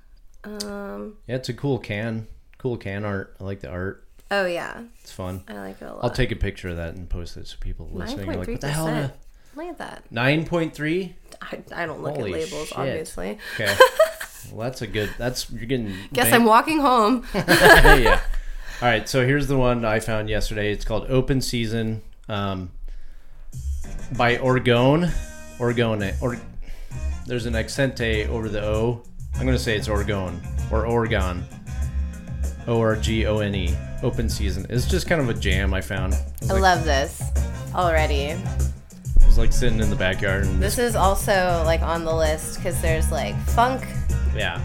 Um, 0.45 1.17
yeah, 1.27 1.37
it's 1.37 1.49
a 1.49 1.55
cool 1.55 1.79
can. 1.79 2.27
Cool 2.59 2.77
can 2.77 3.05
art. 3.05 3.37
I 3.41 3.45
like 3.45 3.61
the 3.61 3.69
art. 3.71 4.03
Oh 4.31 4.45
yeah, 4.47 4.83
It's 5.03 5.13
fun. 5.13 5.45
I 5.47 5.55
like 5.55 5.81
it 5.81 5.85
a 5.85 5.93
lot. 5.95 6.03
I'll 6.05 6.11
take 6.11 6.33
a 6.33 6.37
picture 6.37 6.69
of 6.71 6.77
that 6.77 6.95
and 6.95 7.09
post 7.09 7.37
it 7.37 7.47
so 7.47 7.57
people 7.61 7.89
listening 7.93 8.29
are 8.29 8.37
like, 8.39 8.49
what 8.49 8.61
the 8.61 8.69
hell? 8.69 8.87
9.3%. 8.87 9.13
Look 9.55 9.67
at 9.69 9.79
that. 9.79 10.03
Nine 10.11 10.45
point 10.45 10.75
three. 10.75 11.17
I, 11.41 11.63
I 11.75 11.87
don't 11.87 12.03
look 12.03 12.17
Holy 12.17 12.33
at 12.35 12.41
labels, 12.41 12.69
shit. 12.69 12.77
obviously. 12.79 13.39
Okay. 13.55 13.75
well, 14.53 14.65
that's 14.69 14.83
a 14.83 14.87
good. 14.87 15.11
That's 15.17 15.49
you're 15.51 15.65
getting. 15.67 15.95
Guess 16.13 16.27
bang- 16.27 16.35
I'm 16.35 16.45
walking 16.45 16.81
home. 16.81 17.25
yeah. 17.35 18.21
All 18.83 18.89
right. 18.89 19.09
So 19.09 19.27
here's 19.27 19.47
the 19.47 19.57
one 19.57 19.85
I 19.85 20.01
found 20.01 20.29
yesterday. 20.29 20.71
It's 20.73 20.85
called 20.85 21.07
Open 21.11 21.41
Season, 21.41 22.03
um, 22.29 22.71
by 24.17 24.37
Orgone. 24.37 25.11
Orgone. 25.59 26.21
Or 26.21 26.39
there's 27.27 27.47
an 27.47 27.55
accente 27.55 28.29
over 28.29 28.49
the 28.49 28.63
O. 28.63 29.03
I'm 29.37 29.47
gonna 29.47 29.59
say 29.59 29.77
it's 29.77 29.89
Orgone 29.89 30.41
or 30.71 30.87
Oregon. 30.87 31.45
O 32.67 32.81
R 32.81 32.97
G 32.97 33.27
O 33.27 33.39
N 33.39 33.55
E. 33.55 33.75
Open 34.03 34.29
Season. 34.29 34.67
It's 34.69 34.87
just 34.87 35.07
kind 35.09 35.21
of 35.23 35.31
a 35.31 35.35
jam 35.35 35.73
I 35.73 35.81
found. 35.81 36.13
Was 36.43 36.51
I 36.51 36.55
like, 36.55 36.63
love 36.63 36.85
this 36.85 37.23
already. 37.75 38.25
it 38.25 38.39
was 39.25 39.39
like 39.39 39.53
sitting 39.55 39.81
in 39.81 39.89
the 39.89 39.97
backyard 39.97 40.45
and 40.45 40.63
This 40.63 40.79
is 40.79 40.95
also 40.97 41.63
like 41.65 41.81
on 41.81 42.05
the 42.05 42.15
list 42.15 42.57
because 42.57 42.81
there's 42.83 43.11
like 43.11 43.35
funk, 43.47 43.83
yeah. 44.35 44.61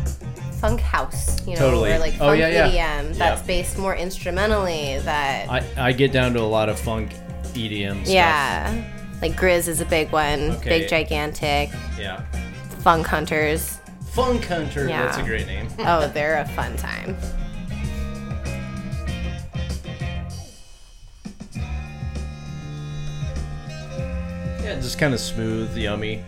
Funk 0.62 0.80
house, 0.80 1.46
you 1.48 1.56
know, 1.56 1.60
Totally. 1.60 1.92
or 1.92 1.98
like 2.00 2.14
Oh, 2.16 2.28
funk 2.28 2.40
yeah, 2.40 2.68
yeah. 2.70 3.02
EDM 3.02 3.18
that's 3.18 3.42
Yeah. 3.42 3.48
based 3.48 3.78
more 3.80 3.96
instrumentally. 3.96 5.00
That 5.00 5.50
I, 5.50 5.64
I 5.76 5.92
get 5.92 6.12
down 6.12 6.34
to 6.34 6.40
a 6.40 6.44
lot 6.58 6.70
of 6.70 6.80
funk 6.80 7.12
EDM 7.56 8.04
stuff. 8.04 8.08
yeah, 8.14 8.72
like 9.24 9.34
GRiZ 9.34 9.68
is 9.68 9.82
a 9.82 9.86
big 9.86 10.12
one, 10.12 10.52
Okay. 10.52 10.80
big 10.82 10.88
gigantic. 10.90 11.72
Yeah. 12.00 12.22
Funk 12.84 13.08
Hunters, 13.08 13.80
Funk 14.12 14.46
Hunter. 14.46 14.88
Yeah. 14.88 15.04
That's 15.06 15.18
a 15.18 15.24
great 15.24 15.48
name. 15.48 15.68
oh, 15.80 16.08
they're 16.10 16.38
a 16.38 16.48
fun 16.50 16.76
time. 16.78 17.18
Yeah, 24.64 24.76
just 24.80 25.00
kind 25.00 25.14
of 25.14 25.20
smooth, 25.20 25.76
yummy. 25.76 26.24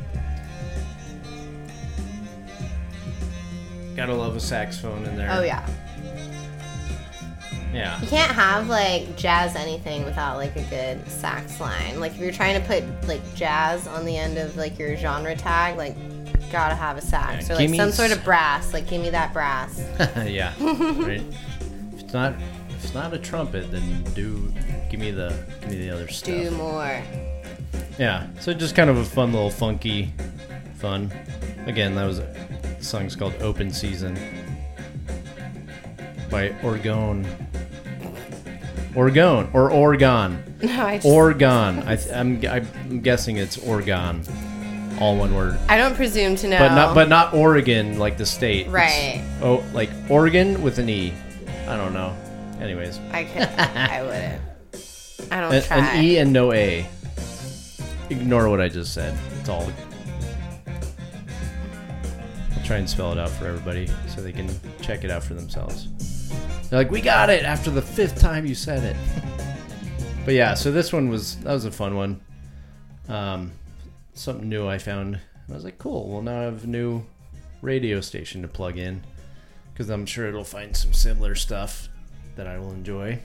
Gotta 3.95 4.13
love 4.13 4.35
a 4.35 4.39
saxophone 4.39 5.05
in 5.05 5.15
there. 5.15 5.29
Oh 5.31 5.43
yeah. 5.43 5.67
Yeah. 7.73 7.99
You 8.01 8.07
can't 8.07 8.31
have 8.31 8.69
like 8.69 9.15
jazz 9.17 9.55
anything 9.55 10.05
without 10.05 10.37
like 10.37 10.55
a 10.55 10.63
good 10.63 11.09
sax 11.09 11.59
line. 11.59 11.99
Like 11.99 12.13
if 12.13 12.19
you're 12.19 12.31
trying 12.31 12.61
to 12.61 12.67
put 12.67 12.83
like 13.07 13.21
jazz 13.35 13.87
on 13.87 14.05
the 14.05 14.15
end 14.15 14.37
of 14.37 14.55
like 14.55 14.77
your 14.77 14.95
genre 14.95 15.35
tag, 15.35 15.77
like 15.77 15.95
gotta 16.51 16.75
have 16.75 16.97
a 16.97 17.01
sax 17.01 17.49
Yeah, 17.49 17.55
or 17.55 17.57
like 17.57 17.75
some 17.75 17.91
sort 17.91 18.11
of 18.11 18.23
brass. 18.23 18.73
Like 18.73 18.87
give 18.87 19.01
me 19.01 19.09
that 19.09 19.33
brass. 19.33 19.79
yeah. 20.25 20.53
right. 20.61 21.23
If 21.93 21.99
it's 21.99 22.13
not 22.13 22.33
if 22.69 22.83
it's 22.83 22.93
not 22.93 23.13
a 23.13 23.19
trumpet, 23.19 23.71
then 23.71 24.03
do 24.13 24.53
give 24.89 24.99
me 24.99 25.11
the 25.11 25.35
give 25.61 25.71
me 25.71 25.77
the 25.77 25.89
other 25.89 26.07
stuff. 26.07 26.35
Do 26.35 26.51
more. 26.51 27.01
Yeah. 27.97 28.27
So 28.39 28.53
just 28.53 28.75
kind 28.75 28.89
of 28.89 28.97
a 28.97 29.05
fun 29.05 29.33
little 29.33 29.49
funky 29.49 30.13
fun. 30.75 31.11
Again, 31.65 31.95
that 31.95 32.05
was 32.05 32.19
the 32.83 32.89
song's 32.89 33.15
called 33.15 33.33
Open 33.41 33.71
Season 33.71 34.13
by 36.29 36.49
Orgone. 36.61 37.25
Orgone 38.93 39.53
or 39.55 39.71
Oregon. 39.71 40.43
No, 40.63 40.85
I 40.85 40.95
just 40.95 41.05
Oregon. 41.05 41.83
I, 41.85 41.97
th- 41.97 42.15
I'm, 42.15 42.39
I'm 42.47 43.01
guessing 43.01 43.35
it's 43.35 43.57
Oregon. 43.57 44.23
all 45.01 45.17
one 45.17 45.35
word. 45.35 45.57
I 45.67 45.75
don't 45.75 45.93
presume 45.93 46.37
to 46.37 46.47
know. 46.47 46.57
But 46.57 46.73
not 46.73 46.95
but 46.95 47.09
not 47.09 47.33
Oregon 47.33 47.99
like 47.99 48.17
the 48.17 48.25
state. 48.25 48.67
It's- 48.67 48.73
Right. 48.73 49.21
oh, 49.41 49.61
like 49.73 49.89
Oregon 50.09 50.61
with 50.63 50.77
an 50.79 50.87
E. 50.87 51.13
I 51.67 51.75
don't 51.75 51.93
know. 51.93 52.15
Anyways, 52.61 52.97
I 53.11 53.25
could. 53.25 53.41
I 53.59 54.01
wouldn't. 54.05 54.41
I 55.33 55.41
don't 55.41 55.53
an, 55.53 55.63
try. 55.63 55.77
an 55.79 56.03
E 56.05 56.17
and 56.19 56.31
no 56.31 56.53
A. 56.53 56.85
Ignore 58.09 58.47
what 58.49 58.61
I 58.61 58.69
just 58.69 58.93
said. 58.93 59.17
It's 59.41 59.49
all. 59.49 59.69
Try 62.63 62.77
and 62.77 62.89
spell 62.89 63.11
it 63.11 63.17
out 63.17 63.29
for 63.29 63.45
everybody 63.45 63.87
so 64.07 64.21
they 64.21 64.31
can 64.31 64.49
check 64.81 65.03
it 65.03 65.11
out 65.11 65.23
for 65.23 65.33
themselves. 65.33 66.29
They're 66.69 66.79
like, 66.79 66.91
"We 66.91 67.01
got 67.01 67.29
it!" 67.29 67.43
After 67.43 67.69
the 67.69 67.81
fifth 67.81 68.19
time 68.19 68.45
you 68.45 68.55
said 68.55 68.83
it. 68.83 68.95
but 70.25 70.33
yeah, 70.33 70.53
so 70.53 70.71
this 70.71 70.93
one 70.93 71.09
was 71.09 71.37
that 71.39 71.53
was 71.53 71.65
a 71.65 71.71
fun 71.71 71.95
one. 71.95 72.21
Um, 73.09 73.51
something 74.13 74.47
new 74.47 74.67
I 74.67 74.77
found. 74.77 75.19
I 75.49 75.53
was 75.53 75.65
like, 75.65 75.77
"Cool." 75.77 76.09
Well, 76.09 76.21
now 76.21 76.39
I 76.39 76.43
have 76.43 76.63
a 76.63 76.67
new 76.67 77.03
radio 77.61 78.01
station 78.01 78.41
to 78.43 78.47
plug 78.47 78.77
in 78.77 79.03
because 79.73 79.89
I'm 79.89 80.05
sure 80.05 80.27
it'll 80.27 80.43
find 80.43 80.75
some 80.75 80.93
similar 80.93 81.35
stuff 81.35 81.89
that 82.35 82.47
I 82.47 82.59
will 82.59 82.71
enjoy. 82.71 83.19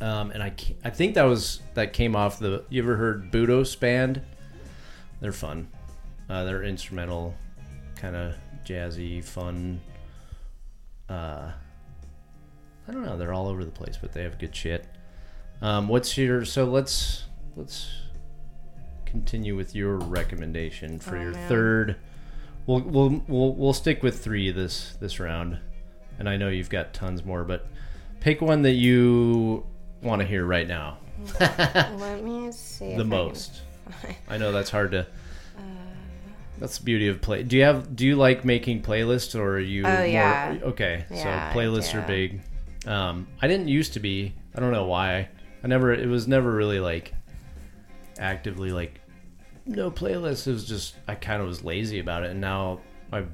Um, 0.00 0.30
and 0.30 0.42
I, 0.42 0.52
I 0.84 0.90
think 0.90 1.14
that 1.14 1.24
was 1.24 1.60
that 1.74 1.92
came 1.92 2.16
off 2.16 2.38
the. 2.38 2.64
You 2.68 2.82
ever 2.82 2.96
heard 2.96 3.30
Budos 3.30 3.78
band? 3.78 4.22
They're 5.20 5.32
fun. 5.32 5.68
Uh, 6.28 6.44
they're 6.44 6.62
instrumental, 6.62 7.34
kind 8.00 8.16
of 8.16 8.34
jazzy, 8.64 9.22
fun. 9.22 9.80
Uh, 11.08 11.50
I 12.88 12.92
don't 12.92 13.04
know. 13.04 13.16
They're 13.16 13.32
all 13.32 13.48
over 13.48 13.64
the 13.64 13.70
place, 13.70 13.96
but 14.00 14.12
they 14.12 14.22
have 14.22 14.38
good 14.38 14.54
shit. 14.54 14.86
Um, 15.62 15.88
what's 15.88 16.16
your? 16.16 16.44
So 16.44 16.64
let's 16.64 17.24
let's 17.56 17.88
continue 19.06 19.56
with 19.56 19.74
your 19.74 19.96
recommendation 19.96 20.98
for 20.98 21.16
Oh, 21.16 21.20
your 21.22 21.32
man. 21.32 21.48
third. 21.48 21.96
We'll, 22.66 22.80
we'll 22.80 23.22
we'll 23.28 23.54
we'll 23.54 23.72
stick 23.72 24.02
with 24.02 24.22
three 24.22 24.50
this 24.52 24.96
this 25.00 25.18
round, 25.20 25.58
and 26.18 26.28
I 26.28 26.36
know 26.36 26.48
you've 26.48 26.70
got 26.70 26.94
tons 26.94 27.24
more, 27.24 27.44
but 27.44 27.66
pick 28.20 28.40
one 28.40 28.62
that 28.62 28.72
you 28.74 29.66
want 30.02 30.20
to 30.22 30.26
hear 30.26 30.44
right 30.46 30.66
now 30.68 30.98
Let 31.40 32.22
me 32.24 32.50
see. 32.52 32.94
the 32.94 33.00
if 33.00 33.00
I 33.00 33.02
most. 33.04 33.60
I 34.28 34.38
know 34.38 34.52
that's 34.52 34.70
hard 34.70 34.92
to. 34.92 35.06
That's 36.60 36.78
the 36.78 36.84
beauty 36.84 37.08
of 37.08 37.20
play. 37.22 37.42
Do 37.42 37.56
you 37.56 37.64
have? 37.64 37.96
Do 37.96 38.06
you 38.06 38.16
like 38.16 38.44
making 38.44 38.82
playlists, 38.82 39.34
or 39.34 39.56
are 39.56 39.58
you? 39.58 39.84
Oh, 39.86 39.90
more, 39.96 40.06
yeah. 40.06 40.58
Okay, 40.62 41.04
Yeah, 41.10 41.50
so 41.52 41.58
playlists 41.58 41.94
are 41.94 42.06
big. 42.06 42.42
Um, 42.86 43.26
I 43.40 43.48
didn't 43.48 43.68
used 43.68 43.94
to 43.94 44.00
be. 44.00 44.34
I 44.54 44.60
don't 44.60 44.72
know 44.72 44.84
why. 44.84 45.28
I 45.64 45.66
never. 45.66 45.92
It 45.92 46.06
was 46.06 46.28
never 46.28 46.50
really 46.50 46.78
like 46.78 47.14
actively 48.18 48.70
like 48.70 49.00
no 49.64 49.90
playlist. 49.90 50.46
It 50.46 50.52
was 50.52 50.68
just 50.68 50.96
I 51.08 51.14
kind 51.14 51.40
of 51.40 51.48
was 51.48 51.64
lazy 51.64 51.98
about 51.98 52.24
it, 52.24 52.30
and 52.30 52.40
now 52.40 52.80
I've 53.10 53.30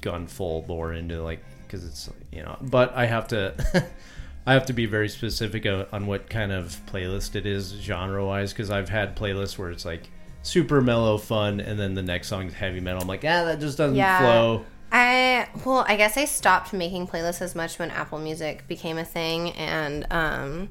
gone 0.00 0.28
full 0.28 0.62
bore 0.62 0.92
into 0.92 1.20
like 1.22 1.42
because 1.66 1.84
it's 1.84 2.08
you 2.32 2.42
know. 2.42 2.56
But 2.60 2.94
I 2.94 3.06
have 3.06 3.28
to. 3.28 3.54
I 4.46 4.54
have 4.54 4.64
to 4.66 4.72
be 4.72 4.86
very 4.86 5.10
specific 5.10 5.66
on 5.66 6.06
what 6.06 6.30
kind 6.30 6.52
of 6.52 6.80
playlist 6.86 7.36
it 7.36 7.44
is 7.44 7.68
genre 7.68 8.24
wise 8.24 8.50
because 8.50 8.70
I've 8.70 8.88
had 8.88 9.14
playlists 9.14 9.58
where 9.58 9.70
it's 9.70 9.84
like 9.84 10.08
super 10.42 10.80
mellow 10.80 11.18
fun 11.18 11.60
and 11.60 11.78
then 11.78 11.94
the 11.94 12.02
next 12.02 12.28
song 12.28 12.46
is 12.46 12.54
heavy 12.54 12.80
metal. 12.80 13.02
I'm 13.02 13.08
like, 13.08 13.24
ah, 13.24 13.44
that 13.44 13.60
just 13.60 13.76
doesn't 13.78 13.96
Yeah. 13.96 14.18
flow. 14.18 14.64
I 14.90 15.48
well, 15.66 15.84
I 15.86 15.96
guess 15.96 16.16
I 16.16 16.24
stopped 16.24 16.72
making 16.72 17.08
playlists 17.08 17.42
as 17.42 17.54
much 17.54 17.78
when 17.78 17.90
Apple 17.90 18.18
Music 18.18 18.66
became 18.66 18.96
a 18.96 19.04
thing, 19.04 19.50
and 19.50 20.06
um, 20.10 20.70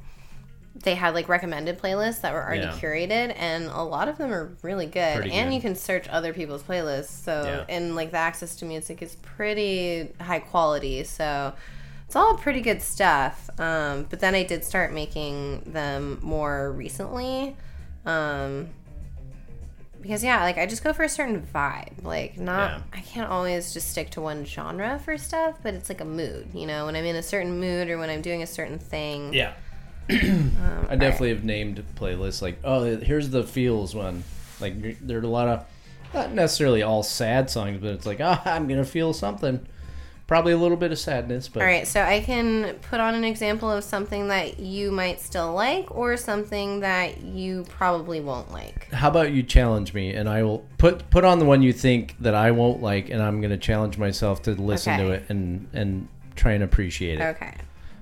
they 0.74 0.96
had 0.96 1.14
like 1.14 1.30
recommended 1.30 1.78
playlists 1.80 2.22
that 2.22 2.34
were 2.34 2.44
already 2.44 2.62
Yeah. 2.62 2.72
curated, 2.72 3.36
and 3.38 3.66
a 3.66 3.84
lot 3.84 4.08
of 4.08 4.18
them 4.18 4.34
are 4.34 4.50
really 4.64 4.88
good. 4.88 5.18
Pretty 5.18 5.32
and 5.34 5.50
good. 5.50 5.56
you 5.56 5.62
can 5.62 5.76
search 5.76 6.08
other 6.08 6.34
people's 6.34 6.64
playlists, 6.64 7.10
so 7.24 7.44
Yeah. 7.68 7.76
and 7.76 7.96
like 7.96 8.10
the 8.10 8.18
access 8.18 8.56
to 8.56 8.66
music 8.66 9.04
is 9.04 9.16
pretty 9.18 10.12
high 10.20 10.40
quality. 10.40 11.04
So 11.04 11.54
it's 12.08 12.16
all 12.16 12.38
pretty 12.38 12.62
good 12.62 12.82
stuff. 12.82 13.52
Um, 13.60 14.08
but 14.10 14.20
then 14.20 14.34
I 14.34 14.42
did 14.44 14.64
start 14.64 14.94
making 14.94 15.62
them 15.68 16.18
more 16.24 16.72
recently. 16.72 17.56
Um, 18.04 18.70
because 20.02 20.24
yeah, 20.24 20.44
like 20.44 20.58
I 20.58 20.66
just 20.66 20.84
go 20.84 20.94
for 20.94 21.04
a 21.04 21.10
certain 21.10 21.42
vibe. 21.54 22.04
Like 22.04 22.38
not 22.38 22.72
Yeah. 22.72 22.82
I 22.94 23.02
can't 23.02 23.30
always 23.30 23.74
just 23.74 23.90
stick 23.90 24.10
to 24.12 24.22
one 24.22 24.46
genre 24.46 25.00
for 25.04 25.18
stuff, 25.18 25.58
but 25.64 25.74
it's 25.74 25.90
like 25.90 26.02
a 26.02 26.06
mood, 26.06 26.50
you 26.54 26.66
know, 26.66 26.86
when 26.86 26.96
I'm 26.96 27.06
in 27.06 27.16
a 27.16 27.24
certain 27.24 27.60
mood 27.60 27.90
or 27.90 27.98
when 27.98 28.10
I'm 28.10 28.22
doing 28.22 28.44
a 28.44 28.48
certain 28.48 28.80
thing. 28.80 29.34
Yeah. 29.34 29.54
I 30.10 30.96
definitely 30.96 31.30
have 31.30 31.44
named 31.44 31.84
playlists 31.96 32.42
like, 32.42 32.60
oh, 32.64 32.98
here's 32.98 33.30
the 33.30 33.44
feels 33.44 33.94
one. 33.94 34.24
Like 34.62 35.06
there 35.06 35.20
are 35.20 35.24
a 35.24 35.28
lot 35.28 35.48
of 35.48 35.66
not 36.14 36.32
necessarily 36.32 36.82
all 36.82 37.04
sad 37.04 37.50
songs, 37.50 37.80
but 37.82 37.90
it's 37.90 38.06
like, 38.06 38.22
ah, 38.22 38.42
I'm 38.46 38.68
gonna 38.68 38.86
feel 38.86 39.14
something. 39.14 39.66
Probably 40.28 40.52
a 40.52 40.58
little 40.58 40.76
bit 40.76 40.92
of 40.92 41.00
sadness, 41.00 41.48
but 41.48 41.62
All 41.62 41.66
right, 41.66 41.88
so 41.88 42.02
I 42.02 42.20
can 42.20 42.76
put 42.82 43.00
on 43.00 43.16
an 43.16 43.24
example 43.24 43.72
of 43.72 43.84
something 43.84 44.28
that 44.28 44.60
you 44.60 44.92
might 44.92 45.22
still 45.22 45.54
like 45.54 45.90
or 45.96 46.18
something 46.18 46.82
that 46.82 47.22
you 47.22 47.64
probably 47.70 48.20
won't 48.20 48.52
like. 48.52 48.92
how 48.92 49.08
about 49.08 49.32
you 49.32 49.42
challenge 49.42 49.94
me 49.94 50.14
and 50.14 50.28
I 50.28 50.44
will 50.44 50.66
put 50.78 51.10
put 51.10 51.24
on 51.24 51.40
the 51.40 51.46
one 51.46 51.62
you 51.62 51.72
think 51.72 52.16
that 52.20 52.36
I 52.36 52.52
won't 52.52 52.82
like, 52.82 53.10
and 53.10 53.24
I'm 53.24 53.40
gonna 53.40 53.58
challenge 53.58 53.98
myself 53.98 54.42
to 54.44 54.52
listen 54.52 55.00
to 55.00 55.12
it 55.12 55.24
and 55.30 55.68
and 55.74 56.08
try 56.36 56.52
and 56.52 56.64
appreciate 56.64 57.20
it. 57.20 57.24
Okay. 57.24 57.54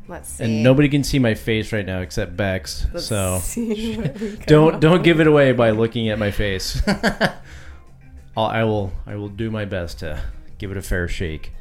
Let's 0.08 0.30
see. 0.30 0.44
And 0.44 0.64
nobody 0.64 0.90
can 0.90 1.04
see 1.04 1.18
my 1.20 1.34
face 1.34 1.72
right 1.72 1.86
now 1.86 2.02
except 2.02 2.38
Bex, 2.38 2.86
Let's 2.94 3.08
so 3.08 3.40
see 3.42 3.96
what 3.98 4.20
we 4.20 4.30
come 4.32 4.40
don't 4.48 4.80
don't 4.80 5.04
give 5.04 5.20
it 5.20 5.28
away 5.28 5.52
by 5.52 5.72
looking 5.72 6.10
at 6.10 6.20
my 6.20 6.32
face. 6.32 6.82
I'll, 8.38 8.46
I 8.46 8.64
will 8.64 8.92
I 9.06 9.16
will 9.16 9.30
do 9.30 9.50
my 9.50 9.66
best 9.66 10.00
to 10.00 10.22
give 10.58 10.72
it 10.72 10.78
a 10.78 10.82
fair 10.82 11.08
shake. 11.08 11.52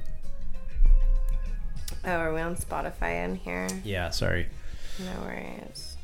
Oh, 2.07 2.11
are 2.11 2.35
we 2.35 2.41
on 2.41 2.55
Spotify 2.57 3.25
in 3.25 3.37
here? 3.37 3.67
Yeah, 3.85 4.11
sorry. 4.11 4.47
No 4.99 5.23
worries. 5.23 5.97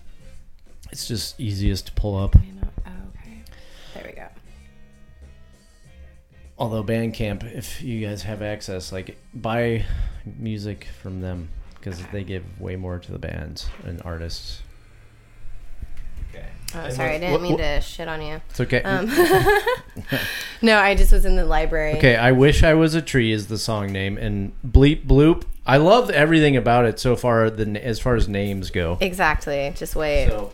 It's 0.91 1.07
just 1.07 1.39
easiest 1.39 1.87
to 1.87 1.93
pull 1.93 2.17
up. 2.17 2.35
Oh, 2.37 2.91
okay. 3.21 3.43
There 3.95 4.05
we 4.07 4.13
go. 4.13 4.27
Although 6.59 6.83
Bandcamp, 6.85 7.45
if 7.55 7.83
you 7.83 8.07
guys 8.07 8.23
have 8.23 8.43
access, 8.43 8.93
like 8.93 9.17
buy 9.35 9.85
music 10.39 10.89
from 11.03 11.21
them 11.21 11.49
because 11.75 12.03
they 12.13 12.25
give 12.25 12.45
way 12.61 12.77
more 12.77 12.99
to 12.99 13.13
the 13.13 13.19
bands 13.19 13.69
and 13.85 14.01
artists. 14.05 14.61
Okay. 16.35 16.47
Oh, 16.75 16.81
And 16.81 16.93
sorry, 16.95 17.11
I 17.15 17.19
didn't 17.19 17.33
what- 17.33 17.43
mean 17.43 17.53
what- 17.53 17.59
to 17.63 17.81
shit 17.81 18.09
on 18.09 18.21
you. 18.23 18.41
It's 18.51 18.61
okay. 18.61 18.83
Um, 18.83 19.07
no, 20.63 20.79
I 20.79 20.95
just 20.95 21.13
was 21.13 21.25
in 21.25 21.37
the 21.37 21.45
library. 21.47 21.95
Okay, 21.99 22.17
I 22.17 22.33
wish 22.33 22.63
I 22.63 22.75
was 22.75 22.95
a 22.95 23.03
tree 23.03 23.33
is 23.33 23.47
the 23.49 23.59
song 23.59 23.93
name, 23.93 24.19
and 24.19 24.53
bleep 24.67 25.07
bloop. 25.07 25.45
I 25.71 25.77
love 25.77 26.11
everything 26.11 26.57
about 26.57 26.85
it 26.85 26.99
so 26.99 27.15
far. 27.15 27.49
The 27.49 27.81
as 27.85 28.01
far 28.01 28.17
as 28.17 28.27
names 28.27 28.73
go. 28.73 28.99
Exactly. 29.01 29.73
Just 29.77 29.95
wait. 29.95 30.27
So, 30.27 30.53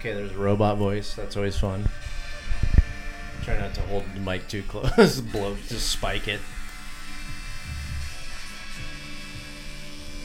okay, 0.00 0.12
there's 0.12 0.32
a 0.32 0.36
robot 0.38 0.76
voice. 0.76 1.14
That's 1.14 1.36
always 1.36 1.56
fun. 1.56 1.88
Try 3.44 3.60
not 3.60 3.74
to 3.74 3.80
hold 3.82 4.02
the 4.12 4.18
mic 4.18 4.48
too 4.48 4.64
close. 4.64 5.20
Blow, 5.32 5.56
just 5.68 5.88
spike 5.88 6.26
it. 6.26 6.40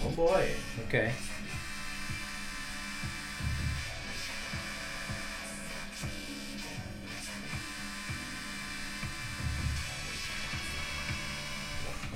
Oh 0.03 0.09
boy. 0.09 0.49
Okay. 0.87 1.11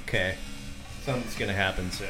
Okay. 0.09 0.33
Something's 1.03 1.37
gonna 1.37 1.53
happen 1.53 1.91
soon. 1.91 2.07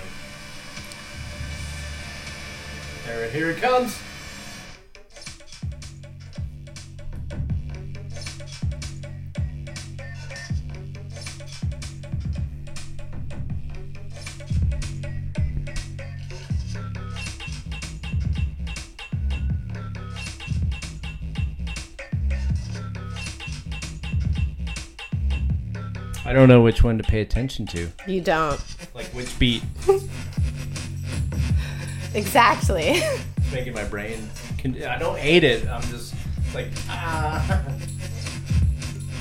There, 3.06 3.30
here 3.30 3.50
it 3.50 3.58
comes. 3.58 4.00
I 26.30 26.34
don't 26.34 26.48
know 26.48 26.62
which 26.62 26.84
one 26.84 27.00
to 27.00 27.04
pay 27.04 27.22
attention 27.22 27.66
to. 27.68 27.92
You 28.06 28.22
don't. 28.22 28.62
Like 28.94 29.08
which 29.08 29.40
beat. 29.40 29.64
Exactly. 32.14 32.84
It's 33.02 33.52
making 33.52 33.74
my 33.74 33.84
brain. 33.84 34.30
Con- 34.62 34.80
I 34.84 35.00
don't 35.00 35.18
hate 35.18 35.44
it. 35.44 35.68
I'm 35.68 35.82
just 35.84 36.14
like 36.54 36.68
ah. 36.88 37.66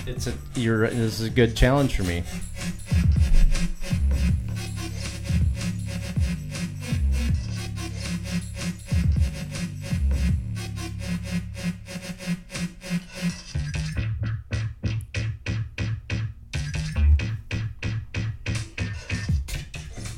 It's 0.06 0.26
a 0.26 0.34
you're. 0.54 0.86
This 0.88 1.18
is 1.18 1.26
a 1.26 1.30
good 1.30 1.56
challenge 1.56 1.96
for 1.96 2.02
me. 2.02 2.24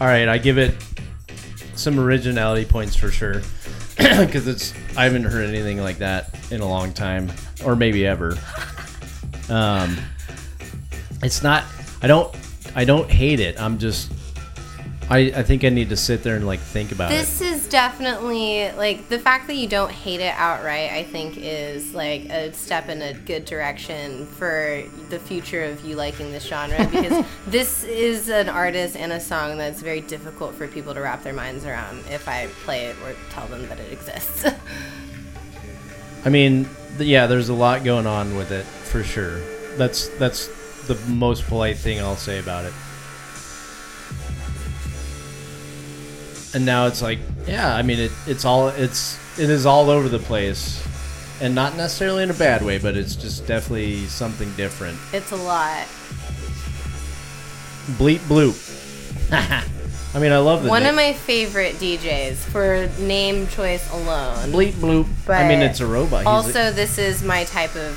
All 0.00 0.06
right, 0.06 0.28
I 0.28 0.38
give 0.38 0.56
it 0.56 0.74
some 1.74 2.00
originality 2.00 2.64
points 2.64 2.96
for 2.96 3.10
sure 3.10 3.42
because 3.98 4.46
it's 4.46 4.72
I 4.96 5.04
haven't 5.04 5.24
heard 5.24 5.46
anything 5.46 5.78
like 5.78 5.98
that 5.98 6.34
in 6.50 6.62
a 6.62 6.66
long 6.66 6.94
time 6.94 7.30
or 7.64 7.76
maybe 7.76 8.06
ever. 8.06 8.38
Um, 9.50 9.98
it's 11.22 11.42
not. 11.42 11.64
I 12.02 12.06
don't. 12.06 12.34
I 12.74 12.86
don't 12.86 13.10
hate 13.10 13.40
it. 13.40 13.60
I'm 13.60 13.78
just. 13.78 14.10
I, 15.10 15.18
I 15.18 15.42
think 15.42 15.64
I 15.64 15.70
need 15.70 15.88
to 15.88 15.96
sit 15.96 16.22
there 16.22 16.36
and 16.36 16.46
like 16.46 16.60
think 16.60 16.92
about 16.92 17.10
it. 17.10 17.16
This 17.16 17.40
is 17.40 17.68
definitely 17.68 18.70
like 18.72 19.08
the 19.08 19.18
fact 19.18 19.48
that 19.48 19.56
you 19.56 19.66
don't 19.66 19.90
hate 19.90 20.20
it 20.20 20.32
outright. 20.36 20.92
I 20.92 21.02
think 21.02 21.36
is 21.36 21.92
like 21.92 22.26
a 22.26 22.52
step 22.52 22.88
in 22.88 23.02
a 23.02 23.14
good 23.14 23.44
direction 23.44 24.26
for 24.26 24.84
the 25.08 25.18
future 25.18 25.64
of 25.64 25.84
you 25.84 25.96
liking 25.96 26.30
this 26.30 26.46
genre 26.46 26.86
because 26.92 27.26
this 27.48 27.82
is 27.82 28.28
an 28.28 28.48
artist 28.48 28.96
and 28.96 29.10
a 29.10 29.18
song 29.18 29.58
that's 29.58 29.82
very 29.82 30.00
difficult 30.00 30.54
for 30.54 30.68
people 30.68 30.94
to 30.94 31.00
wrap 31.00 31.24
their 31.24 31.32
minds 31.34 31.64
around 31.64 31.98
if 32.08 32.28
I 32.28 32.46
play 32.64 32.86
it 32.86 32.96
or 33.04 33.16
tell 33.30 33.48
them 33.48 33.66
that 33.68 33.80
it 33.80 33.92
exists. 33.92 34.46
I 36.24 36.28
mean, 36.28 36.68
th- 36.98 37.08
yeah, 37.08 37.26
there's 37.26 37.48
a 37.48 37.54
lot 37.54 37.82
going 37.82 38.06
on 38.06 38.36
with 38.36 38.52
it 38.52 38.64
for 38.64 39.02
sure. 39.02 39.40
That's 39.76 40.06
that's 40.18 40.46
the 40.86 40.94
most 41.08 41.46
polite 41.46 41.78
thing 41.78 41.98
I'll 41.98 42.14
say 42.14 42.38
about 42.38 42.64
it. 42.64 42.72
And 46.54 46.66
now 46.66 46.86
it's 46.86 47.00
like, 47.02 47.18
yeah, 47.46 47.74
I 47.74 47.82
mean, 47.82 47.98
it 48.00 48.12
it's 48.26 48.44
all 48.44 48.68
it's 48.68 49.18
it 49.38 49.48
is 49.50 49.66
all 49.66 49.88
over 49.90 50.08
the 50.08 50.18
place, 50.18 50.84
and 51.40 51.54
not 51.54 51.76
necessarily 51.76 52.22
in 52.24 52.30
a 52.30 52.34
bad 52.34 52.62
way, 52.62 52.78
but 52.78 52.96
it's 52.96 53.14
just 53.14 53.46
definitely 53.46 54.06
something 54.06 54.52
different. 54.56 54.98
it's 55.12 55.30
a 55.32 55.36
lot. 55.36 55.86
Bleep 57.98 58.18
bloop. 58.28 58.56
I 60.12 60.18
mean, 60.18 60.32
I 60.32 60.38
love 60.38 60.64
the 60.64 60.68
One 60.68 60.86
of 60.86 60.94
my 60.96 61.12
favorite 61.12 61.76
DJs 61.76 62.34
for 62.36 62.90
name 63.00 63.46
choice 63.46 63.88
alone. 63.92 64.50
bleep 64.50 64.72
bloop. 64.72 65.06
I 65.28 65.46
mean, 65.48 65.60
But 65.60 65.66
it's 65.70 65.80
a 65.80 65.86
robot. 65.86 66.20
He's 66.20 66.26
a- 66.26 66.30
Also, 66.30 66.72
this 66.72 66.98
is 66.98 67.22
my 67.22 67.44
type 67.44 67.76
of. 67.76 67.96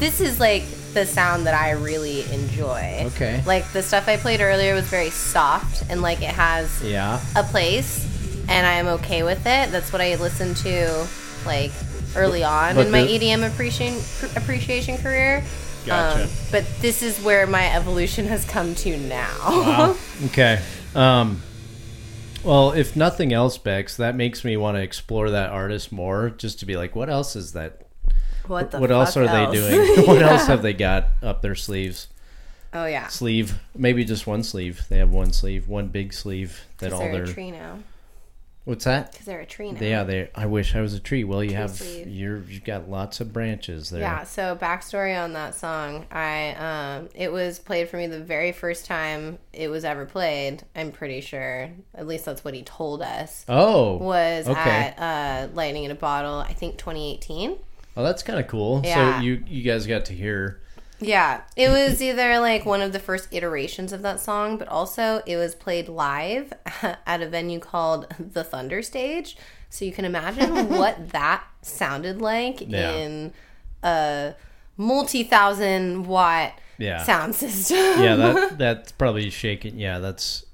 This 0.00 0.20
is 0.20 0.40
like 0.40 0.64
the 0.94 1.06
sound 1.06 1.46
that 1.46 1.54
I 1.54 1.72
really 1.72 2.30
enjoy. 2.32 3.04
Okay. 3.06 3.42
Like 3.46 3.70
the 3.72 3.82
stuff 3.82 4.08
I 4.08 4.16
played 4.16 4.40
earlier 4.40 4.74
was 4.74 4.84
very 4.86 5.10
soft 5.10 5.84
and 5.90 6.02
like 6.02 6.22
it 6.22 6.30
has 6.30 6.82
yeah. 6.82 7.20
a 7.36 7.42
place, 7.42 8.06
and 8.48 8.66
I 8.66 8.74
am 8.74 8.88
okay 8.88 9.22
with 9.22 9.40
it. 9.40 9.70
That's 9.70 9.92
what 9.92 10.02
I 10.02 10.14
listened 10.16 10.56
to, 10.58 11.06
like 11.46 11.72
early 12.14 12.44
on 12.44 12.74
But 12.74 12.86
in 12.86 12.92
my 12.92 13.02
EDM 13.02 13.46
appreciation 13.46 13.98
appreciation 14.36 14.98
career. 14.98 15.42
Gotcha. 15.86 16.24
Um, 16.24 16.30
but 16.50 16.64
this 16.80 17.02
is 17.02 17.20
where 17.22 17.46
my 17.46 17.74
evolution 17.74 18.26
has 18.26 18.44
come 18.44 18.74
to 18.76 18.96
now. 18.96 19.36
Wow. 19.48 19.96
okay. 20.26 20.60
Um, 20.94 21.42
well, 22.44 22.72
if 22.72 22.96
nothing 22.96 23.32
else, 23.32 23.58
Bex, 23.58 23.96
that 23.96 24.14
makes 24.14 24.44
me 24.44 24.56
want 24.56 24.76
to 24.76 24.82
explore 24.82 25.30
that 25.30 25.50
artist 25.50 25.92
more, 25.92 26.30
just 26.30 26.60
to 26.60 26.66
be 26.66 26.76
like, 26.76 26.94
what 26.94 27.08
else 27.08 27.36
is 27.36 27.52
that? 27.52 27.81
What 28.46 28.70
the 28.70 28.78
what 28.80 28.90
else 28.90 29.16
are 29.16 29.24
else? 29.24 29.52
they 29.54 29.60
doing? 29.60 30.06
what 30.06 30.22
else 30.22 30.46
have 30.46 30.62
they 30.62 30.72
got 30.88 31.06
up 31.22 31.42
their 31.42 31.54
sleeves? 31.54 32.08
Oh 32.74 32.86
yeah. 32.86 33.08
Sleeve, 33.08 33.58
maybe 33.76 34.04
just 34.04 34.26
one 34.26 34.42
sleeve. 34.42 34.84
They 34.88 34.98
have 34.98 35.10
one 35.10 35.32
sleeve, 35.32 35.68
one 35.68 35.88
big 35.88 36.12
sleeve 36.12 36.60
that 36.78 36.92
all 36.92 37.00
they're 37.00 37.12
their. 37.12 37.22
a 37.24 37.32
tree 37.32 37.50
now. 37.50 37.80
What's 38.64 38.84
that? 38.84 39.10
Because 39.10 39.26
they're 39.26 39.40
a 39.40 39.46
tree 39.46 39.72
now. 39.72 39.80
Yeah, 39.80 40.04
they. 40.04 40.30
I 40.36 40.46
wish 40.46 40.76
I 40.76 40.80
was 40.80 40.94
a 40.94 41.00
tree. 41.00 41.24
Well, 41.24 41.42
you 41.42 41.56
have 41.56 41.72
sleeve. 41.72 42.06
you're 42.06 42.38
you've 42.44 42.62
got 42.62 42.88
lots 42.88 43.20
of 43.20 43.32
branches 43.32 43.90
there. 43.90 44.00
Yeah, 44.02 44.22
so 44.22 44.54
backstory 44.56 45.20
on 45.20 45.32
that 45.32 45.56
song. 45.56 46.06
I 46.12 46.52
um 46.98 47.08
it 47.12 47.32
was 47.32 47.58
played 47.58 47.88
for 47.88 47.96
me 47.96 48.06
the 48.06 48.20
very 48.20 48.52
first 48.52 48.86
time 48.86 49.38
it 49.52 49.66
was 49.68 49.84
ever 49.84 50.06
played, 50.06 50.62
I'm 50.76 50.92
pretty 50.92 51.20
sure. 51.22 51.70
At 51.92 52.06
least 52.06 52.24
that's 52.24 52.44
what 52.44 52.54
he 52.54 52.62
told 52.62 53.02
us. 53.02 53.44
Oh, 53.48 53.96
Was 53.96 54.46
okay. 54.48 54.94
at 54.96 54.98
uh 54.98 55.48
Lightning 55.54 55.82
in 55.82 55.90
a 55.90 55.96
Bottle, 55.96 56.36
I 56.38 56.52
think 56.54 56.78
2018. 56.78 57.58
Oh, 57.96 58.02
that's 58.02 58.22
kind 58.22 58.38
of 58.40 58.46
cool. 58.48 58.80
Yeah. 58.84 59.18
So 59.18 59.22
you 59.24 59.44
you 59.46 59.62
guys 59.62 59.86
got 59.86 60.04
to 60.06 60.12
hear. 60.14 60.60
Yeah, 61.00 61.40
it 61.56 61.68
was 61.68 62.00
either 62.00 62.38
like 62.38 62.64
one 62.64 62.80
of 62.80 62.92
the 62.92 63.00
first 63.00 63.28
iterations 63.32 63.92
of 63.92 64.02
that 64.02 64.20
song, 64.20 64.56
but 64.56 64.68
also 64.68 65.20
it 65.26 65.36
was 65.36 65.54
played 65.56 65.88
live 65.88 66.52
at 67.06 67.20
a 67.20 67.28
venue 67.28 67.58
called 67.58 68.06
the 68.20 68.44
Thunder 68.44 68.82
Stage. 68.82 69.36
So 69.68 69.84
you 69.84 69.90
can 69.92 70.04
imagine 70.04 70.68
what 70.78 71.08
that 71.10 71.42
sounded 71.62 72.20
like 72.22 72.60
Yeah. 72.68 72.92
in 72.92 73.32
a 73.82 74.34
multi-thousand 74.76 76.06
watt 76.06 76.52
Yeah. 76.78 77.02
sound 77.02 77.34
system. 77.34 77.76
Yeah, 78.00 78.16
that 78.16 78.58
that's 78.58 78.92
probably 78.92 79.28
shaking. 79.30 79.78
Yeah, 79.78 79.98
that's 79.98 80.46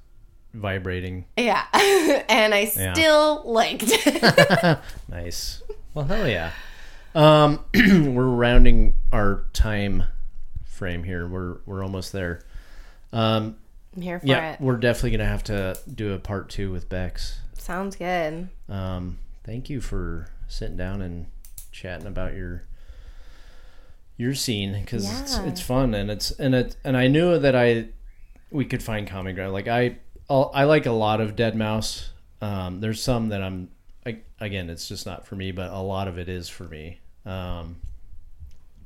vibrating. 0.53 1.25
yeah, 1.37 1.63
and 2.27 2.53
I 2.55 2.71
Yeah. 2.75 2.93
still 2.93 3.43
liked 3.45 3.83
it. 3.87 4.79
Nice. 5.07 5.61
Well, 5.93 6.05
hell 6.05 6.27
yeah. 6.27 6.51
Um, 7.19 7.65
we're 8.15 8.29
rounding 8.29 8.93
our 9.11 9.43
time 9.51 10.05
frame 10.63 11.03
here. 11.03 11.27
We're 11.27 11.57
we're 11.65 11.83
almost 11.83 12.13
there. 12.13 12.43
Um, 13.11 13.57
I'm 13.93 14.01
here 14.01 14.19
for 14.21 14.25
yeah, 14.25 14.53
it. 14.53 14.61
we're 14.61 14.77
definitely 14.77 15.11
gonna 15.11 15.25
have 15.29 15.43
to 15.45 15.77
do 15.93 16.13
a 16.13 16.19
part 16.19 16.49
two 16.49 16.71
with 16.71 16.87
Bex. 16.87 17.39
Sounds 17.57 17.97
good. 17.97 18.47
Um, 18.69 19.17
thank 19.43 19.69
you 19.69 19.81
for 19.81 20.29
sitting 20.47 20.77
down 20.77 21.01
and 21.01 21.25
chatting 21.73 22.07
about 22.07 22.35
your 22.35 22.63
your 24.15 24.33
scene 24.33 24.79
because 24.79 25.03
it's 25.19 25.35
Yeah. 25.35 25.45
it's 25.47 25.59
fun 25.61 25.93
and 25.93 26.09
it's 26.09 26.31
and 26.31 26.55
it 26.55 26.77
and 26.85 26.95
I 26.95 27.07
knew 27.07 27.37
that 27.37 27.53
I 27.55 27.89
we 28.49 28.63
could 28.63 28.81
find 28.81 29.05
common 29.05 29.35
ground. 29.35 29.51
Like 29.51 29.67
I 29.67 29.97
I 30.29 30.63
like 30.63 30.85
a 30.85 30.91
lot 30.91 31.19
of 31.19 31.35
deadmau5. 31.35 32.07
Um, 32.41 32.79
there's 32.79 33.03
some 33.03 33.27
that 33.29 33.43
I'm 33.43 33.71
I, 34.05 34.19
again 34.39 34.69
it's 34.69 34.87
just 34.87 35.05
not 35.05 35.27
for 35.27 35.35
me, 35.35 35.51
but 35.51 35.69
a 35.69 35.81
lot 35.81 36.07
of 36.07 36.17
it 36.17 36.29
is 36.29 36.47
for 36.47 36.63
me. 36.63 36.99
Um, 37.25 37.77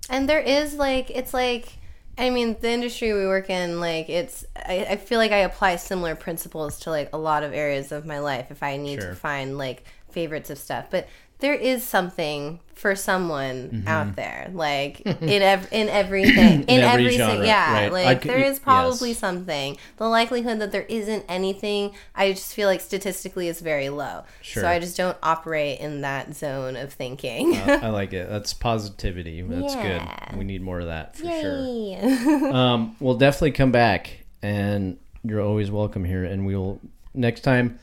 And 0.09 0.27
there 0.29 0.39
is 0.39 0.73
like 0.75 1.09
it's 1.09 1.34
like 1.34 1.77
I 2.17 2.29
mean 2.29 2.57
the 2.59 2.69
industry 2.69 3.13
we 3.13 3.25
work 3.25 3.49
in 3.49 3.79
like 3.79 4.09
it's 4.09 4.45
I, 4.55 4.86
I 4.91 4.95
feel 4.97 5.17
like 5.19 5.31
I 5.31 5.38
apply 5.39 5.77
similar 5.77 6.15
principles 6.15 6.79
to 6.81 6.89
like 6.91 7.09
a 7.13 7.17
lot 7.17 7.43
of 7.43 7.53
areas 7.53 7.91
of 7.91 8.05
my 8.05 8.19
life 8.19 8.47
if 8.51 8.61
I 8.63 8.77
need 8.77 9.01
Sure. 9.01 9.11
to 9.11 9.15
find 9.15 9.57
like 9.57 9.86
favorites 10.11 10.49
of 10.49 10.57
stuff. 10.57 10.86
But 10.91 11.07
there 11.43 11.53
is 11.53 11.83
something 11.83 12.59
for 12.73 12.95
someone 12.95 13.69
Mm-hmm. 13.69 13.87
out 13.87 14.15
there, 14.15 14.49
like 14.53 14.99
in 15.05 15.41
ev- 15.41 15.67
in 15.71 15.87
everything, 15.89 16.63
in, 16.67 16.79
every 16.81 17.05
every, 17.05 17.17
genre, 17.17 17.41
si- 17.43 17.47
yeah, 17.47 17.73
right. 17.73 17.91
Like 17.91 18.21
could- 18.21 18.31
there 18.31 18.39
is 18.43 18.59
probably 18.59 19.09
yes. 19.09 19.19
something. 19.19 19.77
The 19.97 20.07
likelihood 20.07 20.59
that 20.59 20.71
there 20.71 20.85
isn't 20.89 21.23
anything, 21.29 21.91
I 22.15 22.31
just 22.33 22.53
feel 22.53 22.67
like 22.67 22.81
statistically 22.81 23.47
is 23.47 23.61
very 23.61 23.89
low. 23.89 24.23
Sure. 24.41 24.63
So 24.63 24.67
I 24.69 24.79
just 24.79 24.97
don't 24.97 25.17
operate 25.21 25.79
in 25.79 26.01
that 26.01 26.35
zone 26.35 26.75
of 26.75 26.91
thinking. 26.91 27.55
I, 27.55 27.85
I 27.85 27.89
like 27.99 28.11
it. 28.13 28.27
That's 28.29 28.53
positivity. 28.53 29.41
That's 29.43 29.75
Yeah. 29.75 30.27
good. 30.29 30.37
We 30.39 30.43
need 30.43 30.61
more 30.61 30.79
of 30.79 30.87
that 30.87 31.15
for 31.15 31.23
sure. 31.25 31.59
Yay. 31.59 31.95
um, 32.51 32.95
we'll 32.99 33.17
definitely 33.17 33.51
come 33.51 33.71
back, 33.71 34.25
and 34.41 34.97
you're 35.23 35.41
always 35.41 35.69
welcome 35.71 36.03
here. 36.05 36.23
And 36.25 36.45
we'll 36.45 36.79
next 37.13 37.41
time. 37.41 37.79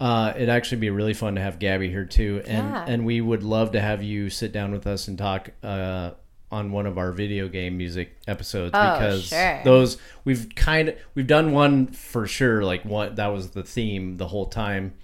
Uh, 0.00 0.32
it'd 0.36 0.48
actually 0.48 0.78
be 0.78 0.90
really 0.90 1.14
fun 1.14 1.34
to 1.34 1.40
have 1.40 1.58
Gabby 1.58 1.90
here 1.90 2.04
too, 2.04 2.42
and 2.46 2.68
Yeah. 2.70 2.84
and 2.86 3.04
we 3.04 3.20
would 3.20 3.42
love 3.42 3.72
to 3.72 3.80
have 3.80 4.02
you 4.02 4.30
sit 4.30 4.52
down 4.52 4.70
with 4.70 4.86
us 4.86 5.08
and 5.08 5.18
talk 5.18 5.50
uh, 5.62 6.12
on 6.52 6.70
one 6.72 6.86
of 6.86 6.96
our 6.96 7.10
video 7.12 7.48
game 7.48 7.76
music 7.76 8.16
episodes 8.28 8.70
Oh, 8.74 8.92
because 8.94 9.24
sure. 9.26 9.60
those 9.64 9.98
we've 10.24 10.48
kind 10.54 10.90
of 10.90 10.94
we've 11.14 11.26
done 11.26 11.52
one 11.52 11.88
for 11.88 12.26
sure. 12.28 12.62
Like 12.62 12.84
one 12.84 13.16
that 13.16 13.26
was 13.28 13.50
the 13.50 13.64
theme 13.64 14.18
the 14.18 14.28
whole 14.28 14.46
time, 14.46 14.94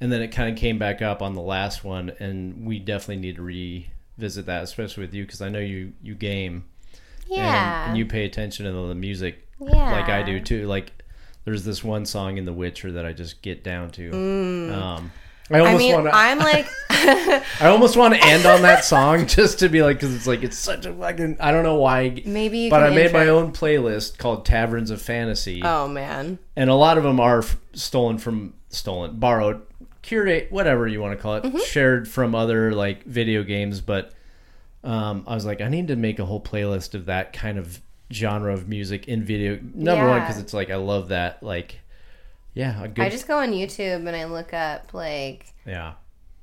and 0.00 0.10
then 0.10 0.22
it 0.22 0.28
kind 0.28 0.50
of 0.50 0.56
came 0.58 0.78
back 0.78 1.02
up 1.02 1.20
on 1.20 1.34
the 1.34 1.42
last 1.42 1.84
one, 1.84 2.10
and 2.18 2.66
we 2.66 2.78
definitely 2.78 3.16
need 3.20 3.36
to 3.36 3.42
revisit 3.42 4.46
that, 4.46 4.62
especially 4.62 5.02
with 5.04 5.12
you 5.14 5.24
because 5.24 5.42
I 5.42 5.50
know 5.50 5.58
you 5.60 5.92
you 6.02 6.14
game 6.14 6.64
and- 7.26 7.36
yeah. 7.36 7.88
and, 7.90 7.98
you 7.98 8.06
pay 8.06 8.24
attention 8.24 8.64
to 8.64 8.72
the 8.88 8.94
music 8.94 9.46
Yeah. 9.60 9.92
like 9.92 10.08
I 10.08 10.22
do 10.22 10.40
too. 10.40 10.66
Like 10.66 10.92
there's 11.44 11.64
this 11.64 11.82
one 11.82 12.04
song 12.06 12.36
in 12.38 12.44
The 12.44 12.52
Witcher 12.52 12.92
that 12.92 13.06
I 13.06 13.12
just 13.12 13.42
get 13.42 13.64
down 13.64 13.90
to. 13.92 14.10
Um, 14.12 15.10
I 15.50 15.54
Mm. 15.54 15.56
I 15.56 15.58
almost 15.60 15.78
mean, 15.78 15.94
want 15.94 16.06
to. 16.08 16.14
I'm 16.14 16.38
like, 16.40 16.66
I 16.90 17.42
almost 17.68 17.96
want 17.96 18.12
to 18.14 18.22
end 18.22 18.44
on 18.44 18.60
that 18.62 18.84
song 18.84 19.26
just 19.26 19.60
to 19.60 19.70
be 19.70 19.82
like, 19.82 19.96
because 19.96 20.14
it's 20.14 20.26
like 20.26 20.42
it's 20.42 20.58
such 20.58 20.84
a 20.84 20.92
fucking. 20.92 21.38
I 21.40 21.52
don't 21.52 21.62
know 21.62 21.76
why. 21.76 22.22
maybe 22.26 22.58
you 22.58 22.70
but 22.70 22.80
can 22.80 22.92
I 22.92 22.94
made 22.94 23.12
my 23.14 23.20
intro- 23.20 23.38
own 23.38 23.52
playlist 23.52 24.18
called 24.18 24.44
Taverns 24.44 24.90
of 24.90 25.00
Fantasy, 25.00 25.62
Oh 25.64 25.88
man, 25.88 26.38
and 26.54 26.68
a 26.68 26.74
lot 26.74 26.98
of 26.98 27.04
them 27.04 27.18
are 27.18 27.38
f- 27.38 27.56
stolen 27.72 28.18
from 28.18 28.52
stolen, 28.68 29.18
borrowed, 29.18 29.62
curate, 30.02 30.48
whatever 30.50 30.86
you 30.86 31.00
want 31.00 31.16
to 31.16 31.22
call 31.22 31.36
it, 31.36 31.44
Mm-hmm. 31.44 31.58
shared 31.60 32.06
from 32.08 32.34
other 32.34 32.72
like 32.74 33.04
video 33.04 33.42
games. 33.42 33.80
But 33.80 34.12
um, 34.84 35.24
I 35.26 35.34
was 35.34 35.46
like, 35.46 35.62
I 35.62 35.68
need 35.68 35.88
to 35.88 35.96
make 35.96 36.18
a 36.18 36.26
whole 36.26 36.42
playlist 36.42 36.94
of 36.94 37.06
that 37.06 37.32
kind 37.32 37.56
of 37.58 37.80
genre 38.12 38.52
of 38.52 38.68
music 38.68 39.08
in 39.08 39.22
video. 39.22 39.58
Number 39.74 40.08
one, 40.08 40.20
because 40.20 40.38
it's 40.38 40.54
like 40.54 40.70
I 40.70 40.76
love 40.76 41.08
that. 41.08 41.42
Like, 41.42 41.80
yeah, 42.54 42.82
a 42.82 42.88
good. 42.88 43.04
I 43.04 43.08
just 43.10 43.28
go 43.28 43.38
on 43.38 43.52
YouTube 43.52 44.06
and 44.06 44.16
I 44.16 44.24
look 44.24 44.52
up 44.54 44.94
like 44.94 45.46
yeah, 45.66 45.94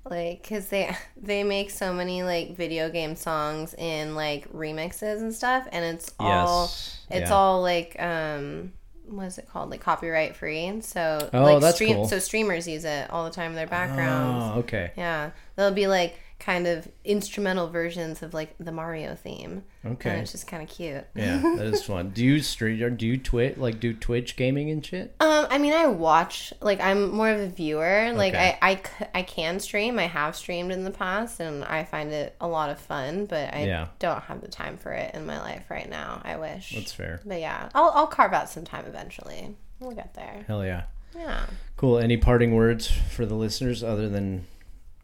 like 0.10 0.42
because 0.42 0.68
they 0.68 0.96
they 1.22 1.44
make 1.44 1.72
so 1.72 1.94
many 1.94 2.24
like 2.24 2.56
video 2.56 2.90
game 2.90 3.16
songs 3.16 3.74
in 3.74 4.16
like 4.16 4.52
remixes 4.54 5.20
and 5.22 5.34
stuff, 5.34 5.68
and 5.72 5.84
it's 5.84 6.14
all 6.20 6.64
yes, 6.64 7.06
it's 7.10 7.30
yeah. 7.30 7.36
all 7.36 7.62
like 7.62 8.00
um 8.02 8.74
what 9.08 9.26
is 9.26 9.38
it 9.38 9.48
called? 9.48 9.70
Like 9.70 9.82
copyright 9.82 10.36
free. 10.36 10.82
So 10.82 11.30
Oh, 11.34 11.44
like 11.44 11.62
that's 11.62 11.76
stream 11.76 11.96
cool. 11.96 12.08
so 12.08 12.20
streamers 12.20 12.68
use 12.68 12.86
it 12.86 13.10
all 13.12 13.26
the 13.26 13.30
time 13.32 13.52
in 13.52 13.56
their 13.56 13.68
backgrounds. 13.68 14.56
Oh, 14.56 14.60
okay. 14.60 14.92
Yeah. 14.98 15.32
they'll 15.56 15.72
be 15.72 15.88
like 15.88 16.16
kind 16.38 16.68
of 16.68 16.88
instrumental 17.06 17.70
versions 17.70 18.22
of 18.22 18.34
like 18.34 18.54
the 18.60 18.72
Mario 18.72 19.16
theme. 19.16 19.64
Okay. 19.86 20.10
And 20.12 20.22
it's 20.22 20.32
just 20.34 20.48
kind 20.48 20.62
of 20.62 20.70
cute. 20.70 21.06
Yeah, 21.16 21.38
that 21.38 21.66
is 21.68 21.84
fun. 21.84 22.10
Do 22.10 22.24
you 22.24 22.42
stream? 22.42 22.84
or 22.84 22.90
Do 22.90 23.08
you 23.08 23.18
twit 23.18 23.58
like 23.60 23.80
do 23.80 23.94
Twitch 23.94 24.36
gaming 24.36 24.70
and 24.70 24.86
shit? 24.86 25.16
Um, 25.20 25.48
I 25.50 25.58
mean, 25.58 25.74
I 25.74 25.88
watch. 25.88 26.54
Like, 26.62 26.82
I'm 26.82 27.12
more 27.12 27.30
of 27.30 27.40
a 27.40 27.48
viewer. 27.48 28.12
Like, 28.14 28.34
Okay. 28.34 28.58
I 28.62 29.22
can 29.24 29.60
stream. 29.60 29.98
I 29.98 30.08
have 30.08 30.36
streamed 30.36 30.72
in 30.72 30.84
the 30.84 30.92
past, 30.92 31.40
and 31.40 31.64
I 31.64 31.84
find 31.86 32.12
it 32.12 32.36
a 32.42 32.48
lot 32.48 32.70
of 32.70 32.80
fun. 32.80 33.26
But 33.26 33.54
I 33.54 33.66
Yeah. 33.66 33.88
don't 34.00 34.22
have 34.24 34.42
the 34.42 34.48
time 34.50 34.78
for 34.78 34.92
it 34.92 35.16
in 35.16 35.26
my 35.26 35.40
life 35.40 35.66
right 35.70 35.90
now. 35.90 36.22
I 36.26 36.36
wish. 36.38 36.74
That's 36.76 36.92
fair. 36.92 37.22
but 37.26 37.40
yeah, 37.40 37.70
I'll, 37.74 37.92
I'll 37.96 38.08
carve 38.08 38.34
out 38.34 38.50
some 38.50 38.66
time 38.66 38.86
eventually. 38.88 39.56
We'll 39.80 39.92
get 39.96 40.14
there. 40.14 40.44
Hell 40.48 40.66
yeah. 40.66 40.84
Yeah. 41.16 41.46
Cool. 41.78 41.98
Any 42.00 42.18
parting 42.18 42.54
words 42.56 42.88
for 42.88 43.26
the 43.26 43.36
listeners 43.36 43.84
other 43.84 44.10
than 44.10 44.46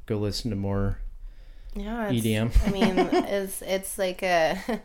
go 0.06 0.18
listen 0.18 0.50
to 0.50 0.58
more 0.58 0.98
Yeah. 1.76 2.10
It's, 2.10 2.26
EDM? 2.26 2.68
I 2.68 2.72
mean, 2.72 2.98
it's 2.98 3.62
it's 3.62 3.98
like 3.98 4.24
a. 4.24 4.82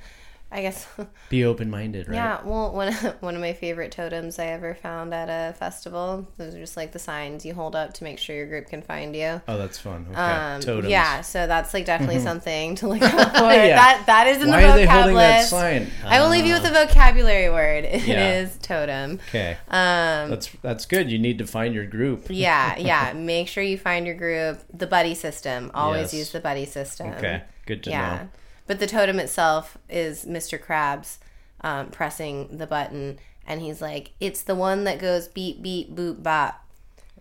I 0.56 0.62
guess. 0.62 0.86
Be 1.28 1.44
open 1.44 1.68
minded, 1.68 2.08
right? 2.08 2.14
Yeah. 2.14 2.40
Well, 2.42 2.72
one 2.72 2.90
one 3.20 3.34
of 3.34 3.42
my 3.42 3.52
favorite 3.52 3.92
totems 3.92 4.38
I 4.38 4.46
ever 4.46 4.74
found 4.74 5.12
at 5.12 5.28
a 5.28 5.52
festival. 5.52 6.26
Those 6.38 6.54
are 6.54 6.58
just 6.58 6.78
like 6.78 6.92
the 6.92 6.98
signs 6.98 7.44
you 7.44 7.52
hold 7.52 7.76
up 7.76 7.92
to 7.94 8.04
make 8.04 8.18
sure 8.18 8.34
your 8.34 8.46
group 8.46 8.66
can 8.68 8.80
find 8.80 9.14
you. 9.14 9.42
Oh, 9.46 9.58
that's 9.58 9.78
fun. 9.78 10.06
Okay. 10.10 10.18
Um, 10.18 10.60
Totems. 10.62 10.88
Yeah, 10.88 11.20
so 11.20 11.46
that's 11.46 11.74
like 11.74 11.84
definitely 11.84 12.20
something 12.20 12.74
to 12.76 12.88
look 12.88 13.02
out 13.02 13.36
for. 13.36 13.42
Yeah. 13.52 13.76
That 13.76 14.04
that 14.06 14.26
is 14.28 14.42
in 14.42 14.48
Why 14.48 14.62
the 14.62 14.68
are 14.68 14.76
they 14.76 14.86
vocab 14.86 14.92
holding 14.92 15.14
that 15.16 15.38
list. 15.40 15.50
sign? 15.50 15.90
I 16.06 16.20
will 16.22 16.30
leave 16.30 16.46
you 16.46 16.54
Ah, 16.54 16.62
with 16.62 16.70
a 16.70 16.86
vocabulary 16.86 17.50
word. 17.50 17.84
It 17.84 18.08
is 18.08 18.08
Yeah. 18.08 18.46
totem. 18.62 19.20
Okay. 19.28 19.58
Um, 19.68 20.30
That's 20.30 20.48
that's 20.62 20.86
good. 20.86 21.10
You 21.10 21.18
need 21.18 21.36
to 21.38 21.46
find 21.46 21.74
your 21.74 21.84
group. 21.86 22.28
yeah, 22.30 22.78
yeah. 22.78 23.12
Make 23.12 23.48
sure 23.48 23.62
you 23.62 23.76
find 23.76 24.06
your 24.06 24.16
group. 24.16 24.60
The 24.72 24.86
buddy 24.86 25.14
system. 25.14 25.70
Always 25.74 26.12
Yes. 26.12 26.14
use 26.14 26.32
the 26.32 26.40
buddy 26.40 26.64
system. 26.64 27.10
Okay. 27.10 27.42
Good 27.66 27.82
to 27.84 27.90
Yeah. 27.90 28.16
know. 28.16 28.28
But 28.66 28.78
the 28.80 28.86
totem 28.86 29.18
itself 29.18 29.78
is 29.88 30.24
Mr. 30.24 30.58
Krabs 30.62 31.18
um, 31.60 31.90
pressing 31.90 32.56
the 32.58 32.66
button, 32.66 33.18
and 33.46 33.60
he's 33.60 33.80
like, 33.80 34.12
"It's 34.20 34.42
the 34.42 34.54
one 34.54 34.84
that 34.84 34.98
goes 34.98 35.28
beep 35.28 35.62
beep 35.62 35.94
boop 35.94 36.22
bop." 36.22 36.62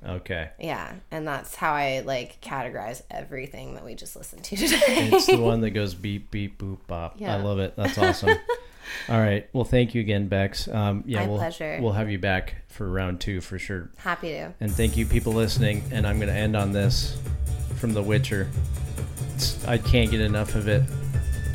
Okay. 0.05 0.49
Yeah, 0.59 0.93
and 1.09 1.27
that's 1.27 1.55
how 1.55 1.73
I 1.73 2.01
like 2.05 2.39
categorize 2.41 3.01
everything 3.09 3.73
that 3.75 3.83
we 3.85 3.95
just 3.95 4.15
listened 4.15 4.43
to 4.45 4.55
today. 4.57 5.09
It's 5.11 5.25
the 5.27 5.37
one 5.37 5.61
that 5.61 5.71
goes 5.71 5.93
beep 5.95 6.31
beep 6.31 6.57
boop 6.59 6.79
bop. 6.87 7.15
Yeah. 7.19 7.35
I 7.35 7.41
love 7.41 7.59
it. 7.59 7.75
That's 7.75 7.97
awesome. 7.99 8.37
All 9.09 9.19
right. 9.19 9.49
Well, 9.51 9.63
thank 9.63 9.95
you 9.95 10.01
again, 10.01 10.27
Bex. 10.27 10.67
Um, 10.67 11.03
yeah, 11.07 11.21
My 11.21 11.27
we'll 11.27 11.37
pleasure. 11.37 11.79
we'll 11.81 11.93
have 11.93 12.09
you 12.11 12.19
back 12.19 12.55
for 12.67 12.87
round 12.87 13.19
two 13.19 13.41
for 13.41 13.57
sure. 13.57 13.89
Happy 13.97 14.29
to. 14.29 14.53
And 14.59 14.71
thank 14.71 14.95
you, 14.95 15.07
people 15.07 15.33
listening. 15.33 15.83
And 15.91 16.05
I'm 16.05 16.17
going 16.17 16.29
to 16.29 16.35
end 16.35 16.55
on 16.55 16.71
this 16.71 17.17
from 17.77 17.93
The 17.95 18.03
Witcher. 18.03 18.47
It's, 19.33 19.65
I 19.65 19.79
can't 19.79 20.11
get 20.11 20.21
enough 20.21 20.53
of 20.53 20.67
it. 20.67 20.83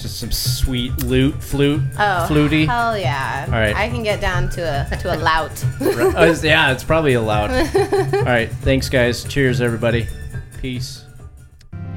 Just 0.00 0.18
some 0.18 0.32
sweet 0.32 0.96
lute, 1.04 1.34
flute, 1.42 1.82
Oh, 1.98 2.26
fluty. 2.26 2.64
hell 2.66 2.96
yeah! 2.98 3.44
All 3.46 3.52
right. 3.52 3.76
I 3.76 3.88
can 3.88 4.02
get 4.02 4.20
down 4.20 4.48
to 4.50 4.62
a 4.90 4.96
to 4.98 5.14
a 5.14 5.18
lout. 5.18 5.62
Oh, 5.80 6.40
yeah, 6.42 6.72
it's 6.72 6.82
probably 6.84 7.12
a 7.14 7.20
lout. 7.20 7.50
All 8.14 8.22
right. 8.24 8.48
Thanks, 8.62 8.88
guys. 8.88 9.24
Cheers, 9.24 9.60
everybody. 9.60 10.06
Peace. 10.60 11.04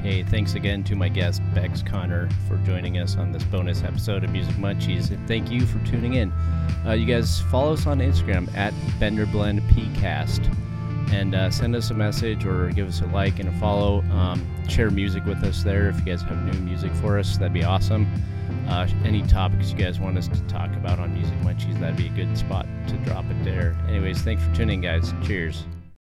Hey, 0.02 0.22
thanks 0.22 0.54
again 0.54 0.84
to 0.84 0.94
my 0.96 1.08
guest, 1.08 1.40
Bex 1.54 1.82
Conner, 1.82 2.28
for 2.46 2.58
joining 2.58 2.98
us 2.98 3.16
on 3.16 3.32
this 3.32 3.42
bonus 3.44 3.82
episode 3.82 4.22
of 4.22 4.28
Music 4.30 4.54
Munchies. 4.56 5.10
And 5.10 5.26
thank 5.26 5.50
you 5.50 5.64
for 5.64 5.78
tuning 5.86 6.14
in. 6.14 6.30
Uh, 6.86 6.92
you 6.92 7.06
guys 7.06 7.40
follow 7.50 7.72
us 7.72 7.86
on 7.86 8.00
Instagram 8.00 8.54
at 8.54 8.74
BenderBlendPcast 9.00 10.54
and 11.10 11.34
uh, 11.34 11.50
send 11.50 11.74
us 11.76 11.90
a 11.90 11.94
message 11.94 12.44
or 12.44 12.70
give 12.70 12.88
us 12.88 13.00
a 13.00 13.06
like 13.06 13.38
and 13.38 13.48
a 13.48 13.52
follow. 13.52 14.02
Um, 14.12 14.46
share 14.68 14.90
music 14.90 15.24
with 15.24 15.42
us 15.44 15.62
there 15.62 15.88
if 15.88 15.98
you 15.98 16.04
guys 16.04 16.22
have 16.22 16.42
new 16.44 16.60
music 16.60 16.92
for 16.94 17.18
us. 17.18 17.36
That'd 17.36 17.52
be 17.52 17.64
awesome. 17.64 18.06
Uh, 18.68 18.88
any 19.04 19.22
topics 19.22 19.70
you 19.70 19.76
guys 19.76 20.00
want 20.00 20.16
us 20.16 20.28
to 20.28 20.40
talk 20.42 20.70
about 20.76 20.98
on 20.98 21.12
Music 21.12 21.36
Munchies, 21.40 21.78
that'd 21.80 21.96
be 21.96 22.06
a 22.06 22.10
good 22.10 22.36
spot 22.36 22.66
to 22.88 22.96
drop 22.98 23.24
it 23.26 23.44
there. 23.44 23.76
Anyways, 23.88 24.22
thanks 24.22 24.42
for 24.42 24.54
tuning 24.54 24.82
in, 24.82 25.00
guys. 25.00 25.12
Cheers. 25.26 25.64